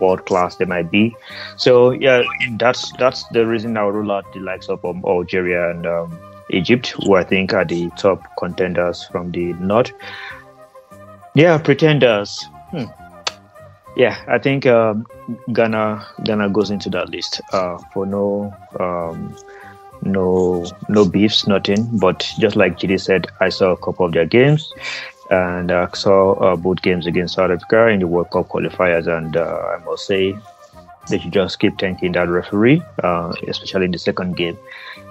world 0.00 0.26
class 0.26 0.56
they 0.56 0.64
might 0.64 0.90
be. 0.90 1.14
So 1.56 1.90
yeah, 1.90 2.22
that's 2.58 2.92
that's 2.98 3.24
the 3.28 3.46
reason 3.46 3.76
I 3.76 3.82
rule 3.82 4.12
out 4.12 4.24
the 4.32 4.40
likes 4.40 4.68
of 4.68 4.84
um, 4.84 5.04
Algeria 5.04 5.70
and 5.70 5.86
um, 5.86 6.18
Egypt, 6.50 6.94
who 7.02 7.14
I 7.14 7.24
think 7.24 7.52
are 7.52 7.64
the 7.64 7.90
top 7.96 8.22
contenders 8.38 9.04
from 9.04 9.32
the 9.32 9.52
north. 9.54 9.92
Yeah, 11.34 11.58
pretenders. 11.58 12.46
Hmm. 12.70 12.84
Yeah, 13.96 14.22
I 14.28 14.38
think 14.38 14.66
um, 14.66 15.06
Ghana 15.52 16.06
Ghana 16.24 16.50
goes 16.50 16.70
into 16.70 16.88
that 16.90 17.10
list 17.10 17.40
uh, 17.52 17.78
for 17.92 18.06
no 18.06 18.54
um, 18.78 19.36
no 20.02 20.66
no 20.88 21.04
beefs, 21.04 21.46
nothing. 21.46 21.88
But 21.98 22.30
just 22.38 22.56
like 22.56 22.78
Jide 22.78 23.00
said, 23.00 23.26
I 23.40 23.48
saw 23.48 23.72
a 23.72 23.76
couple 23.76 24.06
of 24.06 24.12
their 24.12 24.26
games, 24.26 24.72
and 25.30 25.72
I 25.72 25.88
saw 25.92 26.34
uh, 26.34 26.56
both 26.56 26.82
games 26.82 27.06
against 27.06 27.34
South 27.34 27.50
Africa 27.50 27.88
in 27.88 28.00
the 28.00 28.06
World 28.06 28.30
Cup 28.30 28.48
qualifiers, 28.48 29.06
and 29.06 29.36
uh, 29.36 29.76
I 29.76 29.84
must 29.84 30.06
say 30.06 30.36
they 31.08 31.18
should 31.18 31.32
just 31.32 31.58
keep 31.58 31.78
thanking 31.78 32.12
that 32.12 32.28
referee, 32.28 32.82
uh, 33.02 33.32
especially 33.48 33.86
in 33.86 33.92
the 33.92 33.98
second 33.98 34.36
game. 34.36 34.58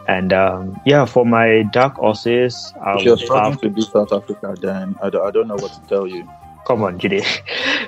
And 0.08 0.32
um, 0.32 0.80
yeah, 0.86 1.06
for 1.06 1.26
my 1.26 1.64
dark 1.74 1.96
horses, 1.96 2.74
I 2.82 2.98
If 3.00 3.06
you're 3.06 3.18
struggling 3.18 3.52
have 3.52 3.62
to 3.62 3.70
beat 3.70 3.86
South 3.86 4.14
Africa, 4.14 4.56
then 4.62 4.96
I 5.02 5.10
don't, 5.10 5.28
I 5.28 5.32
don't 5.32 5.48
know 5.48 5.56
what 5.56 5.74
to 5.74 5.82
tell 5.82 6.08
you. 6.08 6.28
Come 6.68 6.84
on, 6.84 7.00
Judy. 7.00 7.24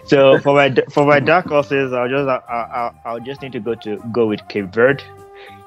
So 0.06 0.40
for 0.44 0.56
my 0.56 0.74
for 0.90 1.06
my 1.06 1.20
dark 1.20 1.46
horses, 1.48 1.94
I'll 1.94 2.10
just 2.10 2.28
I, 2.28 2.40
I, 2.50 2.92
I'll 3.06 3.20
just 3.20 3.44
need 3.44 3.52
to 3.52 3.60
go 3.60 3.76
to 3.76 3.98
go 4.12 4.26
with 4.26 4.48
Cape 4.48 4.74
Verde. 4.74 5.04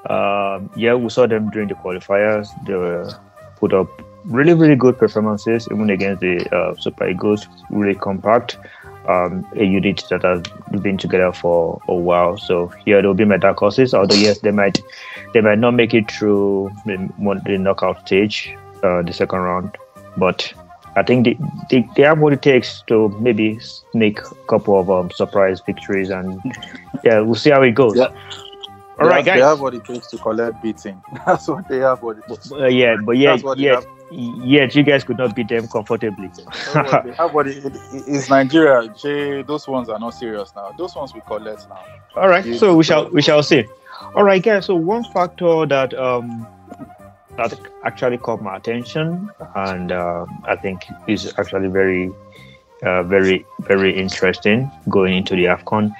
Um, 0.09 0.69
yeah, 0.75 0.95
we 0.95 1.09
saw 1.09 1.27
them 1.27 1.49
during 1.51 1.69
the 1.69 1.75
qualifiers. 1.75 2.49
They 2.65 2.73
were 2.73 3.09
put 3.57 3.73
up 3.73 3.87
really 4.25 4.53
really 4.53 4.75
good 4.75 4.97
performances, 4.97 5.67
even 5.71 5.89
against 5.91 6.19
the 6.21 6.35
uh, 6.53 6.75
Super 6.75 7.07
Eagles. 7.07 7.47
Really 7.69 7.95
compact. 7.95 8.57
Um, 9.07 9.45
a 9.55 9.65
unit 9.65 10.03
that 10.09 10.23
has 10.23 10.41
been 10.81 10.97
together 10.97 11.31
for 11.31 11.81
a 11.87 11.93
while. 11.93 12.37
So 12.37 12.73
yeah, 12.85 13.01
they'll 13.01 13.13
be 13.13 13.25
my 13.25 13.37
dark 13.37 13.59
horses. 13.59 13.93
Although 13.93 14.15
yes, 14.15 14.39
they 14.39 14.51
might 14.51 14.81
they 15.33 15.41
might 15.41 15.59
not 15.59 15.71
make 15.71 15.93
it 15.93 16.11
through 16.11 16.71
the, 16.85 16.97
the 17.45 17.57
knockout 17.57 18.07
stage, 18.07 18.55
uh, 18.81 19.03
the 19.03 19.13
second 19.13 19.39
round, 19.39 19.77
but 20.17 20.53
I 20.95 21.03
think 21.03 21.25
they, 21.25 21.37
they, 21.69 21.89
they 21.95 22.03
have 22.03 22.19
what 22.19 22.33
it 22.33 22.41
takes 22.41 22.81
to 22.83 23.09
maybe 23.19 23.59
make 23.93 24.19
a 24.19 24.35
couple 24.47 24.79
of 24.79 24.89
um, 24.89 25.09
surprise 25.11 25.59
victories, 25.65 26.09
and 26.09 26.39
yeah, 27.03 27.19
we'll 27.21 27.35
see 27.35 27.49
how 27.49 27.61
it 27.63 27.71
goes. 27.71 27.95
Yeah. 27.97 28.07
All 28.99 29.07
They 29.07 29.07
right, 29.07 29.25
have- 29.25 29.35
They 29.35 29.41
have 29.41 29.59
what 29.59 29.73
it 29.73 29.85
takes 29.85 30.07
to 30.11 30.17
collect 30.19 30.61
beating. 30.61 31.01
That's 31.25 31.47
what 31.47 31.67
they 31.67 31.79
have. 31.79 32.01
What 32.03 32.19
it 32.19 32.27
takes. 32.27 32.51
Uh, 32.51 32.67
yeah, 32.67 32.95
but 33.03 33.17
yeah, 33.17 33.37
yeah, 33.55 33.81
yet 34.11 34.75
you 34.75 34.83
guys 34.83 35.03
could 35.03 35.17
not 35.17 35.35
beat 35.35 35.47
them 35.47 35.67
comfortably. 35.67 36.27
That's 36.27 36.75
what 36.75 37.03
they 37.03 37.13
have 37.13 37.33
what 37.33 37.47
it, 37.47 37.65
it, 37.65 37.73
it's 37.91 38.29
Nigeria. 38.29 38.87
Jay, 38.95 39.41
those 39.41 39.67
ones 39.67 39.89
are 39.89 39.97
not 39.99 40.11
serious 40.11 40.53
now. 40.55 40.71
Those 40.77 40.95
ones 40.95 41.11
we 41.13 41.21
collect 41.21 41.67
now. 41.69 41.79
All 42.15 42.27
right, 42.27 42.45
so 42.55 42.75
we 42.75 42.83
shall 42.83 43.09
we 43.09 43.23
shall 43.23 43.41
see. 43.41 43.65
All 44.15 44.23
right, 44.23 44.43
guys. 44.43 44.67
So 44.67 44.75
one 44.75 45.03
factor 45.05 45.65
that 45.65 45.93
um 45.95 46.45
that 47.37 47.57
actually 47.83 48.17
caught 48.17 48.41
my 48.41 48.57
attention, 48.57 49.29
and 49.55 49.91
uh, 49.91 50.25
I 50.45 50.55
think 50.55 50.85
is 51.07 51.33
actually 51.37 51.67
very 51.69 52.11
uh, 52.83 53.03
very 53.03 53.45
very 53.61 53.97
interesting 53.97 54.69
going 54.89 55.15
into 55.17 55.35
the 55.35 55.45
Afcon, 55.45 55.91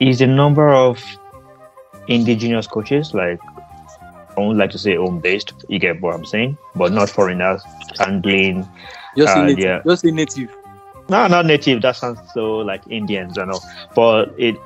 is 0.00 0.18
the 0.18 0.26
number 0.26 0.68
of 0.70 1.02
indigenous 2.08 2.66
coaches. 2.66 3.14
Like 3.14 3.40
I 4.36 4.40
won't 4.40 4.58
like 4.58 4.70
to 4.72 4.78
say 4.78 4.96
home 4.96 5.20
based. 5.20 5.52
You 5.68 5.78
get 5.78 6.00
what 6.00 6.14
I'm 6.14 6.24
saying, 6.24 6.58
but 6.74 6.92
not 6.92 7.08
foreigners 7.08 7.62
handling 7.98 8.68
Just 9.16 9.36
Uh, 9.36 9.44
native. 9.46 9.58
yeah. 9.64 9.80
Just 9.86 10.04
native. 10.04 10.50
no, 11.08 11.26
not 11.28 11.46
native. 11.46 11.82
That 11.82 11.96
sounds 11.96 12.18
so 12.34 12.56
like 12.58 12.82
Indians 12.90 13.38
and 13.38 13.50
all. 13.52 13.62
But 13.94 14.34
it, 14.36 14.56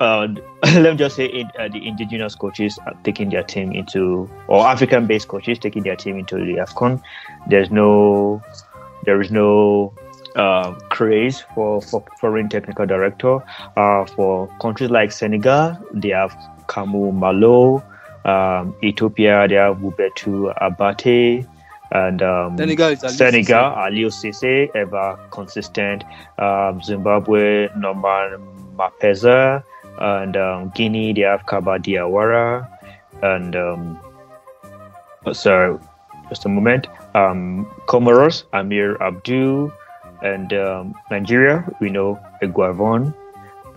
uh, 0.00 0.28
let 0.64 0.92
me 0.92 0.96
just 0.96 1.16
say, 1.16 1.26
it, 1.26 1.46
uh, 1.58 1.68
the 1.68 1.86
indigenous 1.86 2.34
coaches 2.34 2.78
are 2.86 2.94
taking 3.04 3.30
their 3.30 3.42
team 3.42 3.72
into, 3.72 4.28
or 4.48 4.66
African-based 4.66 5.28
coaches 5.28 5.58
taking 5.58 5.82
their 5.82 5.96
team 5.96 6.18
into 6.18 6.36
the 6.36 6.56
Afcon. 6.56 7.00
There's 7.48 7.70
no, 7.70 8.42
there 9.04 9.20
is 9.20 9.30
no 9.30 9.92
uh, 10.36 10.72
craze 10.90 11.42
for 11.54 11.80
for 11.80 12.04
foreign 12.20 12.48
technical 12.48 12.86
director. 12.86 13.38
Uh, 13.76 14.04
for 14.04 14.48
countries 14.60 14.90
like 14.90 15.10
Senegal, 15.10 15.76
they 15.92 16.10
have 16.10 16.36
Kamou 16.68 17.12
Malo. 17.12 17.82
Um, 18.24 18.74
Ethiopia, 18.82 19.46
they 19.48 19.54
have 19.54 19.78
Wubetu 19.78 20.52
Abate. 20.60 21.46
And 21.92 22.20
um, 22.20 22.58
Senegal 22.58 22.88
is 22.88 23.02
Aliou 23.02 23.16
Senegal, 23.16 23.70
Cisse. 23.70 23.86
Aliou 23.86 24.10
Cisse, 24.10 24.70
ever 24.74 25.18
consistent. 25.30 26.04
Um, 26.38 26.82
Zimbabwe, 26.82 27.68
Norman 27.76 28.42
Mapeza. 28.76 29.62
And 30.00 30.36
um, 30.36 30.72
Guinea, 30.74 31.12
they 31.12 31.22
have 31.22 31.46
Kaba 31.46 31.78
Diawara. 31.78 32.68
And 33.22 33.56
um, 33.56 33.98
so, 35.32 35.80
just 36.28 36.44
a 36.44 36.48
moment. 36.48 36.86
Um, 37.14 37.66
Comoros, 37.86 38.44
Amir 38.52 38.96
Abdou. 38.98 39.72
And 40.22 40.52
um, 40.52 40.94
Nigeria, 41.10 41.64
we 41.80 41.90
know 41.90 42.18
Eguavoen. 42.42 43.14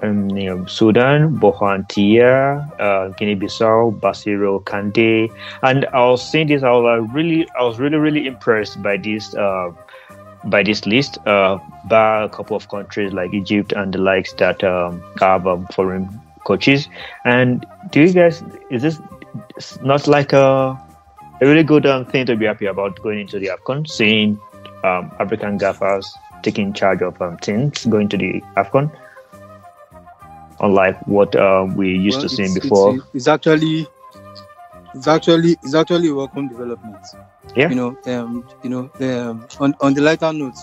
and 0.01 0.37
you 0.37 0.55
know, 0.55 0.65
Sudan, 0.65 1.37
Burhan 1.37 1.87
Tia, 1.89 2.67
uh, 2.79 3.09
Guinea-Bissau, 3.09 3.99
Baciro 3.99 4.63
Candé, 4.63 5.31
and 5.63 5.85
I 5.87 6.05
was 6.05 6.23
saying 6.31 6.47
this. 6.47 6.63
I 6.63 6.71
was 6.71 7.07
really, 7.11 7.47
I 7.59 7.63
was 7.63 7.79
really, 7.79 7.97
really 7.97 8.27
impressed 8.27 8.81
by 8.81 8.97
this, 8.97 9.33
uh, 9.35 9.71
by 10.45 10.63
this 10.63 10.85
list. 10.85 11.17
Uh, 11.25 11.57
by 11.89 12.23
a 12.23 12.29
couple 12.29 12.55
of 12.55 12.67
countries 12.69 13.13
like 13.13 13.33
Egypt 13.33 13.71
and 13.73 13.93
the 13.93 13.97
likes 13.97 14.33
that 14.33 14.63
um, 14.63 15.01
have 15.19 15.47
um, 15.47 15.65
foreign 15.67 16.07
coaches. 16.45 16.87
And 17.25 17.65
do 17.91 18.01
you 18.01 18.13
guys? 18.13 18.43
Is 18.69 18.81
this 18.81 18.99
not 19.81 20.07
like 20.07 20.33
a 20.33 20.79
a 21.41 21.45
really 21.45 21.63
good 21.63 21.85
um, 21.85 22.05
thing 22.05 22.25
to 22.25 22.35
be 22.35 22.45
happy 22.45 22.65
about 22.65 23.01
going 23.01 23.19
into 23.19 23.39
the 23.39 23.47
Afcon, 23.47 23.87
seeing 23.87 24.39
um, 24.83 25.11
African 25.19 25.57
gaffers 25.57 26.11
taking 26.43 26.73
charge 26.73 27.01
of 27.01 27.21
um, 27.21 27.37
teams 27.37 27.85
going 27.85 28.09
to 28.09 28.17
the 28.17 28.41
Afcon? 28.57 28.91
Unlike 30.61 31.07
what 31.07 31.35
uh, 31.35 31.65
we 31.75 31.95
used 31.97 32.19
Well, 32.19 32.27
to 32.27 32.35
see 32.35 32.59
before. 32.59 32.95
It's, 32.95 33.05
it's 33.13 33.27
actually, 33.27 33.87
it's 34.95 35.07
actually, 35.07 35.57
it's 35.63 35.75
actually 35.75 36.09
a 36.09 36.15
welcome 36.15 36.47
development. 36.47 37.05
Yeah. 37.55 37.69
You 37.69 37.75
know, 37.75 37.97
um, 38.05 38.47
you 38.63 38.69
know, 38.69 38.91
um, 39.01 39.47
on 39.59 39.75
on 39.81 39.93
the 39.93 40.01
lighter 40.01 40.31
note, 40.33 40.55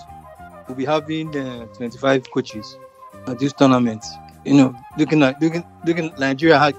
we'll 0.67 0.77
be 0.77 0.85
having 0.85 1.37
uh, 1.37 1.67
25 1.67 2.31
coaches 2.31 2.79
at 3.27 3.39
this 3.39 3.53
tournament. 3.53 4.05
You 4.45 4.55
know, 4.55 4.75
looking 4.97 5.23
at 5.23 5.41
looking 5.43 5.65
looking 5.85 6.13
Nigeria 6.19 6.59
had 6.59 6.75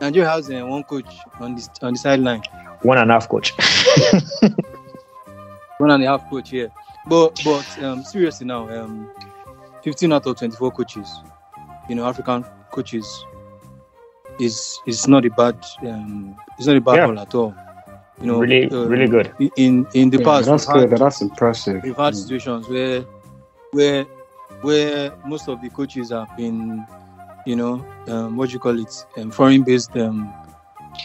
Nigeria 0.00 0.28
has 0.28 0.50
uh, 0.50 0.64
one 0.64 0.84
coach 0.84 1.06
on 1.40 1.54
this 1.54 1.68
on 1.82 1.92
the 1.94 1.98
sideline, 1.98 2.42
One 2.82 2.98
and 2.98 3.10
a 3.10 3.14
half 3.14 3.28
coach. 3.28 3.52
one 5.78 5.90
and 5.90 6.02
a 6.02 6.06
half 6.06 6.28
coach 6.30 6.50
here. 6.50 6.70
But 7.06 7.40
but 7.44 7.82
um, 7.82 8.02
seriously 8.04 8.46
now, 8.46 8.68
um, 8.68 9.10
15 9.82 10.12
out 10.12 10.26
of 10.26 10.36
24 10.36 10.72
coaches, 10.72 11.20
you 11.88 11.94
know, 11.94 12.06
African 12.06 12.44
coaches 12.70 13.24
is 14.40 14.78
is 14.86 15.06
not 15.08 15.24
a 15.26 15.30
bad 15.30 15.56
um, 15.86 16.36
it's 16.58 16.66
not 16.66 16.76
a 16.76 16.80
bad 16.80 16.96
Yeah. 16.96 17.06
one 17.06 17.18
at 17.18 17.34
all. 17.34 17.54
You 18.20 18.26
know, 18.26 18.40
really, 18.40 18.68
uh, 18.70 18.84
really 18.86 19.06
good. 19.06 19.32
In 19.56 19.86
in 19.94 20.10
the 20.10 20.18
Yeah, 20.18 20.24
past, 20.24 20.46
that's 20.46 20.66
we've 20.72 20.90
had- 20.90 20.98
That's 21.00 21.20
impressive. 21.20 21.82
we've 21.84 21.96
had 21.96 22.14
Mm. 22.14 22.16
situations 22.16 22.68
where 22.68 23.04
where 23.72 24.04
where 24.62 25.12
most 25.26 25.48
of 25.48 25.60
the 25.62 25.68
coaches 25.70 26.10
have 26.10 26.28
been 26.36 26.84
you 27.46 27.54
know 27.54 27.84
um, 28.08 28.36
what 28.36 28.48
do 28.48 28.54
you 28.54 28.58
call 28.58 28.78
it 28.78 28.92
um, 29.18 29.30
foreign 29.30 29.62
based 29.62 29.96
um, 29.96 30.32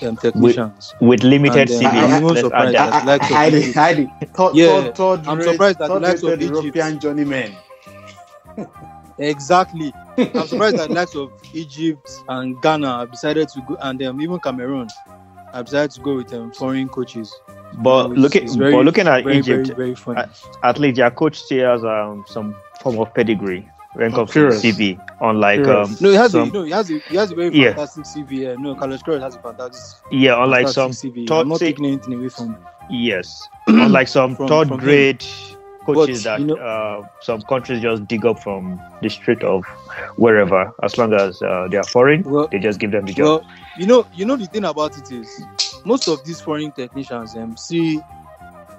um, 0.01 0.17
technicians 0.17 0.95
With 0.99 1.23
limited 1.23 1.69
And, 1.69 1.81
CV. 1.81 1.85
I'm 1.85 2.23
even 2.23 2.35
surprised 2.37 2.73
that. 2.75 2.89
that- 2.91 3.05
like 3.05 3.21
of 3.29 3.31
I, 3.37 3.47
Egypt. 3.49 3.77
I, 3.77 3.89
I, 3.89 3.93
third, 4.37 4.55
Yeah, 4.55 4.81
third, 4.81 4.95
third 4.95 5.27
I'm 5.27 5.37
rate- 5.37 5.49
surprised 5.51 5.79
that 5.79 5.87
the 5.89 5.99
likes 5.99 6.23
of 6.23 6.33
Egypt- 6.33 6.55
European 6.55 6.99
journeymen. 6.99 7.51
exactly 9.19 9.93
i'm 10.17 10.47
surprised 10.47 10.77
that 10.77 10.89
the 10.89 10.93
likes 10.93 11.15
of 11.15 11.31
egypt 11.53 12.09
and 12.29 12.61
ghana 12.61 12.99
have 12.99 13.11
decided 13.11 13.47
to 13.49 13.61
go 13.67 13.75
and 13.81 14.01
um, 14.03 14.21
even 14.21 14.39
cameroon 14.39 14.87
have 15.53 15.65
decided 15.65 15.91
to 15.91 16.01
go 16.01 16.15
with 16.15 16.33
um, 16.33 16.51
foreign 16.53 16.89
coaches 16.89 17.33
But 17.81 18.05
It's- 18.11 18.19
looking, 18.19 18.43
it's 18.43 18.55
very- 18.55 18.71
but 18.73 18.85
looking 18.85 19.07
at 19.07 19.23
very, 19.23 19.37
Egypt, 19.39 19.67
very, 19.67 19.77
very 19.77 19.95
funny. 19.95 20.19
I- 20.21 20.69
at 20.69 20.77
least 20.79 20.97
their 20.97 21.09
coach 21.11 21.39
still 21.39 21.71
has 21.71 21.83
um, 21.83 22.23
some 22.27 22.55
form 22.81 22.99
of 22.99 23.11
pedigree 23.15 23.67
when 23.95 24.07
it 24.11 24.13
Oh, 24.13 24.17
comes 24.27 24.31
to 24.31 24.49
CV. 24.49 24.99
Unlike 25.21 25.63
Pyrrhus. 25.63 25.89
um, 25.89 25.97
no, 26.01 26.09
he 26.09 26.15
has 26.15 26.31
some- 26.33 26.49
a 26.49 26.53
no, 26.53 26.63
he 26.63 26.71
has 26.71 26.89
a 26.91 26.99
he 27.09 27.15
has 27.17 27.31
a 27.31 27.35
very 27.35 27.49
Yeah. 27.55 27.69
fantastic 27.73 28.05
CV. 28.05 28.31
Yeah. 28.45 28.55
No, 28.59 28.75
Carlos 28.75 29.01
Queiroz 29.01 29.21
has 29.21 29.35
a 29.35 29.39
fantastic, 29.39 30.05
yeah, 30.11 30.43
unlike 30.43 30.67
some 30.67 30.91
CV. 30.91 31.25
third- 31.27 31.41
I'm 31.41 31.49
not 31.49 31.59
taking 31.59 31.85
anything 31.87 32.13
away 32.13 32.29
from. 32.29 32.55
yes, 32.91 33.47
unlike 33.67 34.07
some 34.07 34.35
From- 34.35 34.47
third 34.47 34.67
from 34.67 34.79
him. 34.79 34.85
Coaches 35.85 36.23
But, 36.23 36.37
that 36.39 36.41
know- 36.47 36.55
uh, 36.55 37.07
some 37.21 37.41
countries 37.43 37.81
just 37.81 38.07
dig 38.07 38.25
up 38.25 38.39
from 38.39 38.79
the 39.01 39.09
street 39.09 39.43
of 39.43 39.63
wherever, 40.17 40.71
as 40.83 40.97
long 40.97 41.13
as 41.13 41.41
uh, 41.41 41.67
they 41.69 41.77
are 41.77 41.85
foreign, 41.85 42.23
Well, 42.23 42.47
they 42.51 42.59
just 42.59 42.79
give 42.79 42.91
them 42.91 43.05
the 43.05 43.13
job. 43.13 43.25
well, 43.25 43.45
you 43.77 43.85
know, 43.87 44.05
you 44.13 44.25
know 44.25 44.35
the 44.37 44.45
thing 44.47 44.65
about 44.65 44.97
it 44.97 45.11
is, 45.11 45.29
most 45.85 46.07
of 46.07 46.23
these 46.23 46.39
foreign 46.41 46.71
technicians 46.71 47.35
um, 47.35 47.57
see 47.57 47.99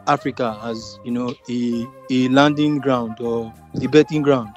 Africa 0.07 0.59
as 0.62 0.98
you 1.05 1.11
know 1.12 1.34
a 1.48 1.86
a 2.11 2.28
landing 2.28 2.78
ground 2.78 3.20
or 3.20 3.52
a 3.82 3.86
betting 3.86 4.22
ground, 4.22 4.55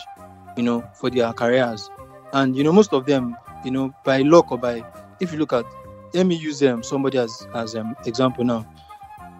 you 0.55 0.63
know, 0.63 0.83
for 0.93 1.09
their 1.09 1.31
careers, 1.33 1.89
and 2.33 2.55
you 2.55 2.63
know 2.63 2.71
most 2.73 2.93
of 2.93 3.05
them, 3.05 3.35
you 3.63 3.71
know, 3.71 3.93
by 4.03 4.21
luck 4.21 4.51
or 4.51 4.57
by, 4.57 4.83
if 5.19 5.31
you 5.31 5.39
look 5.39 5.53
at, 5.53 5.65
let 6.13 6.25
me 6.25 6.35
use 6.35 6.61
um, 6.63 6.83
somebody 6.83 7.17
as 7.17 7.47
as 7.53 7.75
um, 7.75 7.95
example 8.05 8.43
now, 8.43 8.65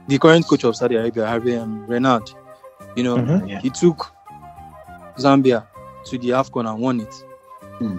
the 0.07 0.17
current 0.17 0.47
coach 0.47 0.63
of 0.63 0.75
Saudi 0.75 0.95
Arabia, 0.95 1.25
Hervé 1.25 1.61
um, 1.61 1.85
Renard, 1.87 2.29
you 2.97 3.03
know, 3.03 3.17
Mhm. 3.17 3.47
Yeah. 3.49 3.59
he 3.61 3.69
took 3.69 4.11
Zambia 5.17 5.65
to 6.05 6.17
the 6.17 6.29
Afcon 6.29 6.69
and 6.69 6.79
won 6.79 6.99
it. 7.01 7.13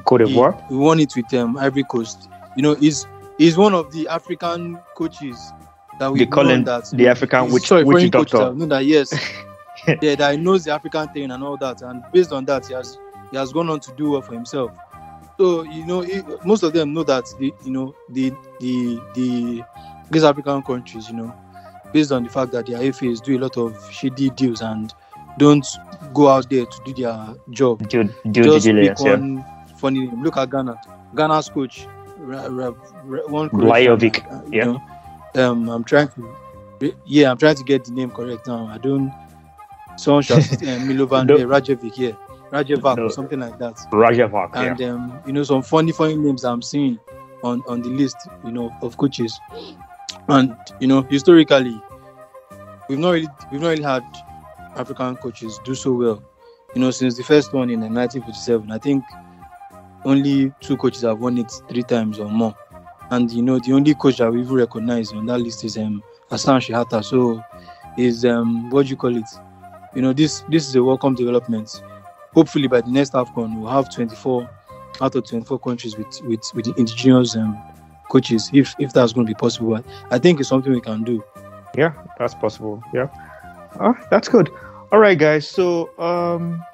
Cote 0.04 0.22
He, 0.26 0.34
d'Ivoire. 0.34 0.68
he 0.68 0.74
won 0.74 1.00
it 1.00 1.14
with 1.16 1.32
um, 1.34 1.56
Ivory 1.56 1.84
Coast. 1.84 2.28
You 2.56 2.62
know, 2.62 2.74
he's 2.74 3.06
he's 3.38 3.56
one 3.56 3.74
of 3.74 3.92
the 3.92 4.08
African 4.08 4.78
coaches 4.96 5.52
that 5.98 6.12
we 6.12 6.18
They 6.20 6.26
call 6.26 6.48
him 6.48 6.64
that 6.64 6.90
the 6.92 7.08
African 7.08 7.42
he's- 7.42 7.52
witch- 7.54 7.66
sorry, 7.68 7.84
witch 7.84 8.10
doctor. 8.10 8.38
that 8.38 8.56
know 8.56 8.66
that 8.66 8.84
yes, 8.84 9.12
yeah, 10.02 10.14
that 10.16 10.32
he 10.32 10.36
knows 10.38 10.64
the 10.64 10.72
African 10.72 11.08
thing 11.08 11.30
and 11.30 11.42
all 11.44 11.56
that, 11.58 11.82
and 11.82 12.02
based 12.12 12.32
on 12.32 12.44
that, 12.46 12.66
he 12.66 12.74
has 12.74 12.98
he 13.30 13.36
has 13.36 13.52
gone 13.52 13.68
on 13.70 13.78
to 13.80 13.92
do 13.92 14.10
well 14.10 14.22
for 14.22 14.32
himself. 14.34 14.70
So 15.38 15.62
you 15.62 15.86
know, 15.86 16.00
he, 16.00 16.22
most 16.44 16.62
of 16.64 16.72
them 16.72 16.92
know 16.92 17.04
that 17.04 17.24
the 17.38 17.52
you 17.64 17.70
know 17.70 17.94
the 18.08 18.32
the 18.60 19.00
the 19.14 19.62
these 20.10 20.24
African 20.24 20.62
countries, 20.62 21.08
you 21.08 21.14
know, 21.16 21.32
based 21.92 22.12
on 22.12 22.24
the 22.24 22.28
fact 22.30 22.52
that 22.52 22.66
their 22.66 22.78
AFAs 22.78 23.22
do 23.22 23.36
a 23.38 23.40
lot 23.40 23.56
of 23.56 23.90
shady 23.92 24.30
deals 24.30 24.60
and 24.62 24.92
don't 25.38 25.66
go 26.14 26.28
out 26.28 26.48
there 26.50 26.66
to 26.66 26.80
do 26.84 26.92
their 27.02 27.34
job 27.50 27.88
Due, 27.88 28.04
due 28.30 28.42
just 28.44 28.66
pick 28.66 28.74
diligence, 28.74 29.02
yeah. 29.04 29.74
funny 29.76 30.00
name. 30.06 30.22
Look 30.22 30.36
at 30.36 30.50
Ghana. 30.50 30.76
Ghana's 31.14 31.48
coach, 31.48 31.86
Ra- 32.18 32.46
Ra- 32.46 32.74
Ra- 33.04 33.26
one 33.28 33.48
Blajovic, 33.50 34.24
Croatian, 34.24 34.32
uh, 34.32 34.42
yeah. 34.52 34.64
Know, 34.64 34.82
um, 35.50 35.68
I'm 35.68 35.84
trying 35.84 36.08
to, 36.08 36.94
yeah, 37.06 37.30
I'm 37.30 37.38
trying 37.38 37.54
to 37.56 37.64
get 37.64 37.84
the 37.84 37.92
name 37.92 38.10
correct 38.10 38.46
now. 38.46 38.66
I 38.66 38.78
don't. 38.78 39.12
Someone 39.96 40.22
should 40.22 40.38
assist, 40.38 40.62
uh, 40.62 40.66
Milovan 40.66 41.26
No. 41.28 41.36
yeah, 41.36 41.44
Rajevic, 41.44 41.96
yeah, 41.96 42.12
Rajevac 42.50 42.96
No. 42.96 43.04
or 43.06 43.10
something 43.10 43.40
like 43.40 43.58
that. 43.58 43.78
Yeah. 44.54 44.70
And 44.70 44.82
um, 44.82 45.20
you 45.26 45.32
know, 45.32 45.42
some 45.44 45.62
funny, 45.62 45.92
funny 45.92 46.16
names 46.16 46.44
I'm 46.44 46.62
seeing 46.62 46.98
on 47.42 47.62
on 47.68 47.82
the 47.82 47.88
list, 47.88 48.16
you 48.44 48.50
know, 48.52 48.70
of 48.82 48.96
coaches. 48.96 49.38
And 50.28 50.54
you 50.80 50.86
know, 50.86 51.02
historically, 51.02 51.80
we've 52.88 52.98
not 52.98 53.10
really 53.10 53.28
we've 53.50 53.60
not 53.60 53.68
really 53.70 53.82
had 53.82 54.04
African 54.76 55.16
coaches 55.16 55.58
do 55.64 55.74
so 55.74 55.92
well. 55.92 56.22
You 56.74 56.82
know, 56.82 56.90
since 56.90 57.16
the 57.16 57.22
first 57.24 57.52
one 57.52 57.70
in 57.70 57.82
uh, 57.82 57.88
1957, 57.88 58.70
I 58.70 58.78
think 58.78 59.04
only 60.04 60.52
two 60.60 60.76
coaches 60.76 61.02
have 61.02 61.18
won 61.18 61.38
it 61.38 61.50
three 61.68 61.82
times 61.82 62.18
or 62.18 62.28
more. 62.28 62.54
And 63.10 63.30
you 63.32 63.42
know, 63.42 63.58
the 63.58 63.72
only 63.72 63.94
coach 63.94 64.18
that 64.18 64.30
we 64.30 64.40
even 64.42 64.54
recognized 64.56 65.14
on 65.14 65.26
that 65.26 65.38
list 65.38 65.64
is 65.64 65.78
um 65.78 66.02
Hassan 66.30 66.60
Shehata. 66.60 67.02
So 67.02 67.42
is 67.96 68.24
um 68.24 68.68
what 68.70 68.84
do 68.84 68.90
you 68.90 68.96
call 68.96 69.16
it? 69.16 69.28
You 69.94 70.02
know, 70.02 70.12
this 70.12 70.44
this 70.50 70.68
is 70.68 70.74
a 70.76 70.82
welcome 70.84 71.14
development. 71.14 71.82
Hopefully 72.34 72.68
by 72.68 72.82
the 72.82 72.90
next 72.90 73.14
AFCON 73.14 73.60
we'll 73.60 73.70
have 73.70 73.92
24 73.92 74.48
out 75.00 75.14
of 75.14 75.24
24 75.26 75.58
countries 75.58 75.96
with 75.96 76.20
with, 76.24 76.42
with 76.54 76.66
indigenous 76.78 77.34
um, 77.34 77.58
coaches 78.08 78.50
if 78.52 78.74
if 78.78 78.92
that's 78.92 79.12
going 79.12 79.26
to 79.26 79.30
be 79.30 79.38
possible. 79.38 79.82
I 80.10 80.18
think 80.18 80.40
it's 80.40 80.48
something 80.48 80.72
we 80.72 80.80
can 80.80 81.04
do. 81.04 81.22
Yeah, 81.76 81.92
that's 82.18 82.34
possible. 82.34 82.82
Yeah. 82.92 83.08
Oh, 83.80 83.96
that's 84.10 84.28
good. 84.28 84.50
All 84.90 84.98
right, 84.98 85.18
guys. 85.18 85.46
So, 85.46 85.90
um, 85.98 86.64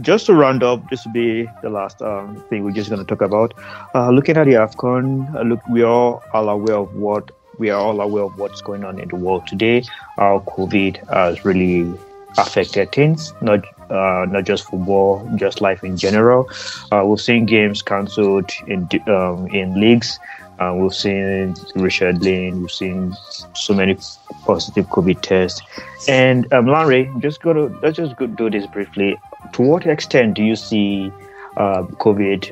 just 0.00 0.26
to 0.26 0.34
round 0.34 0.62
up, 0.62 0.88
this 0.90 1.04
will 1.04 1.12
be 1.12 1.48
the 1.62 1.70
last 1.70 2.02
um, 2.02 2.42
thing 2.48 2.64
we're 2.64 2.72
just 2.72 2.90
going 2.90 3.04
to 3.04 3.06
talk 3.06 3.22
about. 3.22 3.54
Uh, 3.94 4.10
looking 4.10 4.36
at 4.36 4.44
the 4.44 4.52
AFCON, 4.52 5.34
uh, 5.34 5.42
look, 5.42 5.66
we 5.68 5.82
are 5.82 6.20
all 6.34 6.48
aware 6.48 6.76
of 6.76 6.94
what 6.94 7.30
we 7.58 7.70
are 7.70 7.80
all 7.80 8.00
aware 8.00 8.24
of 8.24 8.38
what's 8.38 8.60
going 8.60 8.84
on 8.84 9.00
in 9.00 9.08
the 9.08 9.16
world 9.16 9.46
today. 9.46 9.82
How 10.16 10.44
COVID 10.46 11.08
has 11.08 11.44
really 11.44 11.92
affected 12.36 12.92
things, 12.92 13.32
not 13.40 13.64
uh, 13.90 14.26
not 14.28 14.44
just 14.44 14.64
football, 14.64 15.28
just 15.36 15.60
life 15.60 15.82
in 15.82 15.96
general. 15.96 16.48
Uh, 16.92 17.04
we've 17.04 17.20
seen 17.20 17.46
games 17.46 17.82
cancelled 17.82 18.50
in 18.66 18.88
um, 19.06 19.48
in 19.48 19.80
leagues. 19.80 20.18
Uh, 20.58 20.74
we've 20.76 20.94
seen 20.94 21.54
Richard 21.76 22.22
Lane. 22.22 22.62
We've 22.62 22.70
seen 22.70 23.14
so 23.54 23.74
many 23.74 23.96
positive 24.44 24.86
COVID 24.86 25.20
tests. 25.20 25.60
And 26.08 26.52
um, 26.52 26.66
Larry, 26.66 27.10
just 27.20 27.42
go 27.42 27.52
to 27.52 27.78
let's 27.82 27.96
just 27.96 28.16
go 28.16 28.26
do 28.26 28.50
this 28.50 28.66
briefly. 28.66 29.16
To 29.52 29.62
what 29.62 29.86
extent 29.86 30.34
do 30.34 30.42
you 30.42 30.56
see 30.56 31.12
uh, 31.56 31.82
COVID 31.82 32.50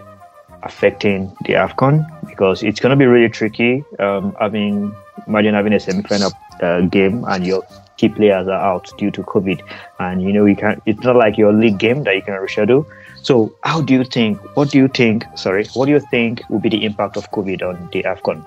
affecting 0.62 1.36
the 1.44 1.54
Afcon? 1.54 2.07
Because 2.26 2.62
it's 2.62 2.80
going 2.80 2.90
to 2.90 2.96
be 2.96 3.07
really 3.07 3.28
tricky. 3.28 3.84
Um, 3.98 4.36
having 4.38 4.94
imagine 5.26 5.54
having 5.54 5.72
a 5.72 5.80
semi-final 5.80 6.32
uh, 6.62 6.80
game 6.82 7.24
and 7.26 7.46
your 7.46 7.64
key 7.96 8.09
players 8.09 8.46
are 8.46 8.61
out 8.61 8.90
due 8.98 9.11
to 9.11 9.22
COVID, 9.22 9.61
and 9.98 10.22
you 10.22 10.32
know 10.32 10.44
you 10.44 10.57
can't. 10.57 10.82
It's 10.86 11.02
not 11.02 11.16
like 11.16 11.36
your 11.36 11.52
league 11.52 11.78
game 11.78 12.04
that 12.04 12.14
you 12.14 12.22
can 12.22 12.34
reschedule. 12.34 12.86
So, 13.27 13.53
how 13.64 13.81
do 13.81 13.93
you 13.93 14.05
think? 14.05 14.39
What 14.57 14.70
do 14.70 14.79
you 14.79 14.87
think? 14.89 15.24
Sorry, 15.35 15.64
what 15.74 15.87
do 15.87 15.93
you 15.93 16.01
think 16.14 16.43
will 16.49 16.61
be 16.61 16.68
the 16.68 16.85
impact 16.85 17.16
of 17.16 17.29
COVID 17.33 17.61
on 17.68 17.89
the 17.93 18.03
Afcon? 18.05 18.47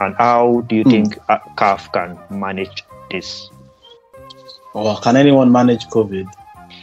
And 0.00 0.14
how 0.16 0.62
do 0.68 0.76
you 0.76 0.84
Hmm. 0.84 0.90
think 0.94 1.18
uh, 1.28 1.38
CAF 1.56 1.92
can 1.92 2.18
manage 2.30 2.84
this? 3.10 3.50
Or 4.72 4.96
can 5.00 5.16
anyone 5.16 5.52
manage 5.52 5.86
COVID? 5.88 6.26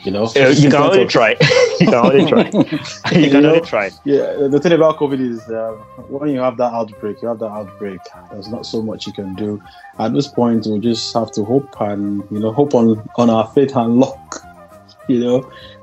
You 0.03 0.11
know, 0.11 0.25
Uh, 0.35 0.49
you 0.49 0.69
can 0.69 0.83
only 0.83 1.05
try. 1.17 1.31
you 1.79 1.87
can 1.87 1.95
only 1.95 2.25
try. 2.29 2.45
you 2.53 3.21
You 3.23 3.29
can 3.31 3.41
know? 3.43 3.49
only 3.55 3.61
try. 3.61 3.89
Yeah, 4.03 4.47
the 4.53 4.59
thing 4.59 4.73
about 4.73 4.97
COVID 4.97 5.19
is 5.31 5.39
uh, 5.49 5.71
when 6.09 6.29
you 6.29 6.39
have 6.41 6.57
that 6.57 6.73
outbreak, 6.73 7.23
you 7.23 7.27
have 7.27 7.39
that 7.39 7.53
outbreak. 7.59 8.01
There's 8.31 8.49
not 8.49 8.67
so 8.67 8.83
much 8.83 9.07
you 9.07 9.13
can 9.13 9.33
do. 9.33 9.59
At 9.97 10.13
this 10.13 10.27
point, 10.27 10.67
we 10.67 10.77
just 10.79 11.11
have 11.15 11.31
to 11.37 11.43
hope 11.43 11.69
and 11.81 12.23
you 12.29 12.39
know 12.39 12.51
hope 12.51 12.75
on 12.75 12.87
on 13.17 13.31
our 13.31 13.47
faith 13.55 13.75
and 13.75 13.99
luck. 13.99 14.41
You 15.07 15.19
know, 15.23 15.37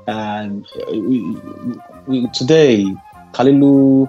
and 0.07 0.65
uh, 0.81 0.91
we, 0.91 1.37
we 2.07 2.27
today, 2.29 2.93
Kalilu, 3.33 4.07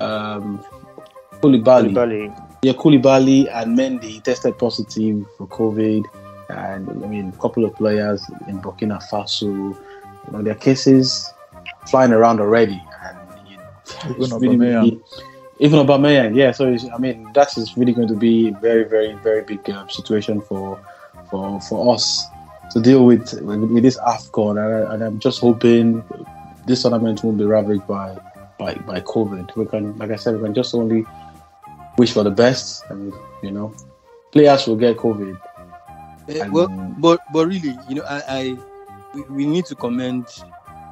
um, 0.00 0.64
Koulibaly, 1.40 1.92
Koulibaly. 1.92 2.46
yeah, 2.62 2.72
Koulibaly 2.72 3.48
and 3.52 3.78
Mendy 3.78 4.22
tested 4.22 4.58
positive 4.58 5.24
for 5.36 5.46
COVID, 5.48 6.04
and 6.48 6.88
I 7.04 7.06
mean, 7.06 7.28
a 7.36 7.40
couple 7.40 7.64
of 7.64 7.74
players 7.76 8.28
in 8.48 8.60
Burkina 8.60 9.02
Faso, 9.10 9.44
you 9.46 9.76
know, 10.32 10.42
their 10.42 10.54
cases 10.54 11.30
flying 11.88 12.12
around 12.12 12.40
already, 12.40 12.80
and 13.04 13.18
you 13.50 13.56
know, 13.56 13.64
Even 14.10 14.22
it's 14.22 14.32
really, 14.32 14.56
Aubameyang. 14.56 14.82
really- 14.82 15.00
even 15.62 15.86
Aubameyang, 15.86 16.34
yeah. 16.34 16.52
So 16.52 16.72
it's, 16.72 16.86
I 16.88 16.96
mean, 16.96 17.30
that 17.34 17.58
is 17.58 17.76
really 17.76 17.92
going 17.92 18.08
to 18.08 18.16
be 18.16 18.48
a 18.48 18.52
very, 18.52 18.84
very, 18.84 19.12
very 19.14 19.42
big 19.42 19.68
uh, 19.68 19.86
situation 19.88 20.40
for 20.40 20.80
for 21.30 21.60
for 21.60 21.94
us. 21.94 22.24
To 22.70 22.80
deal 22.80 23.04
with 23.04 23.32
with, 23.42 23.82
this 23.82 23.98
Afcon, 23.98 24.50
and, 24.50 24.88
I, 24.88 24.94
and 24.94 25.02
I'm 25.02 25.18
just 25.18 25.40
hoping 25.40 26.04
this 26.66 26.82
tournament 26.82 27.22
won't 27.24 27.38
be 27.38 27.44
ravaged 27.44 27.86
by 27.86 28.16
by 28.58 28.74
by 28.74 29.00
COVID. 29.00 29.56
We 29.56 29.66
can, 29.66 29.96
like 29.98 30.10
I 30.10 30.16
said, 30.16 30.36
we 30.36 30.42
can 30.42 30.54
just 30.54 30.74
only 30.74 31.04
wish 31.98 32.12
for 32.12 32.22
the 32.22 32.30
best, 32.30 32.84
and 32.90 33.12
you 33.42 33.50
know, 33.50 33.74
players 34.32 34.66
will 34.66 34.76
get 34.76 34.96
COVID. 34.96 35.40
Uh, 36.28 36.48
well, 36.50 36.68
but 36.98 37.20
but 37.32 37.46
really, 37.46 37.76
you 37.88 37.96
know, 37.96 38.04
I, 38.04 38.22
I 38.28 38.58
we, 39.14 39.22
we 39.22 39.46
need 39.46 39.66
to 39.66 39.74
commend, 39.74 40.26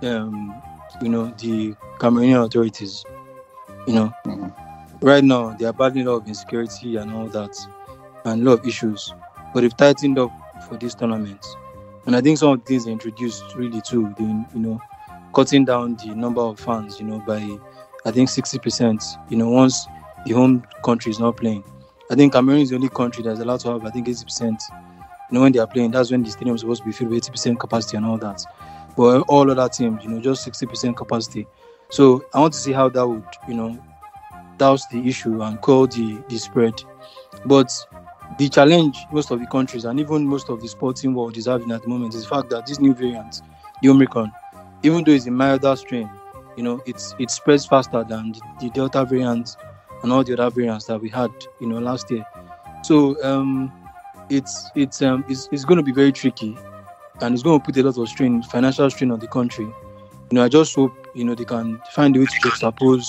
um, 0.02 0.60
you 1.00 1.08
know, 1.08 1.32
the 1.38 1.74
Cameroonian 1.98 2.44
authorities. 2.44 3.04
You 3.86 3.94
know, 3.94 4.12
mm-hmm. 4.26 5.06
right 5.06 5.24
now 5.24 5.50
they 5.50 5.64
are 5.64 5.72
battling 5.72 6.06
a 6.06 6.10
lot 6.10 6.22
of 6.22 6.28
insecurity 6.28 6.96
and 6.96 7.12
all 7.12 7.28
that, 7.28 7.56
and 8.24 8.42
a 8.42 8.50
lot 8.50 8.60
of 8.60 8.66
issues. 8.66 9.14
But 9.54 9.60
they've 9.60 9.76
tightened 9.76 10.18
up 10.18 10.32
for 10.68 10.76
this 10.76 10.94
tournament, 10.94 11.44
and 12.08 12.16
I 12.16 12.20
think 12.20 12.38
some 12.38 12.48
of 12.54 12.60
the 12.60 12.64
things 12.64 12.84
they 12.84 12.90
introduced 12.90 13.54
really 13.54 13.80
too. 13.82 14.12
You 14.18 14.46
know, 14.54 14.80
cutting 15.32 15.64
down 15.64 15.94
the 15.96 16.14
number 16.14 16.40
of 16.40 16.58
fans, 16.58 16.98
you 16.98 17.06
know, 17.06 17.20
by 17.20 17.58
I 18.04 18.10
think 18.10 18.28
sixty 18.28 18.58
percent. 18.58 19.04
You 19.28 19.36
know, 19.36 19.50
once 19.50 19.86
the 20.26 20.32
home 20.32 20.64
country 20.84 21.10
is 21.10 21.20
not 21.20 21.36
playing. 21.36 21.62
I 22.10 22.14
think 22.14 22.32
Cameroon 22.32 22.62
is 22.62 22.70
the 22.70 22.76
only 22.76 22.88
country 22.88 23.22
that's 23.22 23.38
allowed 23.38 23.60
to 23.60 23.72
have 23.72 23.84
I 23.84 23.90
think 23.90 24.08
eighty 24.08 24.24
percent 24.24 24.60
you 25.30 25.34
know, 25.34 25.42
when 25.42 25.52
they 25.52 25.58
are 25.58 25.66
playing, 25.66 25.90
that's 25.90 26.10
when 26.10 26.22
the 26.22 26.30
stadium 26.30 26.54
is 26.54 26.62
supposed 26.62 26.82
to 26.82 26.86
be 26.86 26.92
filled 26.92 27.10
with 27.10 27.22
80% 27.22 27.58
capacity 27.58 27.96
and 27.98 28.06
all 28.06 28.16
that. 28.18 28.42
But 28.96 29.20
all 29.28 29.50
other 29.50 29.68
teams, 29.68 30.02
you 30.02 30.10
know, 30.10 30.20
just 30.20 30.48
60% 30.48 30.96
capacity. 30.96 31.46
So 31.90 32.24
I 32.32 32.40
want 32.40 32.54
to 32.54 32.58
see 32.58 32.72
how 32.72 32.88
that 32.88 33.06
would, 33.06 33.24
you 33.46 33.54
know, 33.54 33.78
douse 34.56 34.86
the 34.86 35.06
issue 35.06 35.42
and 35.42 35.60
call 35.60 35.86
the, 35.86 36.22
the 36.28 36.38
spread. 36.38 36.82
But 37.44 37.70
the 38.38 38.48
challenge 38.48 39.06
most 39.12 39.30
of 39.30 39.40
the 39.40 39.46
countries 39.46 39.84
and 39.84 39.98
even 39.98 40.26
most 40.26 40.48
of 40.50 40.60
the 40.60 40.68
sporting 40.68 41.14
world 41.14 41.36
is 41.36 41.46
having 41.46 41.70
at 41.72 41.82
the 41.82 41.88
moment 41.88 42.14
is 42.14 42.22
the 42.24 42.28
fact 42.28 42.50
that 42.50 42.66
this 42.66 42.80
new 42.80 42.94
variant, 42.94 43.42
the 43.82 43.88
Omicron, 43.88 44.32
even 44.82 45.04
though 45.04 45.12
it's 45.12 45.26
a 45.26 45.30
milder 45.30 45.74
strain, 45.76 46.10
you 46.56 46.62
know, 46.62 46.82
it's 46.86 47.14
it 47.18 47.30
spreads 47.30 47.66
faster 47.66 48.04
than 48.04 48.32
the, 48.32 48.40
the 48.60 48.70
Delta 48.70 49.04
variant 49.04 49.56
and 50.02 50.12
all 50.12 50.22
the 50.22 50.34
other 50.34 50.50
variants 50.54 50.86
that 50.86 51.00
we 51.00 51.08
had, 51.08 51.30
you 51.60 51.66
know, 51.66 51.78
last 51.78 52.10
year. 52.10 52.24
So 52.82 53.22
um, 53.24 53.72
it's 54.30 54.70
it's 54.74 55.02
um 55.02 55.24
it's, 55.28 55.48
it's 55.52 55.64
going 55.64 55.78
to 55.78 55.82
be 55.82 55.92
very 55.92 56.12
tricky 56.12 56.56
and 57.20 57.34
it's 57.34 57.42
going 57.42 57.58
to 57.58 57.64
put 57.64 57.76
a 57.76 57.82
lot 57.82 57.96
of 57.96 58.08
strain 58.08 58.42
financial 58.42 58.88
strain 58.90 59.10
on 59.10 59.18
the 59.18 59.26
country 59.26 59.64
you 59.64 60.32
know 60.32 60.44
i 60.44 60.48
just 60.48 60.74
hope 60.74 60.92
you 61.14 61.24
know 61.24 61.34
they 61.34 61.44
can 61.44 61.80
find 61.92 62.16
a 62.16 62.20
way 62.20 62.26
to 62.26 62.48
juxtapose 62.48 63.06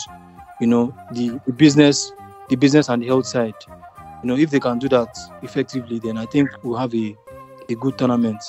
you 0.60 0.68
know 0.68 0.94
the, 1.14 1.40
the 1.46 1.54
business 1.54 2.12
the 2.50 2.56
business 2.56 2.90
and 2.90 3.04
the 3.04 3.08
health 3.08 3.26
side 3.26 3.54
you 4.22 4.28
know 4.28 4.36
if 4.36 4.50
they 4.50 4.60
can 4.60 4.80
do 4.80 4.90
that 4.90 5.16
effectively 5.42 6.00
then 6.00 6.18
i 6.18 6.26
think 6.26 6.50
we'll 6.64 6.78
have 6.78 6.94
a, 6.94 7.16
a 7.70 7.76
good 7.76 7.98
tournament. 7.98 8.42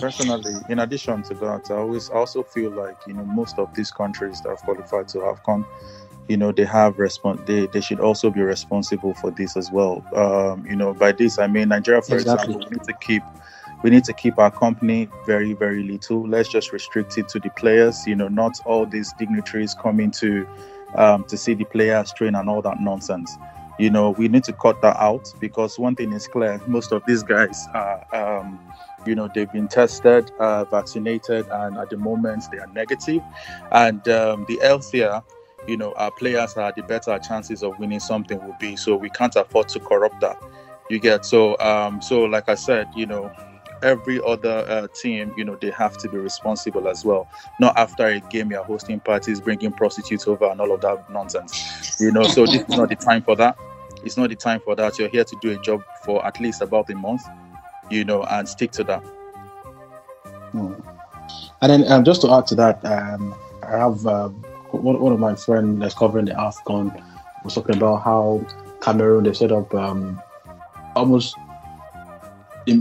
Personally, 0.00 0.56
in 0.70 0.78
addition 0.78 1.22
to 1.24 1.34
that, 1.34 1.70
I 1.70 1.74
always 1.74 2.08
also 2.08 2.42
feel 2.42 2.70
like 2.70 2.96
you 3.06 3.12
know 3.12 3.24
most 3.24 3.58
of 3.58 3.68
these 3.74 3.90
countries 3.90 4.40
that 4.40 4.48
have 4.48 4.60
qualified 4.60 5.08
to 5.08 5.18
AFCON 5.18 5.66
you 6.28 6.36
know 6.36 6.52
they 6.52 6.64
have 6.64 6.96
respon- 6.96 7.44
they, 7.46 7.66
they 7.66 7.80
should 7.80 8.00
also 8.00 8.30
be 8.30 8.40
responsible 8.40 9.14
for 9.14 9.30
this 9.30 9.56
as 9.56 9.70
well. 9.70 10.04
Um, 10.14 10.64
you 10.66 10.76
know 10.76 10.94
by 10.94 11.12
this 11.12 11.38
i 11.38 11.46
mean 11.46 11.68
nigeria 11.68 12.00
for 12.00 12.16
exactly. 12.16 12.54
example 12.54 12.70
we 12.70 12.76
need 12.76 12.84
to 12.84 12.94
keep 13.00 13.22
we 13.82 13.90
need 13.90 14.04
to 14.04 14.14
keep 14.14 14.38
our 14.38 14.50
company 14.50 15.08
very 15.26 15.52
very 15.52 15.82
little. 15.82 16.26
Let's 16.26 16.48
just 16.48 16.72
restrict 16.72 17.18
it 17.18 17.28
to 17.28 17.38
the 17.38 17.50
players. 17.50 18.06
You 18.06 18.16
know 18.16 18.28
not 18.28 18.58
all 18.64 18.86
these 18.86 19.12
dignitaries 19.18 19.74
coming 19.74 20.10
to 20.12 20.48
um, 20.94 21.24
to 21.24 21.36
see 21.36 21.54
the 21.54 21.64
players 21.64 22.12
train 22.12 22.34
and 22.34 22.48
all 22.48 22.62
that 22.62 22.80
nonsense 22.80 23.36
you 23.78 23.90
know 23.90 24.10
we 24.10 24.28
need 24.28 24.44
to 24.44 24.52
cut 24.52 24.80
that 24.82 24.96
out 24.98 25.32
because 25.40 25.78
one 25.78 25.96
thing 25.96 26.12
is 26.12 26.28
clear 26.28 26.60
most 26.66 26.92
of 26.92 27.02
these 27.06 27.22
guys 27.22 27.66
are 27.74 28.04
um, 28.14 28.58
you 29.06 29.14
know 29.14 29.28
they've 29.34 29.50
been 29.52 29.68
tested 29.68 30.30
uh, 30.38 30.64
vaccinated 30.64 31.46
and 31.50 31.76
at 31.78 31.90
the 31.90 31.96
moment 31.96 32.44
they 32.52 32.58
are 32.58 32.66
negative. 32.68 33.22
And 33.72 34.06
um, 34.08 34.44
the 34.48 34.58
healthier 34.62 35.22
you 35.66 35.76
know 35.76 35.92
our 35.94 36.10
players 36.12 36.54
are 36.56 36.72
the 36.76 36.82
better 36.82 37.10
our 37.10 37.18
chances 37.18 37.62
of 37.62 37.78
winning 37.78 38.00
something 38.00 38.38
will 38.44 38.56
be. 38.60 38.76
So 38.76 38.96
we 38.96 39.10
can't 39.10 39.34
afford 39.36 39.68
to 39.70 39.80
corrupt 39.80 40.20
that. 40.20 40.36
You 40.90 40.98
get 40.98 41.24
so 41.24 41.58
um 41.60 42.02
so 42.02 42.24
like 42.24 42.48
i 42.48 42.54
said 42.54 42.86
you 42.94 43.06
know 43.06 43.32
every 43.84 44.20
other 44.26 44.64
uh, 44.68 44.88
team 44.94 45.32
you 45.36 45.44
know 45.44 45.56
they 45.56 45.70
have 45.70 45.96
to 45.98 46.08
be 46.08 46.18
responsible 46.18 46.88
as 46.88 47.04
well. 47.04 47.28
Not 47.60 47.76
after 47.76 48.06
a 48.06 48.20
game 48.20 48.50
you're 48.50 48.64
hosting 48.64 49.00
parties 49.00 49.40
bringing 49.40 49.72
prostitutes 49.72 50.26
over 50.26 50.46
and 50.46 50.60
all 50.60 50.72
of 50.72 50.80
that 50.80 51.10
nonsense. 51.10 52.00
You 52.00 52.10
know 52.10 52.24
so 52.24 52.46
this 52.46 52.62
is 52.62 52.68
not 52.68 52.88
the 52.88 52.96
time 52.96 53.22
for 53.22 53.36
that. 53.36 53.56
It's 54.04 54.16
not 54.16 54.28
the 54.28 54.36
time 54.36 54.60
for 54.60 54.74
that. 54.74 54.98
You're 54.98 55.08
here 55.08 55.24
to 55.24 55.36
do 55.40 55.52
a 55.52 55.62
job 55.62 55.82
for 56.04 56.24
at 56.26 56.40
least 56.40 56.60
about 56.60 56.90
a 56.90 56.94
month 56.94 57.22
you 57.90 58.04
know 58.04 58.22
and 58.24 58.48
stick 58.48 58.70
to 58.72 58.84
that. 58.84 59.02
Hmm. 60.52 60.74
and 61.62 61.72
then 61.72 61.92
um, 61.92 62.04
just 62.04 62.22
to 62.22 62.32
add 62.32 62.46
to 62.46 62.54
that 62.54 62.84
um, 62.84 63.34
i 63.64 63.76
have 63.76 64.06
um, 64.06 64.34
one, 64.70 65.00
one 65.00 65.12
of 65.12 65.18
my 65.18 65.34
friends 65.34 65.80
that's 65.80 65.94
covering 65.94 66.26
the 66.26 66.32
AFCON 66.32 67.02
was 67.42 67.54
talking 67.54 67.76
about 67.76 68.04
how 68.04 68.44
Cameroon 68.80 69.24
they 69.24 69.32
set 69.32 69.50
up 69.50 69.74
um, 69.74 70.20
almost 70.94 71.36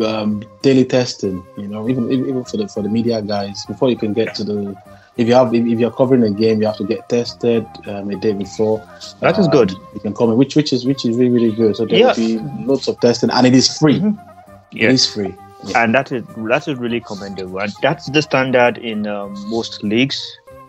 um, 0.01 0.43
daily 0.61 0.86
testing. 0.86 1.45
You 1.57 1.67
know, 1.67 1.89
even 1.89 2.11
even 2.11 2.43
for 2.43 2.57
the 2.57 2.67
for 2.67 2.81
the 2.81 2.89
media 2.89 3.21
guys 3.21 3.65
before 3.65 3.89
you 3.89 3.97
can 3.97 4.13
get 4.13 4.36
to 4.36 4.43
the 4.43 4.75
if 5.17 5.27
you 5.27 5.34
have 5.36 5.53
if, 5.53 5.79
you're 5.79 5.91
covering 5.91 6.23
a 6.23 6.31
game, 6.31 6.59
you 6.61 6.67
have 6.67 6.77
to 6.77 6.86
get 6.86 7.07
tested 7.09 7.67
um, 7.88 8.09
a 8.09 8.15
day 8.15 8.34
before. 8.34 8.84
That 9.19 9.38
is 9.38 9.47
good. 9.47 9.71
You 9.93 9.99
can 10.01 10.13
come 10.13 10.31
in, 10.31 10.38
which 10.38 10.55
which 10.55 10.73
is 10.73 10.86
which 10.86 11.05
is 11.05 11.17
really 11.17 11.31
really 11.31 11.55
good. 11.55 11.75
So 11.75 11.86
there 11.86 11.99
yes. 11.99 12.17
will 12.17 12.39
be 12.39 12.65
lots 12.65 12.88
of 12.88 12.99
testing, 12.99 13.29
and 13.29 13.45
it 13.45 13.53
is 13.53 13.77
free. 13.77 13.99
Mm-hmm. 13.99 14.29
Yes. 14.71 14.89
It 14.89 14.93
is 14.93 15.13
free. 15.13 15.36
Yeah. 15.65 15.84
And 15.84 15.95
that 15.95 16.11
is 16.11 16.23
that 16.36 16.67
is 16.67 16.79
really 16.79 16.99
commendable. 16.99 17.59
And 17.59 17.71
that's 17.81 18.09
the 18.09 18.21
standard 18.21 18.77
in 18.77 19.05
um, 19.07 19.34
most 19.49 19.84
leagues 19.84 20.19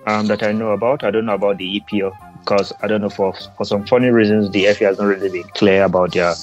um, 0.07 0.27
that 0.27 0.43
I 0.43 0.53
know 0.53 0.71
about. 0.73 1.05
I 1.05 1.11
don't 1.11 1.27
know 1.27 1.35
about 1.35 1.59
the 1.59 1.81
EPL 1.81 2.13
because 2.41 2.73
I 2.83 2.87
don't 2.87 3.01
know 3.01 3.09
for 3.09 3.33
for 3.57 3.65
some 3.65 3.87
funny 3.87 4.09
reasons 4.09 4.51
the 4.51 4.67
FA 4.75 4.85
has 4.85 4.99
not 4.99 5.07
really 5.07 5.31
been 5.31 5.49
clear 5.55 5.85
about 5.85 6.13
their 6.13 6.35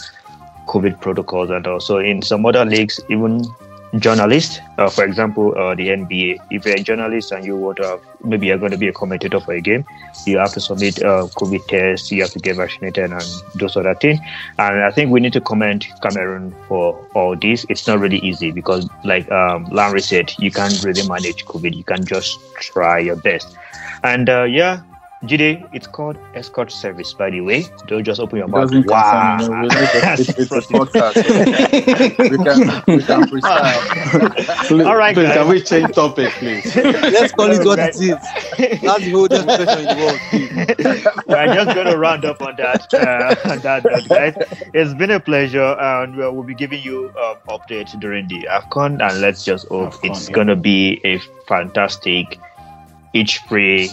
COVID 0.67 0.99
protocols 1.01 1.49
and 1.49 1.65
also 1.67 1.97
in 1.97 2.21
some 2.21 2.45
other 2.45 2.65
leagues 2.65 2.99
even 3.09 3.43
journalists, 3.99 4.59
uh, 4.77 4.89
for 4.89 5.03
example, 5.03 5.53
uh, 5.57 5.75
the 5.75 5.89
NBA. 5.89 6.37
If 6.49 6.65
you're 6.65 6.75
a 6.75 6.83
journalist 6.83 7.31
and 7.31 7.43
you 7.43 7.57
want 7.57 7.77
to, 7.77 7.87
have, 7.87 8.01
maybe 8.23 8.47
you're 8.47 8.57
going 8.57 8.71
to 8.71 8.77
be 8.77 8.87
a 8.87 8.93
commentator 8.93 9.39
for 9.39 9.53
a 9.53 9.61
game, 9.61 9.85
you 10.25 10.37
have 10.37 10.53
to 10.53 10.61
submit 10.61 10.99
a 10.99 11.27
COVID 11.35 11.67
test, 11.67 12.11
you 12.11 12.21
have 12.21 12.31
to 12.31 12.39
get 12.39 12.55
vaccinated, 12.55 13.11
and 13.11 13.23
those 13.55 13.75
other 13.75 13.95
things. 13.95 14.19
And 14.57 14.83
I 14.83 14.91
think 14.91 15.11
we 15.11 15.19
need 15.19 15.33
to 15.33 15.41
commend 15.41 15.87
Cameroon 16.01 16.55
for 16.67 17.05
all 17.13 17.35
this. 17.35 17.65
It's 17.69 17.85
not 17.87 17.99
really 17.99 18.19
easy 18.19 18.51
because, 18.51 18.87
like 19.03 19.29
um, 19.31 19.65
Larry 19.65 20.01
said, 20.01 20.31
you 20.39 20.51
can't 20.51 20.81
really 20.83 21.05
manage 21.07 21.45
COVID. 21.45 21.75
You 21.75 21.83
can 21.83 22.05
just 22.05 22.39
try 22.55 22.99
your 22.99 23.17
best. 23.17 23.55
And 24.03 24.29
uh, 24.29 24.43
yeah, 24.43 24.81
Jide, 25.23 25.69
it's 25.71 25.85
called 25.85 26.17
escort 26.33 26.71
service, 26.71 27.13
by 27.13 27.29
the 27.29 27.41
way. 27.41 27.67
Don't 27.85 28.03
just 28.03 28.19
open 28.19 28.39
your 28.39 28.47
mouth. 28.47 28.71
Wow. 28.87 29.37
it's, 29.41 30.29
it's, 30.29 30.51
a 30.51 30.61
podcast. 30.61 31.15
we 32.17 32.37
can, 32.37 32.83
we 32.87 33.03
can 33.03 33.21
freestyle. 33.29 34.85
All 34.87 34.95
right, 34.95 35.13
please, 35.13 35.31
can 35.31 35.47
we 35.47 35.61
change 35.61 35.93
topic, 35.93 36.31
please? 36.33 36.75
Let's 36.75 37.33
call 37.33 37.51
it 37.51 37.63
what 37.63 37.77
it 37.77 37.95
is. 37.97 38.81
That's 38.81 39.05
the 39.05 39.13
oldest 39.13 39.45
question 39.45 39.79
in 39.79 39.85
the 39.85 41.05
world. 41.05 41.27
We're 41.27 41.53
just 41.53 41.75
going 41.75 41.87
to 41.87 41.97
round 41.99 42.25
up 42.25 42.41
on 42.41 42.55
that, 42.55 42.91
uh, 42.91 43.35
on 43.51 43.59
that 43.59 43.83
note, 43.83 44.09
guys. 44.09 44.33
It's 44.73 44.95
been 44.95 45.11
a 45.11 45.19
pleasure, 45.19 45.77
and 45.79 46.17
we'll 46.17 46.41
be 46.41 46.55
giving 46.55 46.81
you 46.81 47.13
um, 47.21 47.37
updates 47.47 47.97
during 47.99 48.27
the 48.27 48.47
AFCON, 48.49 49.07
and 49.07 49.21
let's 49.21 49.45
just 49.45 49.67
hope 49.67 49.93
AFCON, 49.93 50.09
it's 50.09 50.29
yeah. 50.29 50.33
going 50.35 50.47
to 50.47 50.55
be 50.55 50.99
a 51.03 51.19
fantastic, 51.47 52.39
each 53.13 53.37
free 53.47 53.91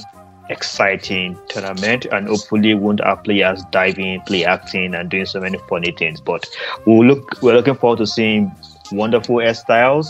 exciting 0.51 1.39
tournament 1.49 2.07
and 2.07 2.29
hopefully 2.29 2.75
won't 2.75 3.03
have 3.05 3.23
players 3.25 3.63
diving, 3.71 4.21
play 4.23 4.45
acting 4.45 4.95
and 4.95 5.11
doing 5.11 5.27
so 5.27 5.41
many 5.41 5.59
funny 5.69 5.93
things. 5.93 6.21
But 6.21 6.47
we'll 6.87 7.07
look 7.07 7.43
we're 7.43 7.55
looking 7.55 7.75
forward 7.75 7.99
to 7.99 8.07
seeing 8.07 8.51
wonderful 8.93 9.37
hairstyles, 9.37 10.09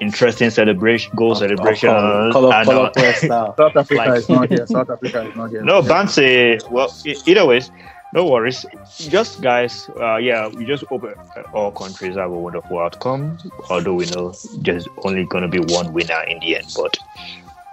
interesting 0.00 0.50
celebration 0.50 1.12
goal 1.16 1.32
of, 1.32 1.38
celebrations. 1.38 1.92
Of 1.92 2.32
color, 2.32 2.54
and, 2.54 2.66
color, 2.66 2.92
uh, 2.96 3.12
South 3.56 3.76
Africa 3.76 3.94
like, 3.94 4.18
is 4.18 4.28
not 4.28 4.48
here. 4.48 4.66
South 4.66 4.90
Africa 4.90 5.28
is 5.28 5.36
not 5.36 5.50
here. 5.50 5.62
No, 5.64 5.82
Banse, 5.82 6.68
well 6.70 6.92
either 7.04 7.46
ways. 7.46 7.70
No 8.12 8.24
worries. 8.24 8.64
Just 8.96 9.42
guys, 9.42 9.90
uh, 10.00 10.16
yeah, 10.16 10.48
we 10.48 10.64
just 10.64 10.84
hope 10.84 11.04
all 11.52 11.72
countries 11.72 12.14
have 12.16 12.30
a 12.30 12.38
wonderful 12.38 12.78
outcome. 12.78 13.36
Although 13.68 13.94
we 13.94 14.06
know 14.06 14.32
there's 14.58 14.88
only 15.04 15.24
going 15.24 15.42
to 15.42 15.48
be 15.48 15.58
one 15.74 15.92
winner 15.92 16.22
in 16.22 16.38
the 16.38 16.56
end, 16.56 16.72
but 16.76 16.96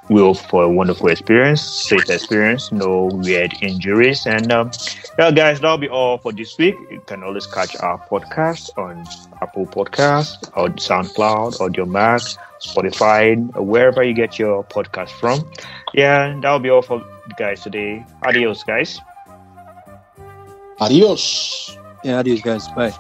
will 0.10 0.34
for 0.34 0.64
a 0.64 0.70
wonderful 0.70 1.08
experience, 1.10 1.62
safe 1.62 2.10
experience, 2.10 2.72
no 2.72 3.10
weird 3.14 3.54
injuries. 3.62 4.26
And 4.26 4.52
um, 4.52 4.72
yeah, 5.18 5.32
guys, 5.32 5.60
that'll 5.60 5.78
be 5.78 5.90
all 5.90 6.18
for 6.18 6.32
this 6.32 6.58
week. 6.58 6.76
You 6.92 7.02
can 7.06 7.24
always 7.24 7.48
catch 7.48 7.76
our 7.78 7.98
podcast 8.08 8.78
on 8.78 9.06
Apple 9.42 9.66
Podcasts 9.66 10.50
or 10.56 10.70
SoundCloud, 10.70 11.60
Audiomack, 11.60 12.38
Spotify, 12.62 13.38
wherever 13.56 14.04
you 14.04 14.14
get 14.14 14.38
your 14.38 14.64
podcast 14.64 15.12
from. 15.12 15.50
Yeah, 15.94 16.38
that'll 16.42 16.60
be 16.60 16.70
all 16.70 16.82
for 16.82 17.04
guys 17.38 17.62
today. 17.62 18.06
Adios, 18.24 18.64
guys. 18.64 19.00
Adios. 20.80 21.78
Yeah, 22.04 22.20
adios, 22.20 22.42
guys. 22.42 22.68
Bye. 22.70 22.94